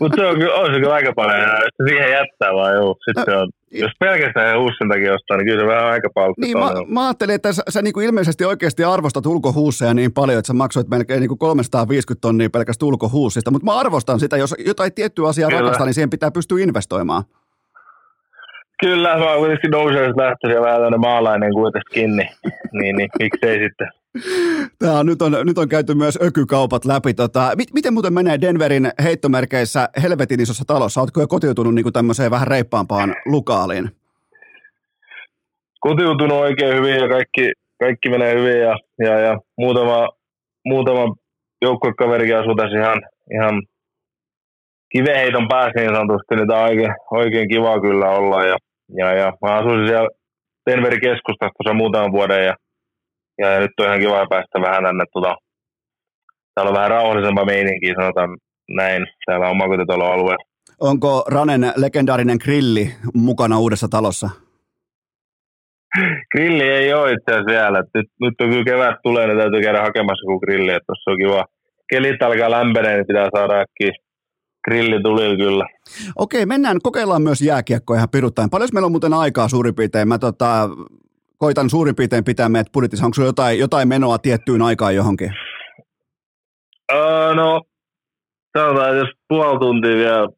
[0.00, 1.40] Mutta se on, kyllä, on se kyllä aika paljon.
[1.40, 2.96] Ja siihen jättää vaan, joo.
[3.04, 6.34] Sitten no, on, jos pelkästään huussin takia ostaa, niin kyllä se vähän aika paljon.
[6.38, 10.46] Niin, mä, mä, ajattelin, että sä, sä niinku ilmeisesti oikeasti arvostat ulkohuusseja niin paljon, että
[10.46, 13.50] sä maksoit melkein niinku 350 tonnia pelkästään ulkohuussista.
[13.50, 15.62] Mutta mä arvostan sitä, jos jotain tiettyä asiaa kyllä.
[15.62, 17.22] rakastaa, niin siihen pitää pystyä investoimaan.
[18.80, 22.28] Kyllä, mä kuitenkin nousee lähtöisin ja vähän tämmöinen maalainen kuitenkin, niin,
[22.72, 24.01] niin, niin miksei sitten.
[24.78, 27.14] Tämä on, nyt, on, nyt on käyty myös ökykaupat läpi.
[27.14, 31.00] Tota, mit, miten muuten menee Denverin heittomerkeissä helvetin isossa talossa?
[31.00, 33.90] Oletko jo kotiutunut niin kuin tämmöiseen vähän reippaampaan lukaaliin?
[35.80, 40.08] Kotiutunut oikein hyvin ja kaikki, kaikki menee hyvin ja, ja, ja muutama,
[40.64, 41.14] muutama
[41.62, 43.02] joukkuekaverikin asuu tässä ihan,
[43.34, 43.62] ihan
[44.92, 48.44] kiveheiton päässä niin sanotusti, niin tämä on oikein, oikein kiva kyllä olla.
[48.44, 48.56] Ja,
[48.98, 50.08] ja, ja mä asuisin siellä
[50.70, 52.54] Denverin keskustassa muutaman vuoden ja,
[53.38, 55.34] ja, nyt on ihan kiva päästä vähän tänne tuota,
[56.54, 58.38] täällä on vähän rauhallisempaa meininkiä, sanotaan
[58.70, 60.36] näin, täällä on omakotitaloalue.
[60.80, 64.30] Onko Ranen legendaarinen grilli mukana uudessa talossa?
[66.32, 67.82] grilli ei ole itse asiassa vielä.
[67.94, 71.18] Nyt, nyt on kyllä kevät tulee, niin täytyy käydä hakemassa kuin grilli, että tuossa on
[71.18, 71.44] kiva.
[71.90, 73.92] Kelit alkaa lämpenee, niin pitää saada äkkiä
[74.64, 75.64] grilli tuli kyllä.
[76.16, 78.50] Okei, mennään, kokeillaan myös jääkiekkoa ihan piruttain.
[78.50, 80.08] Paljon meillä on muuten aikaa suurin piirtein?
[80.08, 80.68] Mä tota,
[81.42, 83.04] koitan suurin piirtein pitää meidät budjetissa.
[83.04, 85.32] Onko sulla jotain, jotain menoa tiettyyn aikaan johonkin?
[86.92, 87.62] Öö, no,
[88.58, 90.28] sanotaan, että jos puoli tuntia vielä,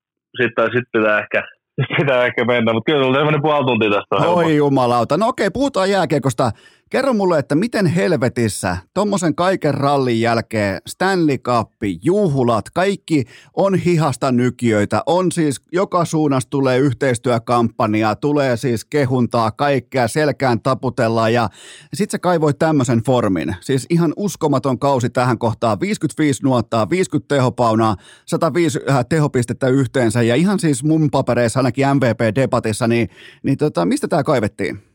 [0.42, 1.42] sitten sit pitää ehkä
[1.98, 4.28] pitää ehkä mennä, mutta kyllä on semmoinen puoli tuntia tästä.
[4.28, 5.16] Oi jumalauta.
[5.16, 6.50] No okei, puhutaan jääkiekosta.
[6.94, 11.72] Kerro mulle, että miten helvetissä tuommoisen kaiken rallin jälkeen Stanley Cup,
[12.02, 13.24] juhlat, kaikki
[13.56, 15.02] on hihasta nykiöitä.
[15.06, 21.48] On siis joka suunnasta tulee yhteistyökampanjaa, tulee siis kehuntaa kaikkea, selkään taputellaan ja
[21.94, 23.56] sit se kaivoi tämmöisen formin.
[23.60, 25.80] Siis ihan uskomaton kausi tähän kohtaan.
[25.80, 27.96] 55 nuottaa, 50 tehopaunaa,
[28.26, 33.08] 105 äh, tehopistettä yhteensä ja ihan siis mun papereissa ainakin MVP-debatissa, niin,
[33.42, 34.93] niin tota, mistä tämä kaivettiin?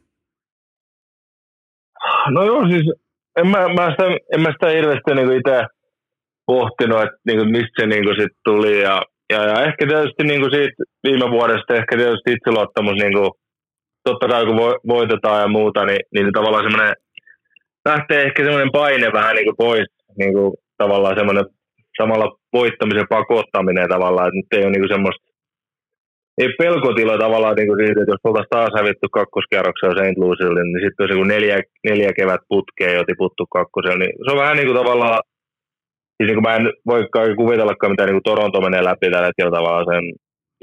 [2.28, 2.92] No joo, siis
[3.40, 5.66] en mä, mä sitä, en mä sitä hirveästi niin itse
[6.46, 8.82] pohtinut, että niin kuin, mistä se niin kuin, sit tuli.
[8.82, 9.02] Ja,
[9.34, 13.32] ja, ja, ehkä tietysti niin kuin siitä viime vuodesta ehkä tietysti itseluottamus, niin kuin,
[14.04, 16.94] totta kai kun voitetaan ja muuta, niin, niin tavallaan semmoinen,
[17.86, 19.88] lähtee ehkä semmoinen paine vähän niin kuin pois,
[20.18, 21.46] niin kuin, tavallaan semmoinen
[22.02, 25.29] samalla voittamisen pakottaminen tavallaan, että nyt ei ole niin kuin semmoista
[26.40, 30.18] ei pelkotila tavallaan niin kuin siitä, että jos oltaisiin taas hävitty kakkoskierroksella St.
[30.22, 31.58] Louisille, niin sitten olisi niin neljä,
[31.90, 34.02] neljä kevät putkeen jo tiputtu kakkosella.
[34.02, 35.20] Niin se on vähän niin kuin tavallaan,
[36.18, 37.02] siis niin kuin mä en voi
[37.42, 40.04] kuvitellakaan, mitä niin kuin Toronto menee läpi tällä hetkellä tavallaan sen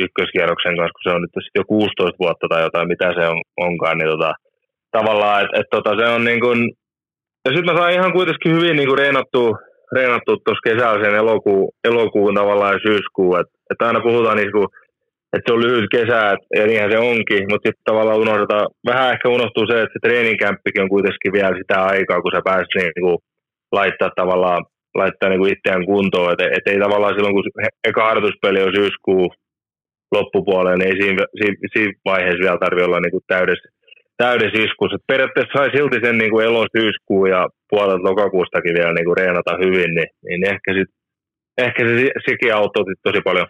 [0.05, 3.99] ykköskierroksen kanssa, kun se on nyt jo 16 vuotta tai jotain, mitä se on, onkaan,
[3.99, 4.33] niin tota,
[4.99, 6.59] tavallaan, että et, tota, se on niin kuin,
[7.45, 9.51] ja sitten mä sain ihan kuitenkin hyvin niin kuin reenattua,
[9.97, 14.67] reenattua tuossa kesällä sen elokuun, elokuun tavallaan syyskuun, että et aina puhutaan niin kuin,
[15.33, 19.29] että se on lyhyt kesä, ja niinhän se onkin, mutta sitten tavallaan unohdetaan, vähän ehkä
[19.29, 23.19] unohtuu se, että se treeninkämppikin on kuitenkin vielä sitä aikaa, kun sä pääset niin kuin
[23.73, 24.63] laittaa tavallaan
[25.01, 27.45] laittaa niin kuin itseään kuntoon, että et ei tavallaan silloin, kun
[27.89, 29.31] eka harjoituspeli on syyskuun
[30.15, 33.69] loppupuolella, niin ei siinä, siinä, siinä vaiheessa vielä tarvitse olla niin kuin täydessä,
[34.17, 34.97] täydessä iskussa.
[34.97, 37.41] Et periaatteessa sai silti sen niin kuin elon syyskuun ja
[37.71, 40.96] puolet lokakuustakin vielä niin kuin reenata hyvin, niin, niin ehkä sitten
[41.59, 43.47] ehkä se, sekin auttoi tosi paljon.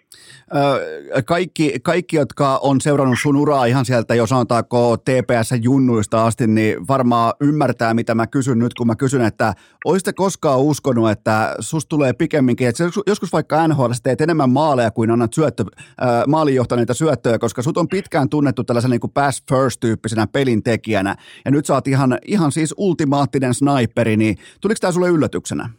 [1.24, 7.32] kaikki, kaikki, jotka on seurannut sun uraa ihan sieltä, jos sanotaanko TPS-junnuista asti, niin varmaan
[7.40, 9.54] ymmärtää, mitä mä kysyn nyt, kun mä kysyn, että
[9.84, 15.10] olisitte koskaan uskonut, että sus tulee pikemminkin, että joskus vaikka NHL teet enemmän maaleja kuin
[15.10, 21.16] annat syöttö, äh, maalijohtaneita syöttöjä, koska sut on pitkään tunnettu tällaisen niin pass first-tyyppisenä pelintekijänä,
[21.44, 25.70] ja nyt sä oot ihan, ihan siis ultimaattinen sniperi, niin tuliko tämä sulle yllätyksenä?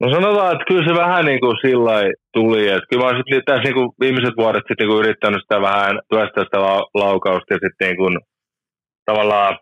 [0.00, 1.96] No sanotaan, että kyllä se vähän niin kuin sillä
[2.32, 2.68] tuli.
[2.68, 6.00] Että kyllä mä oon sitten tässä niin kuin viimeiset vuodet sitten niin yrittänyt sitä vähän
[6.10, 6.60] työstää sitä
[6.94, 8.14] laukausta ja sitten niin kuin
[9.04, 9.58] tavallaan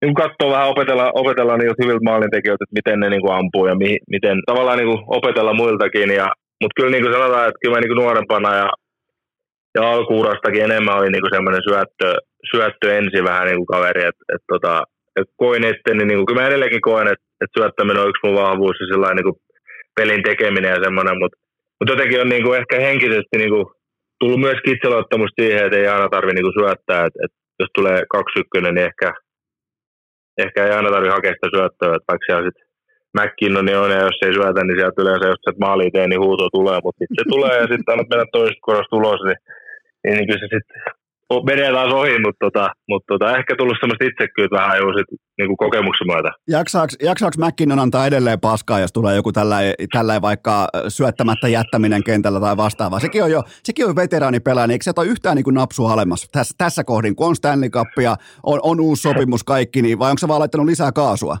[0.00, 3.66] niin kuin katsoa vähän opetella, opetella niiltä hyviltä maalintekijöiltä, että miten ne niin kuin ampuu
[3.66, 6.10] ja mi, miten tavallaan niin kuin opetella muiltakin.
[6.20, 6.26] Ja,
[6.60, 8.68] mutta kyllä niin kuin sanotaan, että kyllä mä niin kuin nuorempana ja,
[9.74, 12.08] ja alkuurastakin enemmän oli niin kuin semmoinen syöttö,
[12.50, 14.82] syöttö ensin vähän niin kuin kaveri, että, että, tota,
[15.16, 18.24] että koin etten, niin, niin kuin, kyllä mä edelleenkin koen, että että syöttäminen on yksi
[18.24, 19.40] mun vahvuus ja sellainen niin kuin
[19.96, 21.38] pelin tekeminen ja semmoinen, mutta,
[21.76, 23.66] mutta jotenkin on niin kuin ehkä henkisesti niin kuin
[24.20, 28.40] tullut myös itseluottamus siihen, että ei aina tarvitse niin syöttää, että, että jos tulee kaksi
[28.40, 29.08] ykkönen, niin ehkä,
[30.44, 32.68] ehkä ei aina tarvitse hakea sitä syöttöä, että vaikka siellä sitten
[33.16, 36.44] McKinnon on, ja jos ei syötä, niin sieltä yleensä, jos se maali tee, niin huuto
[36.56, 39.40] tulee, mutta sitten se tulee, ja sitten annat mennä toisesta korosta ulos, niin,
[40.02, 40.76] niin, niin kyllä se sitten
[41.46, 45.48] menee taas ohi, mutta, tota, mutta tota, ehkä tullut semmoista itsekyyttä vähän jo sit, niin
[45.48, 46.30] kuin kokemuksen myötä.
[46.48, 52.40] Jaksaako, jaksaako McKinnon antaa edelleen paskaa, jos tulee joku tällainen, tällainen vaikka syöttämättä jättäminen kentällä
[52.40, 53.00] tai vastaavaa?
[53.00, 56.28] Sekin on jo sekin on veteraanipelaaja, niin eikö se ole yhtään niin kuin napsua alemmas
[56.32, 60.10] tässä, tässä kohdin, kun on Stanley Cup ja on, on uusi sopimus kaikki, niin vai
[60.10, 61.36] onko se vaan laittanut lisää kaasua?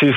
[0.00, 0.16] Siis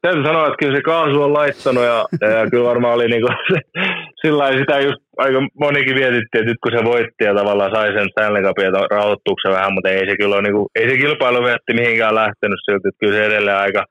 [0.00, 3.36] täytyy sanoa, että kyllä se kaasu on laittanut ja, ja kyllä varmaan oli niin kuin,
[4.22, 8.08] sillä sitä just aika monikin mietittiin, että nyt kun se voitti ja tavallaan sai sen
[8.10, 11.44] Stanley Cupin ja rahoituksen vähän, mutta ei se kyllä ole, niin kuin, ei se kilpailu
[11.44, 13.82] vietti mihinkään lähtenyt siltä, että kyllä se edelleen aika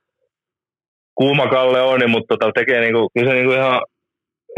[1.15, 3.81] kuuma kalle on, mutta tota, tekee niin kuin, kyllä se niin kuin ihan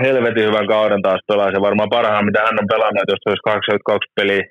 [0.03, 1.51] helvetin hyvän kauden taas pelaa.
[1.51, 4.43] Se varmaan parhaan, mitä hän on pelannut, jos olisi 82 peliä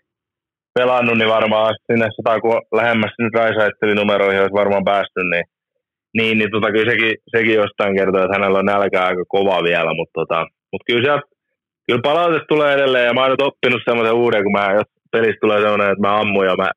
[0.78, 5.44] pelannut, niin varmaan sinne 100, kun lähemmäs sinne Raisaittelin numeroihin olisi varmaan päästy, niin
[6.18, 9.92] niin, niin tota, kyllä sekin, sekin jostain kertoo, että hänellä on nälkä aika kova vielä,
[9.98, 10.38] mutta tota,
[10.72, 11.31] mut kyllä sieltä
[11.86, 15.40] kyllä palaute tulee edelleen ja mä oon nyt oppinut semmoisen uuden, kun mä, jos pelistä
[15.40, 16.68] tulee semmoinen, että mä ammun ja mä,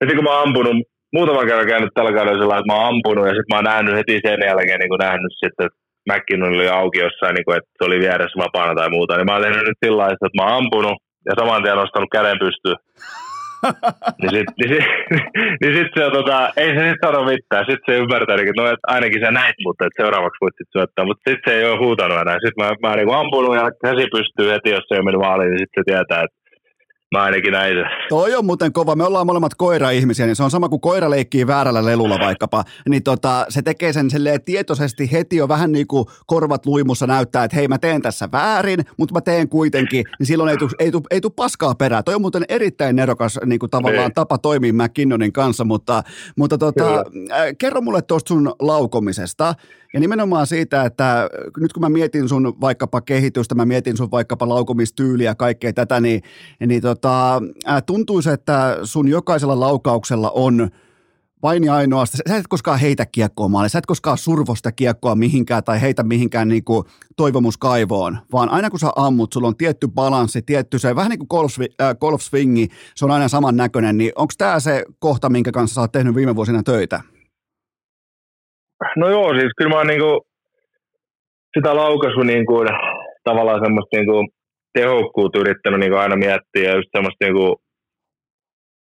[0.00, 0.76] heti kun mä oon ampunut,
[1.12, 3.96] muutaman kerran käynyt tällä kaudella sillä että mä oon ampunut ja sitten mä oon nähnyt
[3.98, 5.78] heti sen jälkeen niin kuin nähnyt sitten, että
[6.08, 9.34] McKinnon oli auki jossain, niin kuin, että se oli vieressä vapaana tai muuta, niin mä
[9.34, 12.78] oon tehnyt nyt sillä että mä oon ampunut ja saman tien nostanut käden pystyyn.
[14.20, 14.84] Niin sitten niin sit,
[15.60, 17.64] niin sit se, tota, ei se sitten sano mitään.
[17.70, 21.04] Sitten se ymmärtää, että no, että ainakin sä näit, mutta että seuraavaksi voit sitten syöttää.
[21.08, 22.44] Mutta sitten se ei ole huutanut enää.
[22.44, 25.50] Sitten mä, mä niin ampunut ja käsi pystyy heti, jos se ei ole mennyt maaliin,
[25.50, 26.41] niin sitten se tietää, että
[27.12, 27.76] Mä ainakin näin.
[28.08, 28.96] Toi on muuten kova.
[28.96, 32.64] Me ollaan molemmat koira-ihmisiä, niin se on sama kuin koira leikkii väärällä lelulla vaikkapa.
[32.88, 34.08] Niin tota, se tekee sen
[34.44, 38.78] tietoisesti heti jo vähän niin kuin korvat luimussa näyttää, että hei mä teen tässä väärin,
[38.98, 40.04] mutta mä teen kuitenkin.
[40.18, 42.04] Niin silloin ei tule ei tu, ei tu paskaa perään.
[42.04, 44.08] Toi on muuten erittäin nerokas niin kuin tavallaan ei.
[44.08, 44.14] Niin.
[44.14, 46.02] tapa toimia McKinnonin kanssa, mutta,
[46.36, 47.04] mutta tota, äh,
[47.58, 49.54] kerro mulle tuosta sun laukomisesta.
[49.92, 54.48] Ja nimenomaan siitä, että nyt kun mä mietin sun vaikkapa kehitystä, mä mietin sun vaikkapa
[54.48, 56.22] laukomistyyliä ja kaikkea tätä, niin,
[56.66, 57.42] niin tota,
[57.86, 60.70] tuntuisi, että sun jokaisella laukauksella on
[61.42, 65.64] vain ja ainoastaan, sä et koskaan heitä kiekkoa maalle, sä et koskaan survosta kiekkoa mihinkään
[65.64, 66.84] tai heitä mihinkään niin kuin
[67.16, 71.28] toivomuskaivoon, vaan aina kun sä ammut, sulla on tietty balanssi, tietty se, vähän niin kuin
[71.30, 75.52] golf, äh, golf swingi, se on aina saman näköinen, niin onko tämä se kohta, minkä
[75.52, 77.00] kanssa sä oot tehnyt viime vuosina töitä?
[78.96, 80.26] No joo, siis kyllä mä oon niinku
[81.56, 82.54] sitä laukaisu niinku,
[83.24, 84.18] tavallaan semmoista niinku
[84.78, 87.46] tehokkuutta yrittänyt niinku aina miettiä ja just semmoista niinku,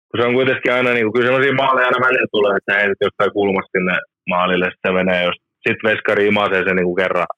[0.09, 3.33] kun se on kuitenkin aina, niinku, kyllä semmoisia maaleja aina välillä tulee, että heidät jostain
[3.39, 3.97] kulmasta sinne
[4.33, 7.31] maalille, sitten se menee, jos sitten veskari imasee sen niinku kerran,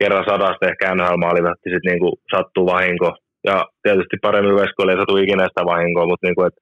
[0.00, 3.08] kerran sadasta ehkä NHL-maalivähti sitten niinku sattuu vahinko.
[3.48, 6.60] Ja tietysti paremmin veskoille ei satu ikinä sitä vahinkoa, mutta niinku, että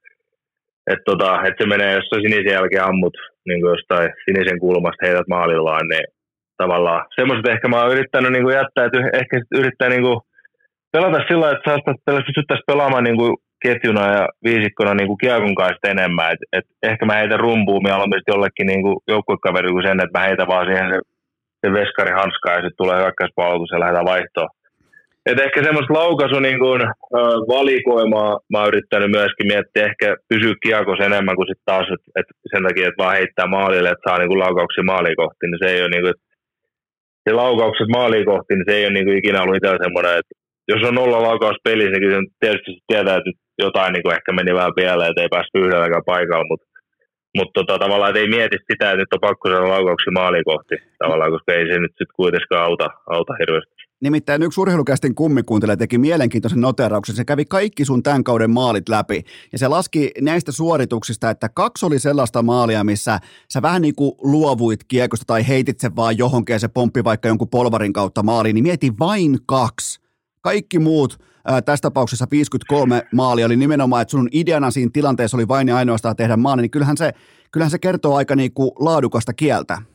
[0.92, 3.16] että tota, et se menee, jos on sinisen jälkeen ammut
[3.48, 6.06] niin kuin jostain sinisen kulmasta heidät maalillaan, niin
[6.62, 10.20] tavallaan semmoiset ehkä mä oon yrittänyt niin kuin jättää, että ehkä yrittää niin kuin
[10.92, 15.92] pelata sillä että sä pystyttäisiin pelaamaan niin kuin ketjuna ja viisikkona niin kuin kiekon kanssa
[15.94, 16.32] enemmän.
[16.32, 20.26] Et, et ehkä mä heitän rumpuun mieluummin jollekin niin kuin joukkuekaverille kuin sen, että mä
[20.26, 20.98] heitän vaan siihen se,
[21.60, 24.50] se veskari hanskaa ja sitten tulee hyökkäyspalautus ja lähdetään vaihtoon.
[25.26, 26.90] Et ehkä semmoista laukaisu niin kuin, äh,
[27.54, 32.28] valikoimaa mä oon yrittänyt myöskin miettiä, ehkä pysyä kiekos enemmän kuin sitten taas, että et
[32.52, 35.68] sen takia, että vaan heittää maalille, että saa niin kuin laukauksia maaliin kohti, niin se
[35.74, 36.14] ei ole niin kuin,
[37.24, 40.34] se laukaukset maaliin kohti, niin se ei ole niin kuin ikinä ollut itsellä semmoinen, että
[40.72, 43.32] jos on nolla laukaus pelissä, niin kyllä tietysti tietää, että
[43.66, 46.66] jotain niin kuin ehkä meni vähän pieleen, että ei päästy yhdelläkään paikalla, mutta
[47.38, 51.30] mutta tota, tavallaan ei mieti sitä, että nyt on pakko saada laukauksia maaliin kohti, tavallaan,
[51.30, 53.81] koska ei se nyt sitten kuitenkaan auta, auta hirveästi.
[54.02, 57.16] Nimittäin yksi urheilukästin kummikuuntelija teki mielenkiintoisen noterauksen.
[57.16, 59.22] Se kävi kaikki sun tämän kauden maalit läpi.
[59.52, 63.20] Ja se laski näistä suorituksista, että kaksi oli sellaista maalia, missä
[63.52, 67.28] sä vähän niin kuin luovuit kiekosta tai heitit sen vaan johonkin ja se pomppi vaikka
[67.28, 68.54] jonkun polvarin kautta maaliin.
[68.54, 70.00] Niin mieti vain kaksi.
[70.40, 75.48] Kaikki muut, ää, tässä tapauksessa 53 maalia, oli nimenomaan, että sun ideana siinä tilanteessa oli
[75.48, 76.62] vain ja ainoastaan tehdä maali.
[76.62, 77.12] Niin kyllähän se,
[77.50, 79.91] kyllähän se kertoo aika niin kuin laadukasta kieltä.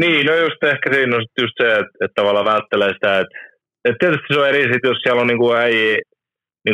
[0.00, 3.38] Niin, no just ehkä siinä on just se, että, että tavallaan välttelee sitä, että,
[3.84, 5.98] että tietysti se on eri sit, jos siellä on niin kuin äijä,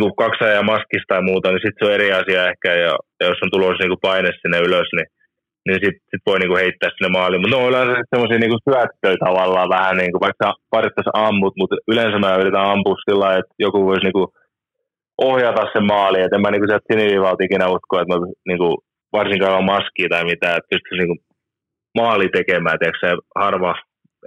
[0.03, 3.27] kuin kaksi ajaa maskista tai muuta, niin sitten se on eri asia ehkä, ja, ja
[3.31, 5.09] jos on tulossa kuin paine sinne ylös, niin,
[5.67, 7.41] niin sitten sit voi niin kuin heittää sinne maaliin.
[7.41, 11.77] Mutta ne on yleensä semmoisia niin syöttöjä tavallaan vähän, niin kuin, vaikka parittaisi ammut, mutta
[11.93, 14.31] yleensä mä yritän ampua sillä että joku voisi kuin
[15.31, 18.19] ohjata sen maaliin, että en mä niin kuin sieltä siniviivalta ikinä usko, että mä
[18.63, 18.77] kuin,
[19.13, 21.23] varsinkaan on maskia tai mitään, että pystyisi kuin
[21.95, 23.75] maali tekemään, tiedätkö se harva,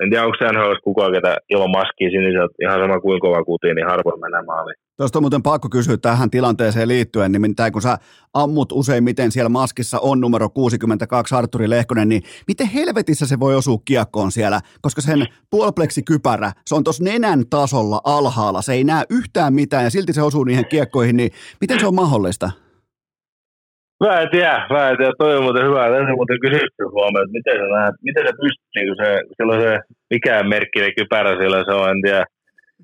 [0.02, 3.74] en tiedä onko se NHL kukaan, ketä ilman maskia siniseltä ihan sama kuin kova kuti,
[3.74, 4.76] niin harvoin mennään maaliin.
[4.98, 7.98] Tuosta on muuten pakko kysyä tähän tilanteeseen liittyen, nimittäin kun sä
[8.34, 13.78] ammut useimmiten siellä maskissa on numero 62 Arturi Lehkonen, niin miten helvetissä se voi osua
[13.86, 19.54] kiekkoon siellä, koska sen puolpleksikypärä, se on tuossa nenän tasolla alhaalla, se ei näe yhtään
[19.54, 21.32] mitään ja silti se osuu niihin kiekkoihin, niin
[21.62, 22.52] miten se on mahdollista?
[24.02, 25.14] Mä en tiedä, mä en tiedä.
[25.18, 25.90] Toi on muuten hyvä.
[25.90, 29.61] Tässä muuten kysytty huomioon, että miten se, näet, miten se pystyy, niin se, sillä on
[29.61, 29.80] se
[30.10, 32.26] mikään merkkinen kypärä sillä se on, en tiedä.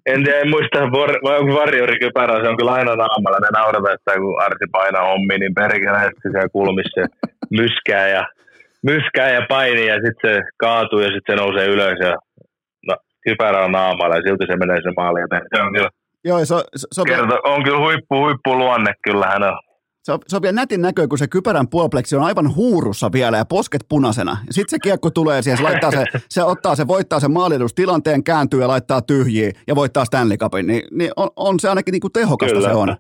[0.06, 0.80] En tiedä, en muista,
[1.26, 3.40] vai onko varjorikypärä, se on kyllä aina naamalla.
[3.40, 7.02] Ne naurataan, kun Arsi painaa hommi, niin perkele siellä kulmissa
[7.60, 8.24] myskää ja,
[8.84, 12.16] myskää ja paini ja sitten se kaatuu ja sitten se nousee ylös ja
[12.88, 12.96] no,
[13.26, 15.20] kypärä on naamalla ja silti se menee se maali
[15.56, 15.90] Se on kyllä,
[16.26, 19.58] Joo, se, se, se on, kerta, on kyllä huippu, huippu luonne, kyllähän on.
[20.08, 23.38] Se on, se on vielä nätin näkö, kun se kypärän puolpleksi on aivan huurussa vielä
[23.38, 24.38] ja posket punaisena.
[24.50, 28.62] Sitten se kiekko tulee siihen, se, laittaa se, se ottaa se, voittaa sen maalilustilanteen, kääntyy
[28.62, 30.68] ja laittaa tyhjiä ja voittaa Stanley Cupin.
[30.68, 32.70] Ni, niin on, on, se ainakin niin kuin tehokasta kyllä.
[32.70, 32.96] se on.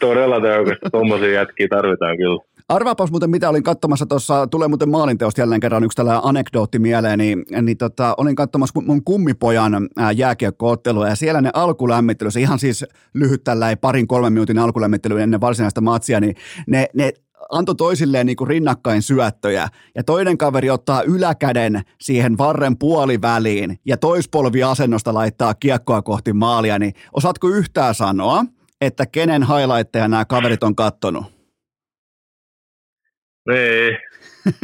[0.00, 0.90] Todella tehokasta.
[0.90, 2.40] Tuommoisia jätkiä tarvitaan kyllä.
[2.68, 7.18] Arvaapas muuten, mitä olin katsomassa tuossa, tulee muuten maalinteosta jälleen kerran yksi tällainen anekdootti mieleen,
[7.18, 12.84] niin, niin tota, olin katsomassa mun kummipojan jääkiekkoottelua ja siellä ne alkulämmittely, se ihan siis
[13.14, 16.34] lyhyt tällä parin kolmen minuutin alkulämmittely ennen varsinaista matsia, niin
[16.66, 17.12] ne, ne
[17.50, 23.96] antoi toisilleen niin kuin rinnakkain syöttöjä ja toinen kaveri ottaa yläkäden siihen varren puoliväliin ja
[23.96, 28.44] toispolvi asennosta laittaa kiekkoa kohti maalia, niin osaatko yhtään sanoa,
[28.80, 31.35] että kenen highlightteja nämä kaverit on kattonut?
[33.48, 33.98] Niin,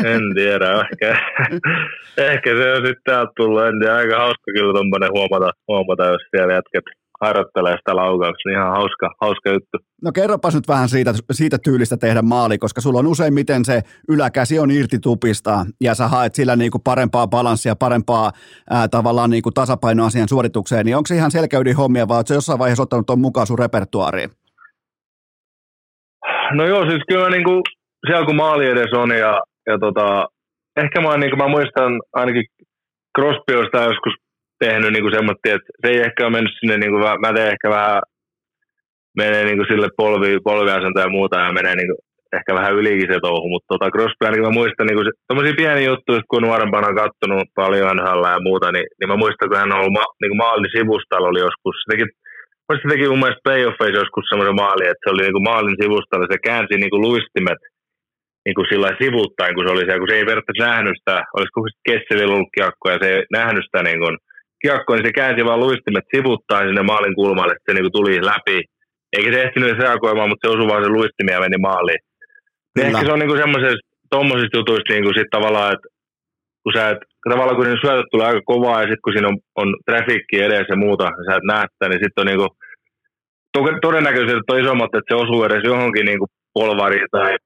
[0.04, 0.70] en tiedä.
[0.80, 1.20] Ehkä,
[2.18, 3.62] ehkä se on sitten täältä tullut.
[3.62, 6.84] En tiedä, aika hauska kyllä tuommoinen huomata, huomata, jos siellä jätket
[7.20, 9.78] harjoittelee sitä laukauksia, niin ihan hauska, hauska juttu.
[10.04, 14.58] No kerropas nyt vähän siitä, siitä tyylistä tehdä maali, koska sulla on useimmiten se yläkäsi
[14.58, 18.32] on irti tupista ja sä haet sillä niinku parempaa balanssia, parempaa
[18.70, 22.58] ää, tavallaan niinku tasapainoa siihen suoritukseen, niin onko se ihan selkäydin hommia vai ootko jossain
[22.58, 24.30] vaiheessa ottanut tuon mukaan sun repertuariin?
[26.52, 27.62] No joo, siis kyllä niin kuin,
[28.06, 30.26] siellä kun maali edes on ja, ja tota,
[30.76, 32.44] ehkä mä, niin mä muistan ainakin
[33.16, 34.14] Crosby on sitä joskus
[34.64, 37.68] tehnyt niin semmoista, että se ei ehkä ole mennyt sinne, niin kuin, mä teen ehkä
[37.70, 38.00] vähän,
[39.20, 42.00] menee niin kuin sille polvi, polviasento ja muuta ja menee niin kuin,
[42.36, 46.28] ehkä vähän ylikin se touhu, mutta tota Crosby ainakin mä muistan niin kuin, pieniä juttuja,
[46.30, 49.80] kun nuorempana on kattonut paljon NHL ja muuta, niin, niin mä muistan, kun hän on
[49.80, 52.04] ollut ma, niin maalin sivustalla oli joskus, se teki,
[52.82, 56.26] se teki mun mielestä playoffeissa joskus semmoisen maali, että se oli niin kuin maalin sivustalla,
[56.30, 57.60] se käänsi niin kuin luistimet
[58.44, 61.58] niin kuin sillä sivuttain, kun se oli siellä, kun se ei periaatteessa nähnyt sitä, olisiko
[61.88, 64.14] Kesselillä ollut kiekko ja se ei nähnyt sitä niin kuin,
[64.62, 68.14] kiekko, niin se käänsi vaan luistimet sivuttain sinne maalin kulmalle, että se niin kuin tuli
[68.32, 68.58] läpi.
[69.16, 72.02] Eikä se ehtinyt reagoimaan, mutta se osui vaan se luistimia ja meni maaliin.
[72.74, 75.88] Niin ehkä se on niin semmoisesta, tuommoisista jutuista niin kuin sit tavallaan, että
[76.62, 77.00] kun sä et,
[77.32, 80.72] tavallaan kun ne syötöt tulee aika kovaa ja sitten kun siinä on, on trafikki edessä
[80.74, 82.52] ja muuta, ja sä et näe sitä, niin sitten on niin kuin,
[83.86, 87.36] todennäköisesti on isommat, että se osuu edes johonkin niin kuin polvariin tai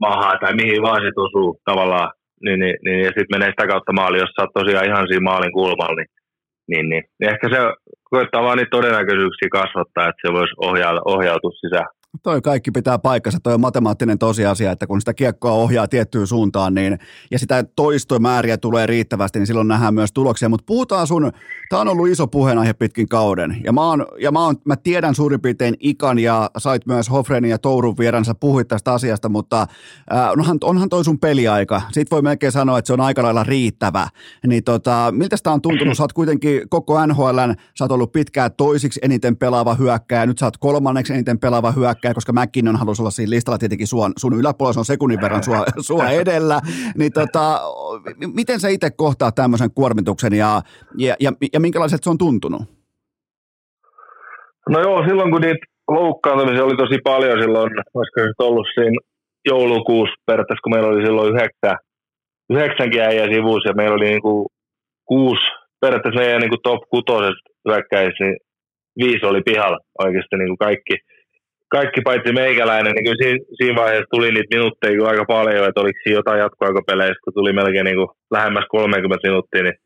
[0.00, 2.10] mahaan tai mihin vaan se osuu tavallaan.
[2.44, 5.28] Niin, niin, niin, ja sitten menee sitä kautta maali, jos sä oot tosiaan ihan siinä
[5.30, 6.08] maalin kulmalla, niin
[6.68, 7.04] niin, niin.
[7.20, 7.58] Ehkä se
[8.04, 11.88] koittaa vaan niitä todennäköisyyksiä kasvattaa, että se voisi ohjautua, ohjautua sisään.
[12.22, 16.74] Toi kaikki pitää paikkansa, toi on matemaattinen tosiasia, että kun sitä kiekkoa ohjaa tiettyyn suuntaan,
[16.74, 16.98] niin,
[17.30, 20.48] ja sitä toistomääriä tulee riittävästi, niin silloin nähdään myös tuloksia.
[20.48, 21.32] Mutta puhutaan sun,
[21.68, 25.14] tämä on ollut iso puheenaihe pitkin kauden, ja, mä, oon, ja mä, oon, mä tiedän
[25.14, 29.66] suurin piirtein Ikan, ja sait myös Hofrenin ja Tourun vieransa puhuit tästä asiasta, mutta
[30.12, 31.82] äh, onhan, onhan toi sun peliaika.
[31.92, 34.08] Siitä voi melkein sanoa, että se on aika lailla riittävä.
[34.46, 35.96] Niin tota, miltä sitä on tuntunut?
[35.96, 40.46] Sä oot kuitenkin koko NHLn, sä oot ollut pitkään toisiksi eniten pelaava hyökkääjä, nyt sä
[40.46, 44.38] oot kolmanneksi eniten pelaava hyökkääjä, hyökkää, koska McKinnon halusi olla siinä listalla tietenkin sun, sun
[44.40, 46.60] yläpuolella, on sekunnin verran sua, sua edellä.
[46.98, 47.60] Niin tota,
[48.34, 50.62] miten sä itse kohtaa tämmöisen kuormituksen ja,
[50.98, 52.62] ja, ja, ja minkälaiset se on tuntunut?
[54.68, 58.98] No joo, silloin kun niitä loukkaantumisia oli tosi paljon silloin, olisiko se ollut siinä
[59.46, 61.76] joulukuussa periaatteessa, kun meillä oli silloin yhdeksän,
[62.50, 64.46] yhdeksänkin äijä sivuus ja meillä oli niinku
[65.04, 65.46] kuusi,
[65.80, 68.36] periaatteessa meidän niinku top kutoset hyökkäisi, niin
[68.98, 70.94] viisi oli pihalla oikeasti niinku kaikki–
[71.68, 75.98] kaikki paitsi meikäläinen, niin kyllä siinä, siinä vaiheessa tuli niitä minuutteja aika paljon, että oliko
[76.02, 79.78] siinä jotain jatkoaikapeleissä, kun tuli melkein niin kuin lähemmäs 30 minuuttia, niin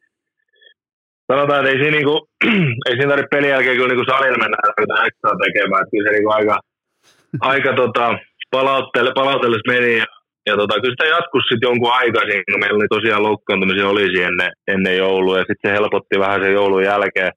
[1.33, 2.21] sanotaan, että ei siinä, niin kuin,
[2.87, 6.13] ei siinä tarvitse pelin jälkeen kyllä niin salilla mennä jotain ekstra tekemään, että kyllä se
[6.15, 6.57] niin kuin aika,
[7.53, 8.07] aika tota,
[8.57, 10.07] palauttelle, palautteelle meni ja,
[10.49, 14.51] ja tota, kyllä sitä jatkus sitten jonkun aikaisin, kun meillä oli tosiaan loukkaantumisia olisi ennen,
[14.73, 17.33] ennen joulua ja sitten se helpotti vähän sen joulun jälkeen.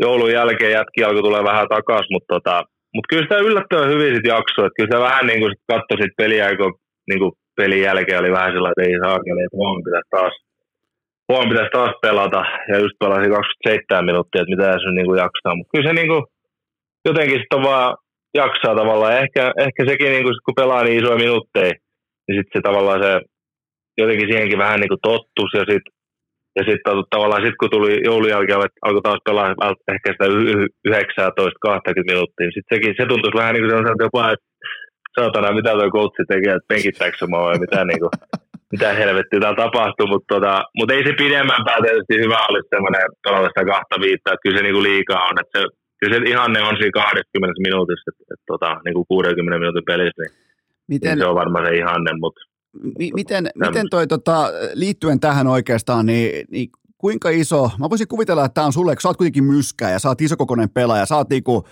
[0.00, 2.64] Joulun jälkeen jätki alkoi tulla vähän takaisin, mutta tota,
[2.94, 4.66] mutta kyllä sitä yllättävän hyvin sitten jaksoi.
[4.66, 6.74] Että kyllä se vähän niin kuin katsoi sit peliä, kun
[7.08, 10.34] niin kuin pelin jälkeen oli vähän sellainen, että ei saa että huomenna pitäisi taas,
[11.28, 12.42] huomenna pitäisi taas pelata.
[12.70, 15.56] Ja just pelasi 27 minuuttia, että mitä se niin kuin jaksaa.
[15.56, 16.22] Mutta kyllä se niin kuin,
[17.08, 17.90] jotenkin sitten vaan
[18.42, 19.18] jaksaa tavallaan.
[19.22, 21.72] Ehkä, ehkä sekin, niin kuin, kun pelaa niin isoja minuutteja,
[22.24, 23.12] niin sitten se tavallaan se
[24.00, 25.92] jotenkin siihenkin vähän niin kuin tottus ja sitten
[26.56, 32.10] ja sitten tavallaan sit, kun tuli joulun jälkeen, että alkoi taas pelaa ehkä sitä 19-20
[32.10, 34.46] minuuttia, niin sitten sekin, se tuntuisi vähän niin kuin se jopa, että
[35.16, 38.12] saatana, mitä tuo koutsi tekee, että penkittääkö mua vai mitä, niin kuin,
[38.72, 43.48] mitä helvettiä täällä tapahtuu, mutta tota, mut ei se pidemmän tietysti hyvä olisi semmoinen pelata
[43.50, 45.60] sitä kahta viittaa, että kyllä se niin kuin liikaa on, että se,
[45.98, 50.22] kyllä se ihanne on siinä 20 minuutissa, että, että, tota, niin kuin 60 minuutin pelissä,
[50.22, 50.34] niin,
[50.92, 52.40] Miten, niin se on varmaan se ihanne, mutta
[53.14, 58.54] miten, miten toi tota, liittyen tähän oikeastaan, niin, niin kuinka iso, mä voisin kuvitella, että
[58.54, 61.30] tämä on sulle, kun sä oot kuitenkin myskä ja sä oot isokokoinen pelaaja, sä oot
[61.30, 61.64] niinku,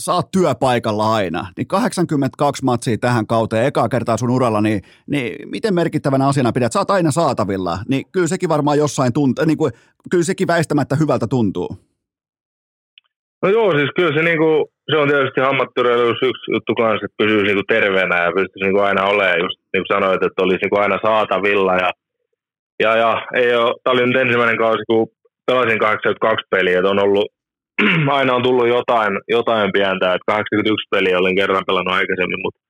[0.00, 5.48] sä oot työpaikalla aina, niin 82 matsia tähän kauteen, ekaa kertaa sun uralla, niin, niin
[5.48, 6.72] miten merkittävänä asiana pidät?
[6.72, 9.72] Sä oot aina saatavilla, niin kyllä sekin varmaan jossain tuntuu, niin kuin,
[10.10, 11.76] kyllä sekin väistämättä hyvältä tuntuu.
[13.42, 17.46] No joo, siis kyllä se, niinku, se on tietysti hammatturailuus yksi juttu kanssa, että pysyisi
[17.46, 20.98] niinku terveenä ja pystyisi niinku aina olemaan, just niin kuin sanoit, että olisi niinku aina
[21.06, 21.74] saatavilla.
[21.84, 21.90] Ja,
[22.82, 25.06] ja, ja ei ole, tämä oli nyt ensimmäinen kausi, kun
[25.46, 27.28] pelasin 82 peliä, että on ollut,
[28.18, 32.60] aina on tullut jotain, jotain pientä, että 81 peliä olen kerran pelannut aikaisemmin, mutta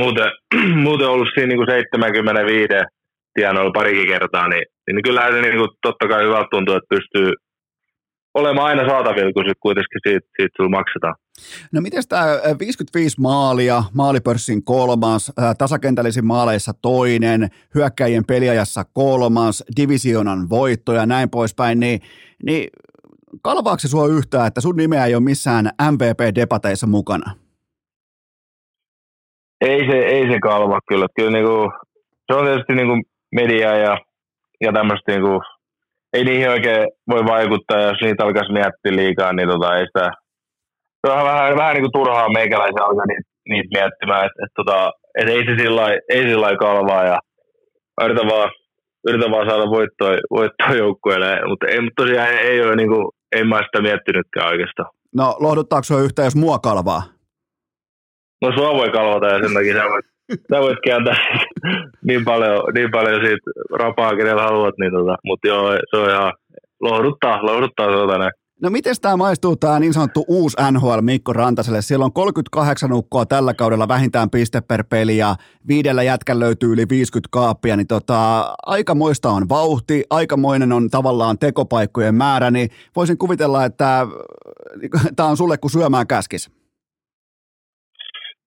[0.00, 0.30] muuten,
[0.86, 2.68] muuten ollut siinä niinku 75
[3.34, 7.32] tienoilla parikin kertaa, niin, niin kyllähän se niinku totta kai hyvältä tuntuu, että pystyy
[8.36, 11.14] olemaan aina saatavilla, kun sit kuitenkin siitä, siitä sulla maksetaan.
[11.72, 12.26] No miten tämä
[12.58, 21.80] 55 maalia, maalipörssin kolmas, tasakentällisin maaleissa toinen, hyökkäjien peliajassa kolmas, divisionan voitto ja näin poispäin,
[21.80, 22.00] niin,
[22.42, 22.70] niin
[23.42, 27.32] kalvaako se sua yhtään, että sun nimeä ei ole missään MVP-debateissa mukana?
[29.60, 31.06] Ei se, ei se kalva kyllä.
[31.16, 31.72] kyllä niinku,
[32.26, 33.98] se on tietysti niinku media ja,
[34.60, 35.42] ja tämmöistä niinku,
[36.12, 40.10] ei niihin oikein voi vaikuttaa, jos niitä alkaisi miettiä liikaa, niin tota, ei sitä,
[41.06, 44.92] se on vähän, vähän niin kuin turhaa meikäläisen alkaa niitä, niitä miettimään, että et, tota,
[45.18, 47.18] et ei se sillä ei sillä kalvaa ja
[48.04, 48.50] yritän vaan,
[49.08, 53.06] yritän vaan saada voittoa, voittoa joukkueelle, mutta ei, mutta tosiaan ei, ei ole niin kuin,
[53.36, 54.90] en mä sitä miettinytkään oikeastaan.
[55.14, 57.02] No lohduttaako se yhtään, jos mua kalvaa?
[58.42, 60.06] No sua voi kalvata ja sen takia sä voit,
[60.50, 61.16] sä voit kääntää
[62.08, 66.32] niin paljon, niin paljon siitä rapaa, kenellä haluat, niin tota, mutta joo, se on ihan
[66.80, 68.32] lohduttaa, lohduttaa se näin.
[68.62, 71.82] No miten tämä maistuu tämä niin sanottu uusi NHL Mikko Rantaselle?
[71.82, 75.34] Siellä on 38 ukkoa tällä kaudella vähintään piste per peli ja
[75.68, 82.14] viidellä jätkän löytyy yli 50 kaappia, niin tota, aikamoista on vauhti, aikamoinen on tavallaan tekopaikkojen
[82.14, 84.06] määrä, niin voisin kuvitella, että
[85.16, 86.50] tämä on sulle kuin syömään käskis.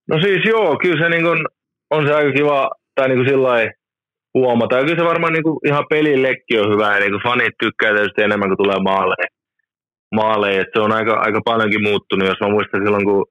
[0.08, 1.46] No siis joo, kyllä se niin kun,
[1.92, 3.72] on se aika kiva, tai niin kuin sillä
[4.34, 4.76] huomata.
[4.76, 7.94] Ja kyllä se varmaan niin kuin ihan pelillekin on hyvä, ja niin kuin fanit tykkää
[7.94, 9.30] tietysti enemmän kuin tulee maaleja.
[10.16, 10.64] maaleja.
[10.74, 13.26] se on aika, aika paljonkin muuttunut, jos mä muistan silloin, kun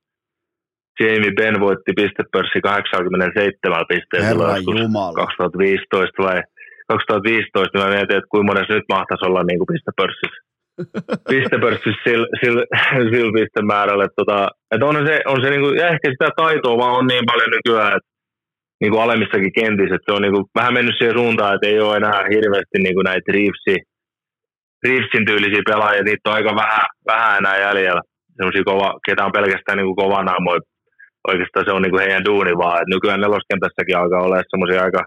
[1.00, 4.46] Jamie Benn voitti pistepörssi 87 pisteellä
[5.14, 6.38] 2015 vai
[6.88, 10.40] 2015, niin mä mietin, että kuinka monessa nyt mahtaisi olla niin kuin pistepörssissä.
[11.32, 12.56] pistepörssissä sillä sil,
[13.12, 14.04] sil pistemäärällä.
[14.04, 14.38] Että tota,
[14.72, 17.96] että on se, on se niinku, ja ehkä sitä taitoa vaan on niin paljon nykyään,
[17.96, 18.10] että
[18.80, 21.80] niin kuin alemmissakin kentissä, että se on niin kuin vähän mennyt siihen suuntaan, että ei
[21.80, 23.76] ole enää hirveästi niin kuin näitä Reevesi,
[24.84, 28.02] Reevesin tyylisiä pelaajia, niitä on aika vähän, vähän enää jäljellä.
[28.36, 30.60] Sellaisia kova, ketä on pelkästään niin kuin kova naamoja.
[31.30, 32.82] Oikeastaan se on niin kuin heidän duuni vaan.
[32.82, 35.02] Et nykyään neloskentässäkin alkaa olla semmoisia aika,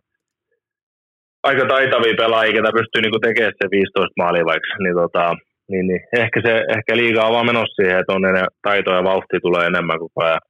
[1.49, 4.73] aika taitavia pelaajia, ketä pystyy niin kuin tekemään se 15 maalia vaikka.
[4.83, 5.23] Niin, tota,
[5.71, 9.09] niin, niin ehkä, se, ehkä liigaa on vaan menossa siihen, että on enää taitoa ja
[9.11, 10.41] vauhtia tulee enemmän kuin ajan.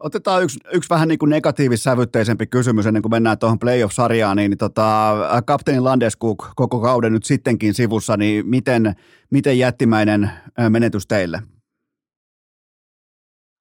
[0.00, 5.16] Otetaan yksi, yksi vähän niin kuin negatiivissävytteisempi kysymys ennen kuin mennään tuohon playoff-sarjaan, niin tota,
[5.46, 8.92] kapteeni Landeskuk koko kauden nyt sittenkin sivussa, niin miten,
[9.30, 10.30] miten jättimäinen
[10.68, 11.38] menetys teille?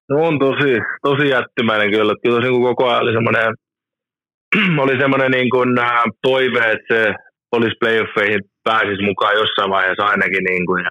[0.09, 2.13] No on tosi, tosi jättimäinen kyllä.
[2.23, 3.53] Kyllä tosi koko ajan oli semmoinen,
[4.83, 5.69] oli semmoinen niin kuin,
[6.21, 7.13] toive, että se
[7.51, 10.43] olisi playoffeihin pääsisi mukaan jossain vaiheessa ainakin.
[10.43, 10.89] Niin kuin, ja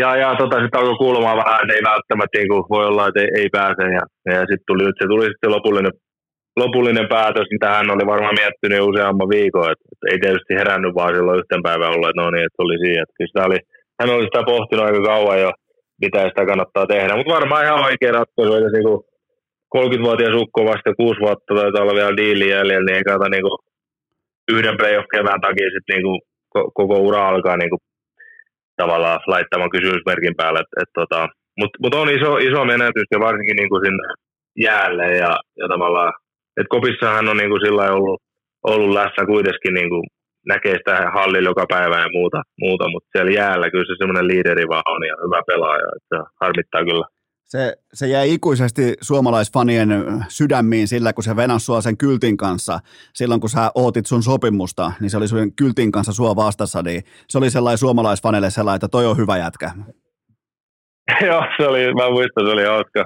[0.00, 3.30] ja, ja tota, sitten alkoi kuulumaan vähän, että ei välttämättä niin voi olla, että ei,
[3.40, 3.82] ei pääse.
[3.98, 4.04] Ja,
[4.34, 5.94] ja sitten tuli, se tuli sitten lopullinen,
[6.62, 9.70] lopullinen päätös, mitä hän oli varmaan miettinyt useamman viikon.
[9.72, 12.76] Että, että ei tietysti herännyt vaan silloin yhten päivän olla, että no niin, että oli
[12.84, 13.02] siinä.
[13.02, 13.58] Että oli,
[13.98, 15.50] hän oli sitä pohtinut aika kauan jo,
[16.02, 17.16] mitä sitä kannattaa tehdä.
[17.16, 19.00] Mutta varmaan ihan oikea ratkaisu, että niin kuin
[19.76, 23.58] 30-vuotias ukko vasta 6 vuotta tai olla vielä diili jäljellä, niin ei kannata niin kuin
[24.54, 26.20] yhden playoff kevään takia sitten niin
[26.78, 27.82] koko ura alkaa niin kuin
[28.76, 30.60] tavallaan laittamaan kysymysmerkin päälle.
[30.60, 31.28] Et, et, tota,
[31.60, 34.04] Mutta mut on iso, iso menetys ja varsinkin niin kuin sinne
[34.66, 36.12] jäälle ja, ja tavallaan,
[36.58, 38.20] että Kopissahan on niin kuin sillä ollut,
[38.72, 40.04] ollut läsnä kuitenkin niin kuin
[40.52, 44.68] näkee sitä hallilla joka päivä ja muuta, muuta mutta siellä jäällä kyllä se semmoinen liideri
[44.68, 47.06] vaan on ja hyvä pelaaja, että harmittaa kyllä
[47.54, 49.88] se, se jäi ikuisesti suomalaisfanien
[50.28, 52.78] sydämiin sillä, kun se venasi sua sen kyltin kanssa.
[53.12, 57.02] Silloin, kun sä ootit sun sopimusta, niin se oli sun kyltin kanssa sua vastassa, niin
[57.28, 59.70] se oli sellainen suomalaisfanille sellainen, että toi on hyvä jätkä.
[61.28, 63.04] Joo, se oli, mä muistan, se oli hauska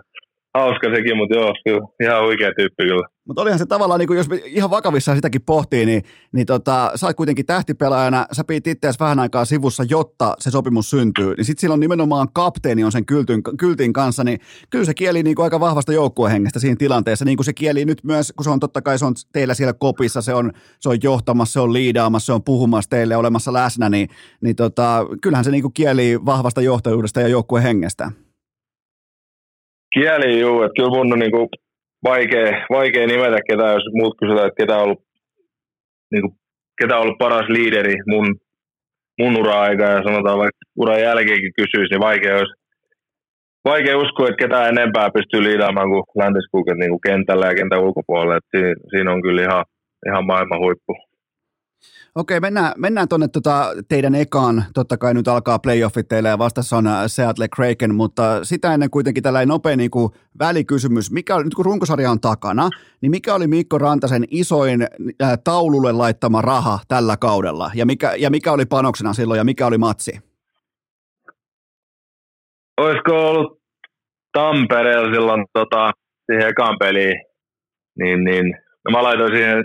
[0.55, 3.09] hauska sekin, mutta joo, kyllä, ihan oikea tyyppi kyllä.
[3.29, 6.03] Mutta olihan se tavallaan, niin kuin jos ihan vakavissaan sitäkin pohtii, niin,
[6.33, 10.91] niin tota, sä oot kuitenkin tähtipelaajana, sä pidit itseäsi vähän aikaa sivussa, jotta se sopimus
[10.91, 14.41] syntyy, niin sitten silloin nimenomaan kapteeni on sen kyltin, kyltin kanssa, niin
[14.71, 18.05] kyllä se kieli niin kuin aika vahvasta joukkuehengestä siinä tilanteessa, niin kuin se kieli nyt
[18.05, 20.99] myös, kun se on totta kai se on teillä siellä kopissa, se on, se on
[21.03, 24.09] johtamassa, se on liidaamassa, se on puhumassa teille olemassa läsnä, niin,
[24.41, 28.11] niin tota, kyllähän se niin kuin kieli vahvasta johtajuudesta ja joukkuehengestä.
[29.95, 31.49] Kieli juu, että kyllä mun on niinku
[32.05, 35.03] vaikea, vaikea nimetä ketään, jos muut kysytään, että ketä on ollut,
[36.13, 36.37] niinku,
[36.81, 38.27] ketä on ollut paras liideri mun,
[39.21, 42.55] mun ura-aika ja sanotaan vaikka uran jälkeenkin kysyisi, niin vaikea olisi,
[43.65, 48.41] vaikea uskoa, että ketään enempää pystyy liidaamaan kuin Landeskog niin kuin kentällä ja kentän ulkopuolella.
[48.51, 49.65] Siinä, siinä, on kyllä ihan,
[50.09, 50.93] ihan maailman huippu.
[52.19, 54.65] Okei, mennään, mennään tuonne tota teidän ekaan.
[54.75, 58.91] Totta kai nyt alkaa playoffit teille ja vastassa on äh, Seattle Kraken, mutta sitä ennen
[58.91, 61.11] kuitenkin tällainen nopea niin kuin välikysymys.
[61.11, 62.71] Mikä oli, nyt kun runkosarja on takana,
[63.01, 67.71] niin mikä oli Mikko Rantasen isoin äh, taululle laittama raha tällä kaudella?
[67.75, 70.21] Ja mikä, ja mikä oli panoksena silloin ja mikä oli matsi?
[72.81, 73.61] Olisiko ollut
[74.33, 75.91] Tampereella silloin tota,
[76.27, 77.17] siihen ekaan peliin,
[77.99, 78.45] niin, niin
[78.85, 79.65] no mä laitoin siihen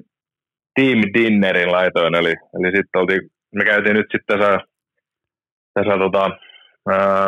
[0.76, 3.22] team dinnerin laitoin, eli, eli sitten oltiin,
[3.56, 4.60] me käytiin nyt sitten tässä,
[5.74, 6.30] tässä tota,
[6.90, 7.28] ää,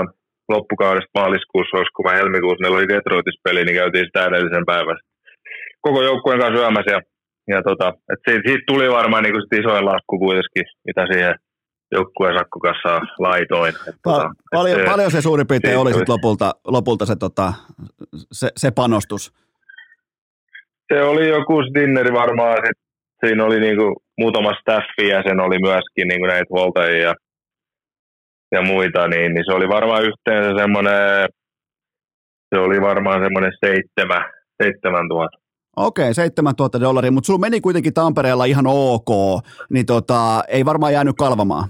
[0.50, 4.98] loppukaudesta maaliskuussa, olisiko vai helmikuussa, meillä oli Detroitissa peli, niin käytiin sitä edellisen päivän
[5.86, 7.02] koko joukkueen kanssa syömässä, ja,
[7.48, 11.36] ja tota, et siitä, siitä, tuli varmaan niin sit isoin lasku kuitenkin, mitä siihen
[11.92, 13.74] joukkueen sakkukassa laitoin.
[13.90, 17.54] Et, pa- tota, paljon, et, paljon se suurin piirtein oli sit lopulta, lopulta se, tota,
[18.32, 19.34] se, se panostus?
[20.94, 22.85] Se oli joku dinneri varmaan sit
[23.28, 27.14] siinä oli niinku muutama staffi ja sen oli myöskin niinku näitä huoltajia ja,
[28.52, 31.28] ja muita, niin, niin, se oli varmaan yhteensä semmoinen,
[32.56, 34.24] se oli varmaan semmoinen seitsemän,
[34.64, 35.38] seitsemän tuhatta.
[35.78, 39.10] Okei, 7000 dollaria, mutta sulla meni kuitenkin Tampereella ihan ok,
[39.70, 41.70] niin tota, ei varmaan jäänyt kalvamaan.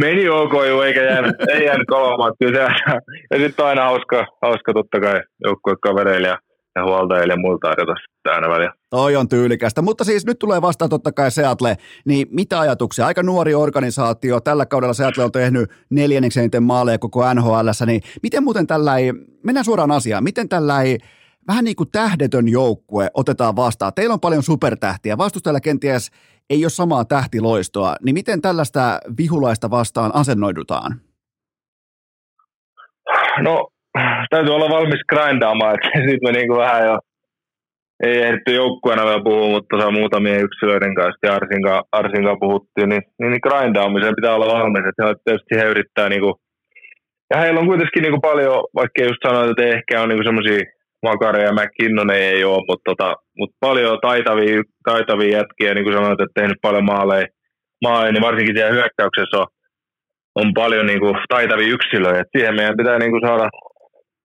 [0.00, 2.32] Meni ok, joo, eikä jäänyt, ei jäänyt kalvamaan.
[2.38, 2.92] Kyllä se,
[3.30, 6.38] ja sitten aina hauska, hauska totta kai joukkuekavereille ja
[6.78, 7.94] ja huoltajille ja muilta tarjota
[8.34, 8.72] aina väliä.
[8.90, 13.06] Toi on tyylikästä, mutta siis nyt tulee vastaan totta kai Seattle, niin mitä ajatuksia?
[13.06, 18.44] Aika nuori organisaatio, tällä kaudella Seattle on tehnyt neljänneksi eniten maaleja koko NHL, niin miten
[18.44, 20.98] muuten tällä ei, mennään suoraan asiaan, miten tällä ei
[21.48, 23.94] vähän niin kuin tähdetön joukkue otetaan vastaan?
[23.94, 26.10] Teillä on paljon supertähtiä, vastustajalla kenties
[26.50, 31.00] ei ole samaa tähtiloistoa, niin miten tällaista vihulaista vastaan asennoidutaan?
[33.42, 33.68] No
[34.30, 36.98] täytyy olla valmis grindaamaan, että sitten me niinku vähän jo
[38.02, 41.62] ei ehditty joukkueena vielä puhua, mutta tuossa muutamien yksilöiden kanssa ja Arsin,
[41.92, 46.08] Arsin kanssa puhuttiin, niin, niin, niin grindaamiseen pitää olla valmis, että he tietysti he yrittää
[46.08, 46.40] niinku,
[47.30, 50.60] ja heillä on kuitenkin niinku paljon, vaikka just sanoit, että ehkä on niinku semmoisia
[51.02, 56.20] Makare ja McKinnon ei ole, mutta, tota, mutta paljon taitavia, taitavia jätkiä, niin kuin sanoit,
[56.20, 57.26] että tehnyt paljon maaleja,
[57.84, 59.46] maaleja niin varsinkin siellä hyökkäyksessä on,
[60.34, 62.20] on paljon niin kuin, taitavia yksilöjä.
[62.20, 63.48] Et siihen meidän pitää niin kuin, saada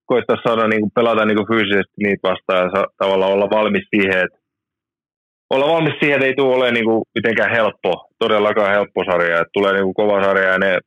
[0.06, 4.20] koittaa saada niin kuin pelata niin kuin fyysisesti niitä vastaan ja tavallaan olla valmis siihen,
[4.26, 4.38] että
[5.50, 6.86] olla valmis siihen, että ei tule ole niin
[7.16, 10.80] mitenkään helppo, todellakaan helppo sarja, että tulee niin kuin kova sarja ja ne,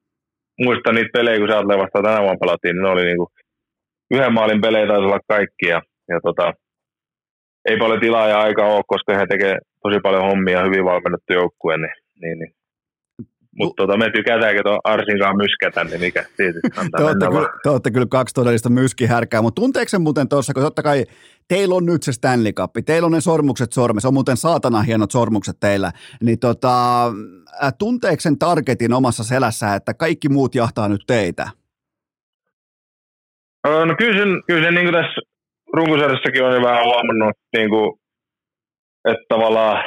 [0.65, 3.31] muistan niitä pelejä, kun sä vastaan tänä vuonna pelattiin, niin ne oli niin kuin
[4.11, 6.53] yhden maalin pelejä taisi olla kaikki ja, ja tota,
[7.69, 11.77] ei paljon tilaa ja aikaa ole, koska he tekee tosi paljon hommia hyvin valmennettu joukkue,
[11.77, 12.53] niin, niin, niin
[13.59, 16.61] mutta tota, me tykätäänkin tuon Arsinkaan myskätä, niin mikä siitä
[16.97, 20.63] te, olette kyllä, te olette kyllä kaksi todellista myskihärkää, mutta tunteeko se muuten tuossa, kun
[20.63, 21.05] totta kai
[21.49, 25.11] teillä on nyt se Stanley Cup, teillä on ne sormukset sormessa, on muuten saatana hienot
[25.11, 25.93] sormukset teillä,
[26.23, 27.13] niin tota,
[27.79, 31.49] tunteeko sen targetin omassa selässä, että kaikki muut jahtaa nyt teitä?
[33.65, 35.21] No kyllä sen, kyllä sen niin kuin tässä
[35.73, 38.01] runkosarjassakin on jo vähän huomannut, niin kuin,
[39.05, 39.85] että tavallaan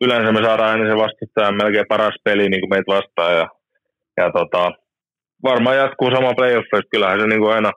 [0.00, 3.32] yleensä me saadaan ennen se vastustajan melkein paras peli niin kuin meitä vastaan.
[3.40, 3.46] Ja,
[4.16, 4.72] ja tota,
[5.42, 6.92] varmaan jatkuu sama playoffeista.
[6.92, 7.72] Kyllähän se niin kuin aina,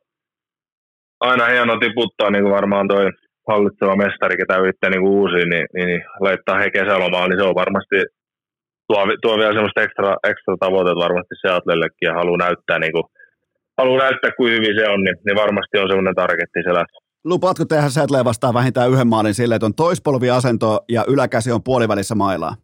[1.19, 3.05] aina hieno tiputtaa, niin kuin varmaan toi
[3.49, 7.61] hallitseva mestari, ketä yrittää niin uusia, niin, niin, niin, laittaa he kesälomaan, niin se on
[7.63, 7.97] varmasti
[8.87, 13.07] tuo, tuo vielä semmoista ekstra, ekstra tavoitetta varmasti Seatlellekin ja haluaa näyttää, niin kuin,
[13.77, 17.02] haluaa näyttää, kuin hyvin se on, niin, niin varmasti on semmoinen targetti selässä.
[17.25, 22.15] Lupaatko tehdä Sätleen vastaan vähintään yhden maalin silleen, että on toispolviasento ja yläkäsi on puolivälissä
[22.15, 22.55] mailaa?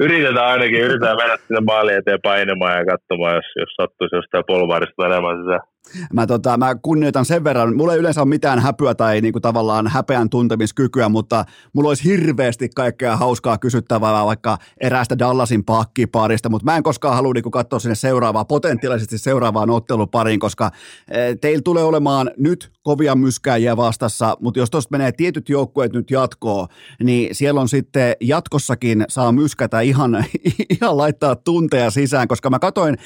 [0.00, 5.06] Yritetään ainakin, yritetään mennä sinne maalin eteen painamaan ja katsomaan, jos, jos sattuisi jostain polvaarista
[5.06, 5.69] enemmän sisään.
[6.12, 9.88] Mä, tota, mä kunnioitan sen verran, mulla ei yleensä ole mitään häpyä tai niinku tavallaan
[9.88, 16.76] häpeän tuntemiskykyä, mutta mulla olisi hirveästi kaikkea hauskaa kysyttävää vaikka eräästä Dallasin pakkiparista, mutta mä
[16.76, 20.70] en koskaan halua niinku katsoa sinne seuraavaa, potentiaalisesti seuraavaan ottelupariin, koska
[21.08, 26.10] e, teillä tulee olemaan nyt kovia myskääjiä vastassa, mutta jos tuosta menee tietyt joukkueet nyt
[26.10, 26.68] jatkoon,
[27.02, 30.24] niin siellä on sitten jatkossakin saa myskätä ihan,
[30.80, 32.96] ihan laittaa tunteja sisään, koska mä katoin,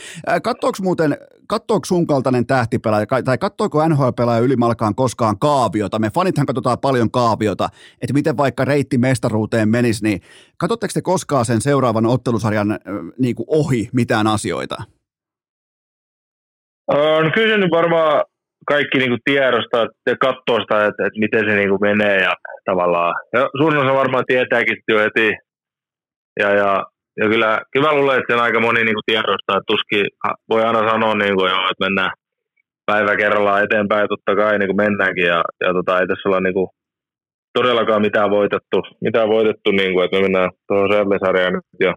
[0.42, 1.16] katsoinko muuten,
[1.48, 5.98] katsoinko sun kaltainen tähti tähtipelaaja, tai katsoiko NHL-pelaaja ylimalkaan koskaan kaaviota?
[5.98, 7.68] Me fanithan katsotaan paljon kaaviota,
[8.02, 10.20] että miten vaikka reitti mestaruuteen menisi, niin
[10.58, 12.78] katsotteko te koskaan sen seuraavan ottelusarjan
[13.18, 14.76] niin kuin ohi mitään asioita?
[17.22, 18.24] No kyllä se nyt varmaan
[18.66, 22.34] kaikki niin kuin tiedostaa ja katsoo sitä, että, että miten se niin kuin menee ja
[22.64, 23.14] tavallaan.
[23.32, 23.48] Ja
[23.80, 25.30] osa varmaan tietääkin jo heti.
[26.40, 26.86] Ja, ja,
[27.20, 30.04] ja kyllä, kyllä mä luulen, että sen aika moni niin kuin tiedostaa, että tuskin
[30.50, 32.12] voi aina sanoa, niin kuin, jo, että mennään
[32.86, 36.54] päivä kerrallaan eteenpäin totta kai niin kuin mennäänkin ja, ja tota, ei tässä olla niin
[36.54, 36.68] kuin,
[37.58, 41.94] todellakaan mitään voitettu, mitään voitettu niin kuin, että me mennään tuohon Sävle-sarjaan nyt ja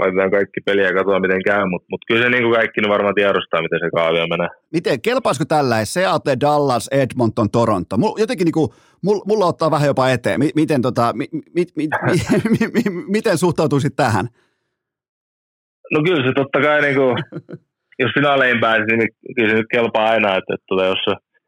[0.00, 2.90] laitetaan kaikki peliä ja katsotaan miten käy, mutta mut kyllä se niin kuin kaikki niin
[2.90, 4.48] varmaan tiedostaa, miten se kaavio menee.
[4.72, 7.96] Miten, kelpaisiko tällä Seattle, Dallas, Edmonton, Toronto?
[7.96, 8.70] Mulla, jotenkin niin kuin,
[9.02, 10.40] mulla, mulla ottaa vähän jopa eteen.
[10.54, 11.88] Miten, tota, mi, mi, mi, mi,
[12.50, 14.28] mi, mi, miten suhtautuisit tähän?
[15.92, 17.14] No kyllä se totta kai, niin kuin,
[17.98, 21.02] jos finaaleihin pääsisi, niin kyllä se nyt kelpaa aina, että, että tota, jos,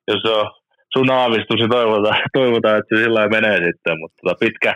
[0.08, 0.50] jos on
[0.92, 4.74] sun aavistus, niin toivotaan, toivotaan, että se sillä menee sitten, mutta tota, pitkä,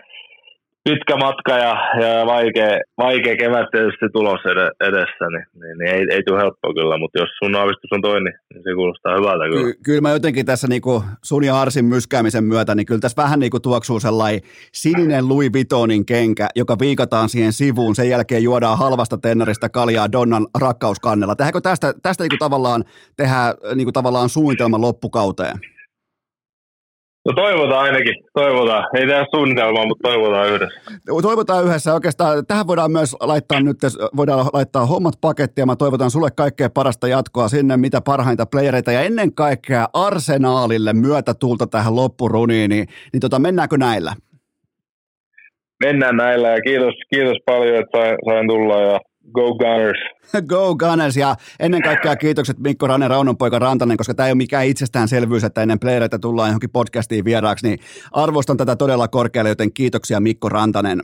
[0.88, 4.40] pitkä matka ja, ja vaikea, vaikea kevät tietysti tulos
[4.88, 8.34] edessä, niin, niin, niin ei, ei tule helppoa kyllä, mutta jos sun aavistus on toinen,
[8.54, 9.72] niin se kuulostaa hyvältä kyllä.
[9.72, 13.40] Ky- kyllä mä jotenkin tässä niinku sun ja Arsin myskäämisen myötä, niin kyllä tässä vähän
[13.40, 14.40] niinku tuoksuu sellainen
[14.72, 20.46] sininen Louis Vuittonin kenkä, joka viikataan siihen sivuun, sen jälkeen juodaan halvasta tennarista kaljaa Donnan
[20.60, 21.36] rakkauskannella.
[21.36, 22.84] Tehdäänkö tästä, tästä niinku tavallaan,
[23.16, 25.58] tehdä niinku tavallaan suunnitelman loppukauteen?
[27.27, 28.85] No toivotaan ainakin, toivotaan.
[28.94, 30.81] Ei tehdä suunnitelmaa, mutta toivotaan yhdessä.
[31.23, 31.94] Toivotaan yhdessä.
[31.94, 33.77] Oikeastaan tähän voidaan myös laittaa nyt,
[34.16, 35.66] voidaan laittaa hommat pakettia.
[35.66, 41.66] Mä toivotan sulle kaikkea parasta jatkoa sinne, mitä parhaita playereita ja ennen kaikkea arsenaalille myötätuulta
[41.66, 42.70] tähän loppuruniin.
[42.70, 44.12] Niin, niin tota, mennäänkö näillä?
[45.85, 49.01] Mennään näillä ja kiitos, kiitos paljon, että sain, sain tulla ja
[49.32, 49.98] Go Gunners!
[50.48, 54.36] Go Gunners ja ennen kaikkea kiitokset Mikko Ranne, Raunon poika Rantanen, koska tämä ei ole
[54.36, 57.78] mikään itsestäänselvyys, että ennen playereita tullaan johonkin podcastiin vieraaksi, niin
[58.12, 61.03] arvostan tätä todella korkealle, joten kiitoksia Mikko Rantanen.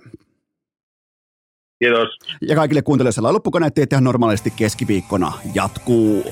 [1.78, 2.09] Kiitos.
[2.49, 6.24] Ja kaikille kuuntelijoille loppukoneet ihan normaalisti keskiviikkona jatkuu.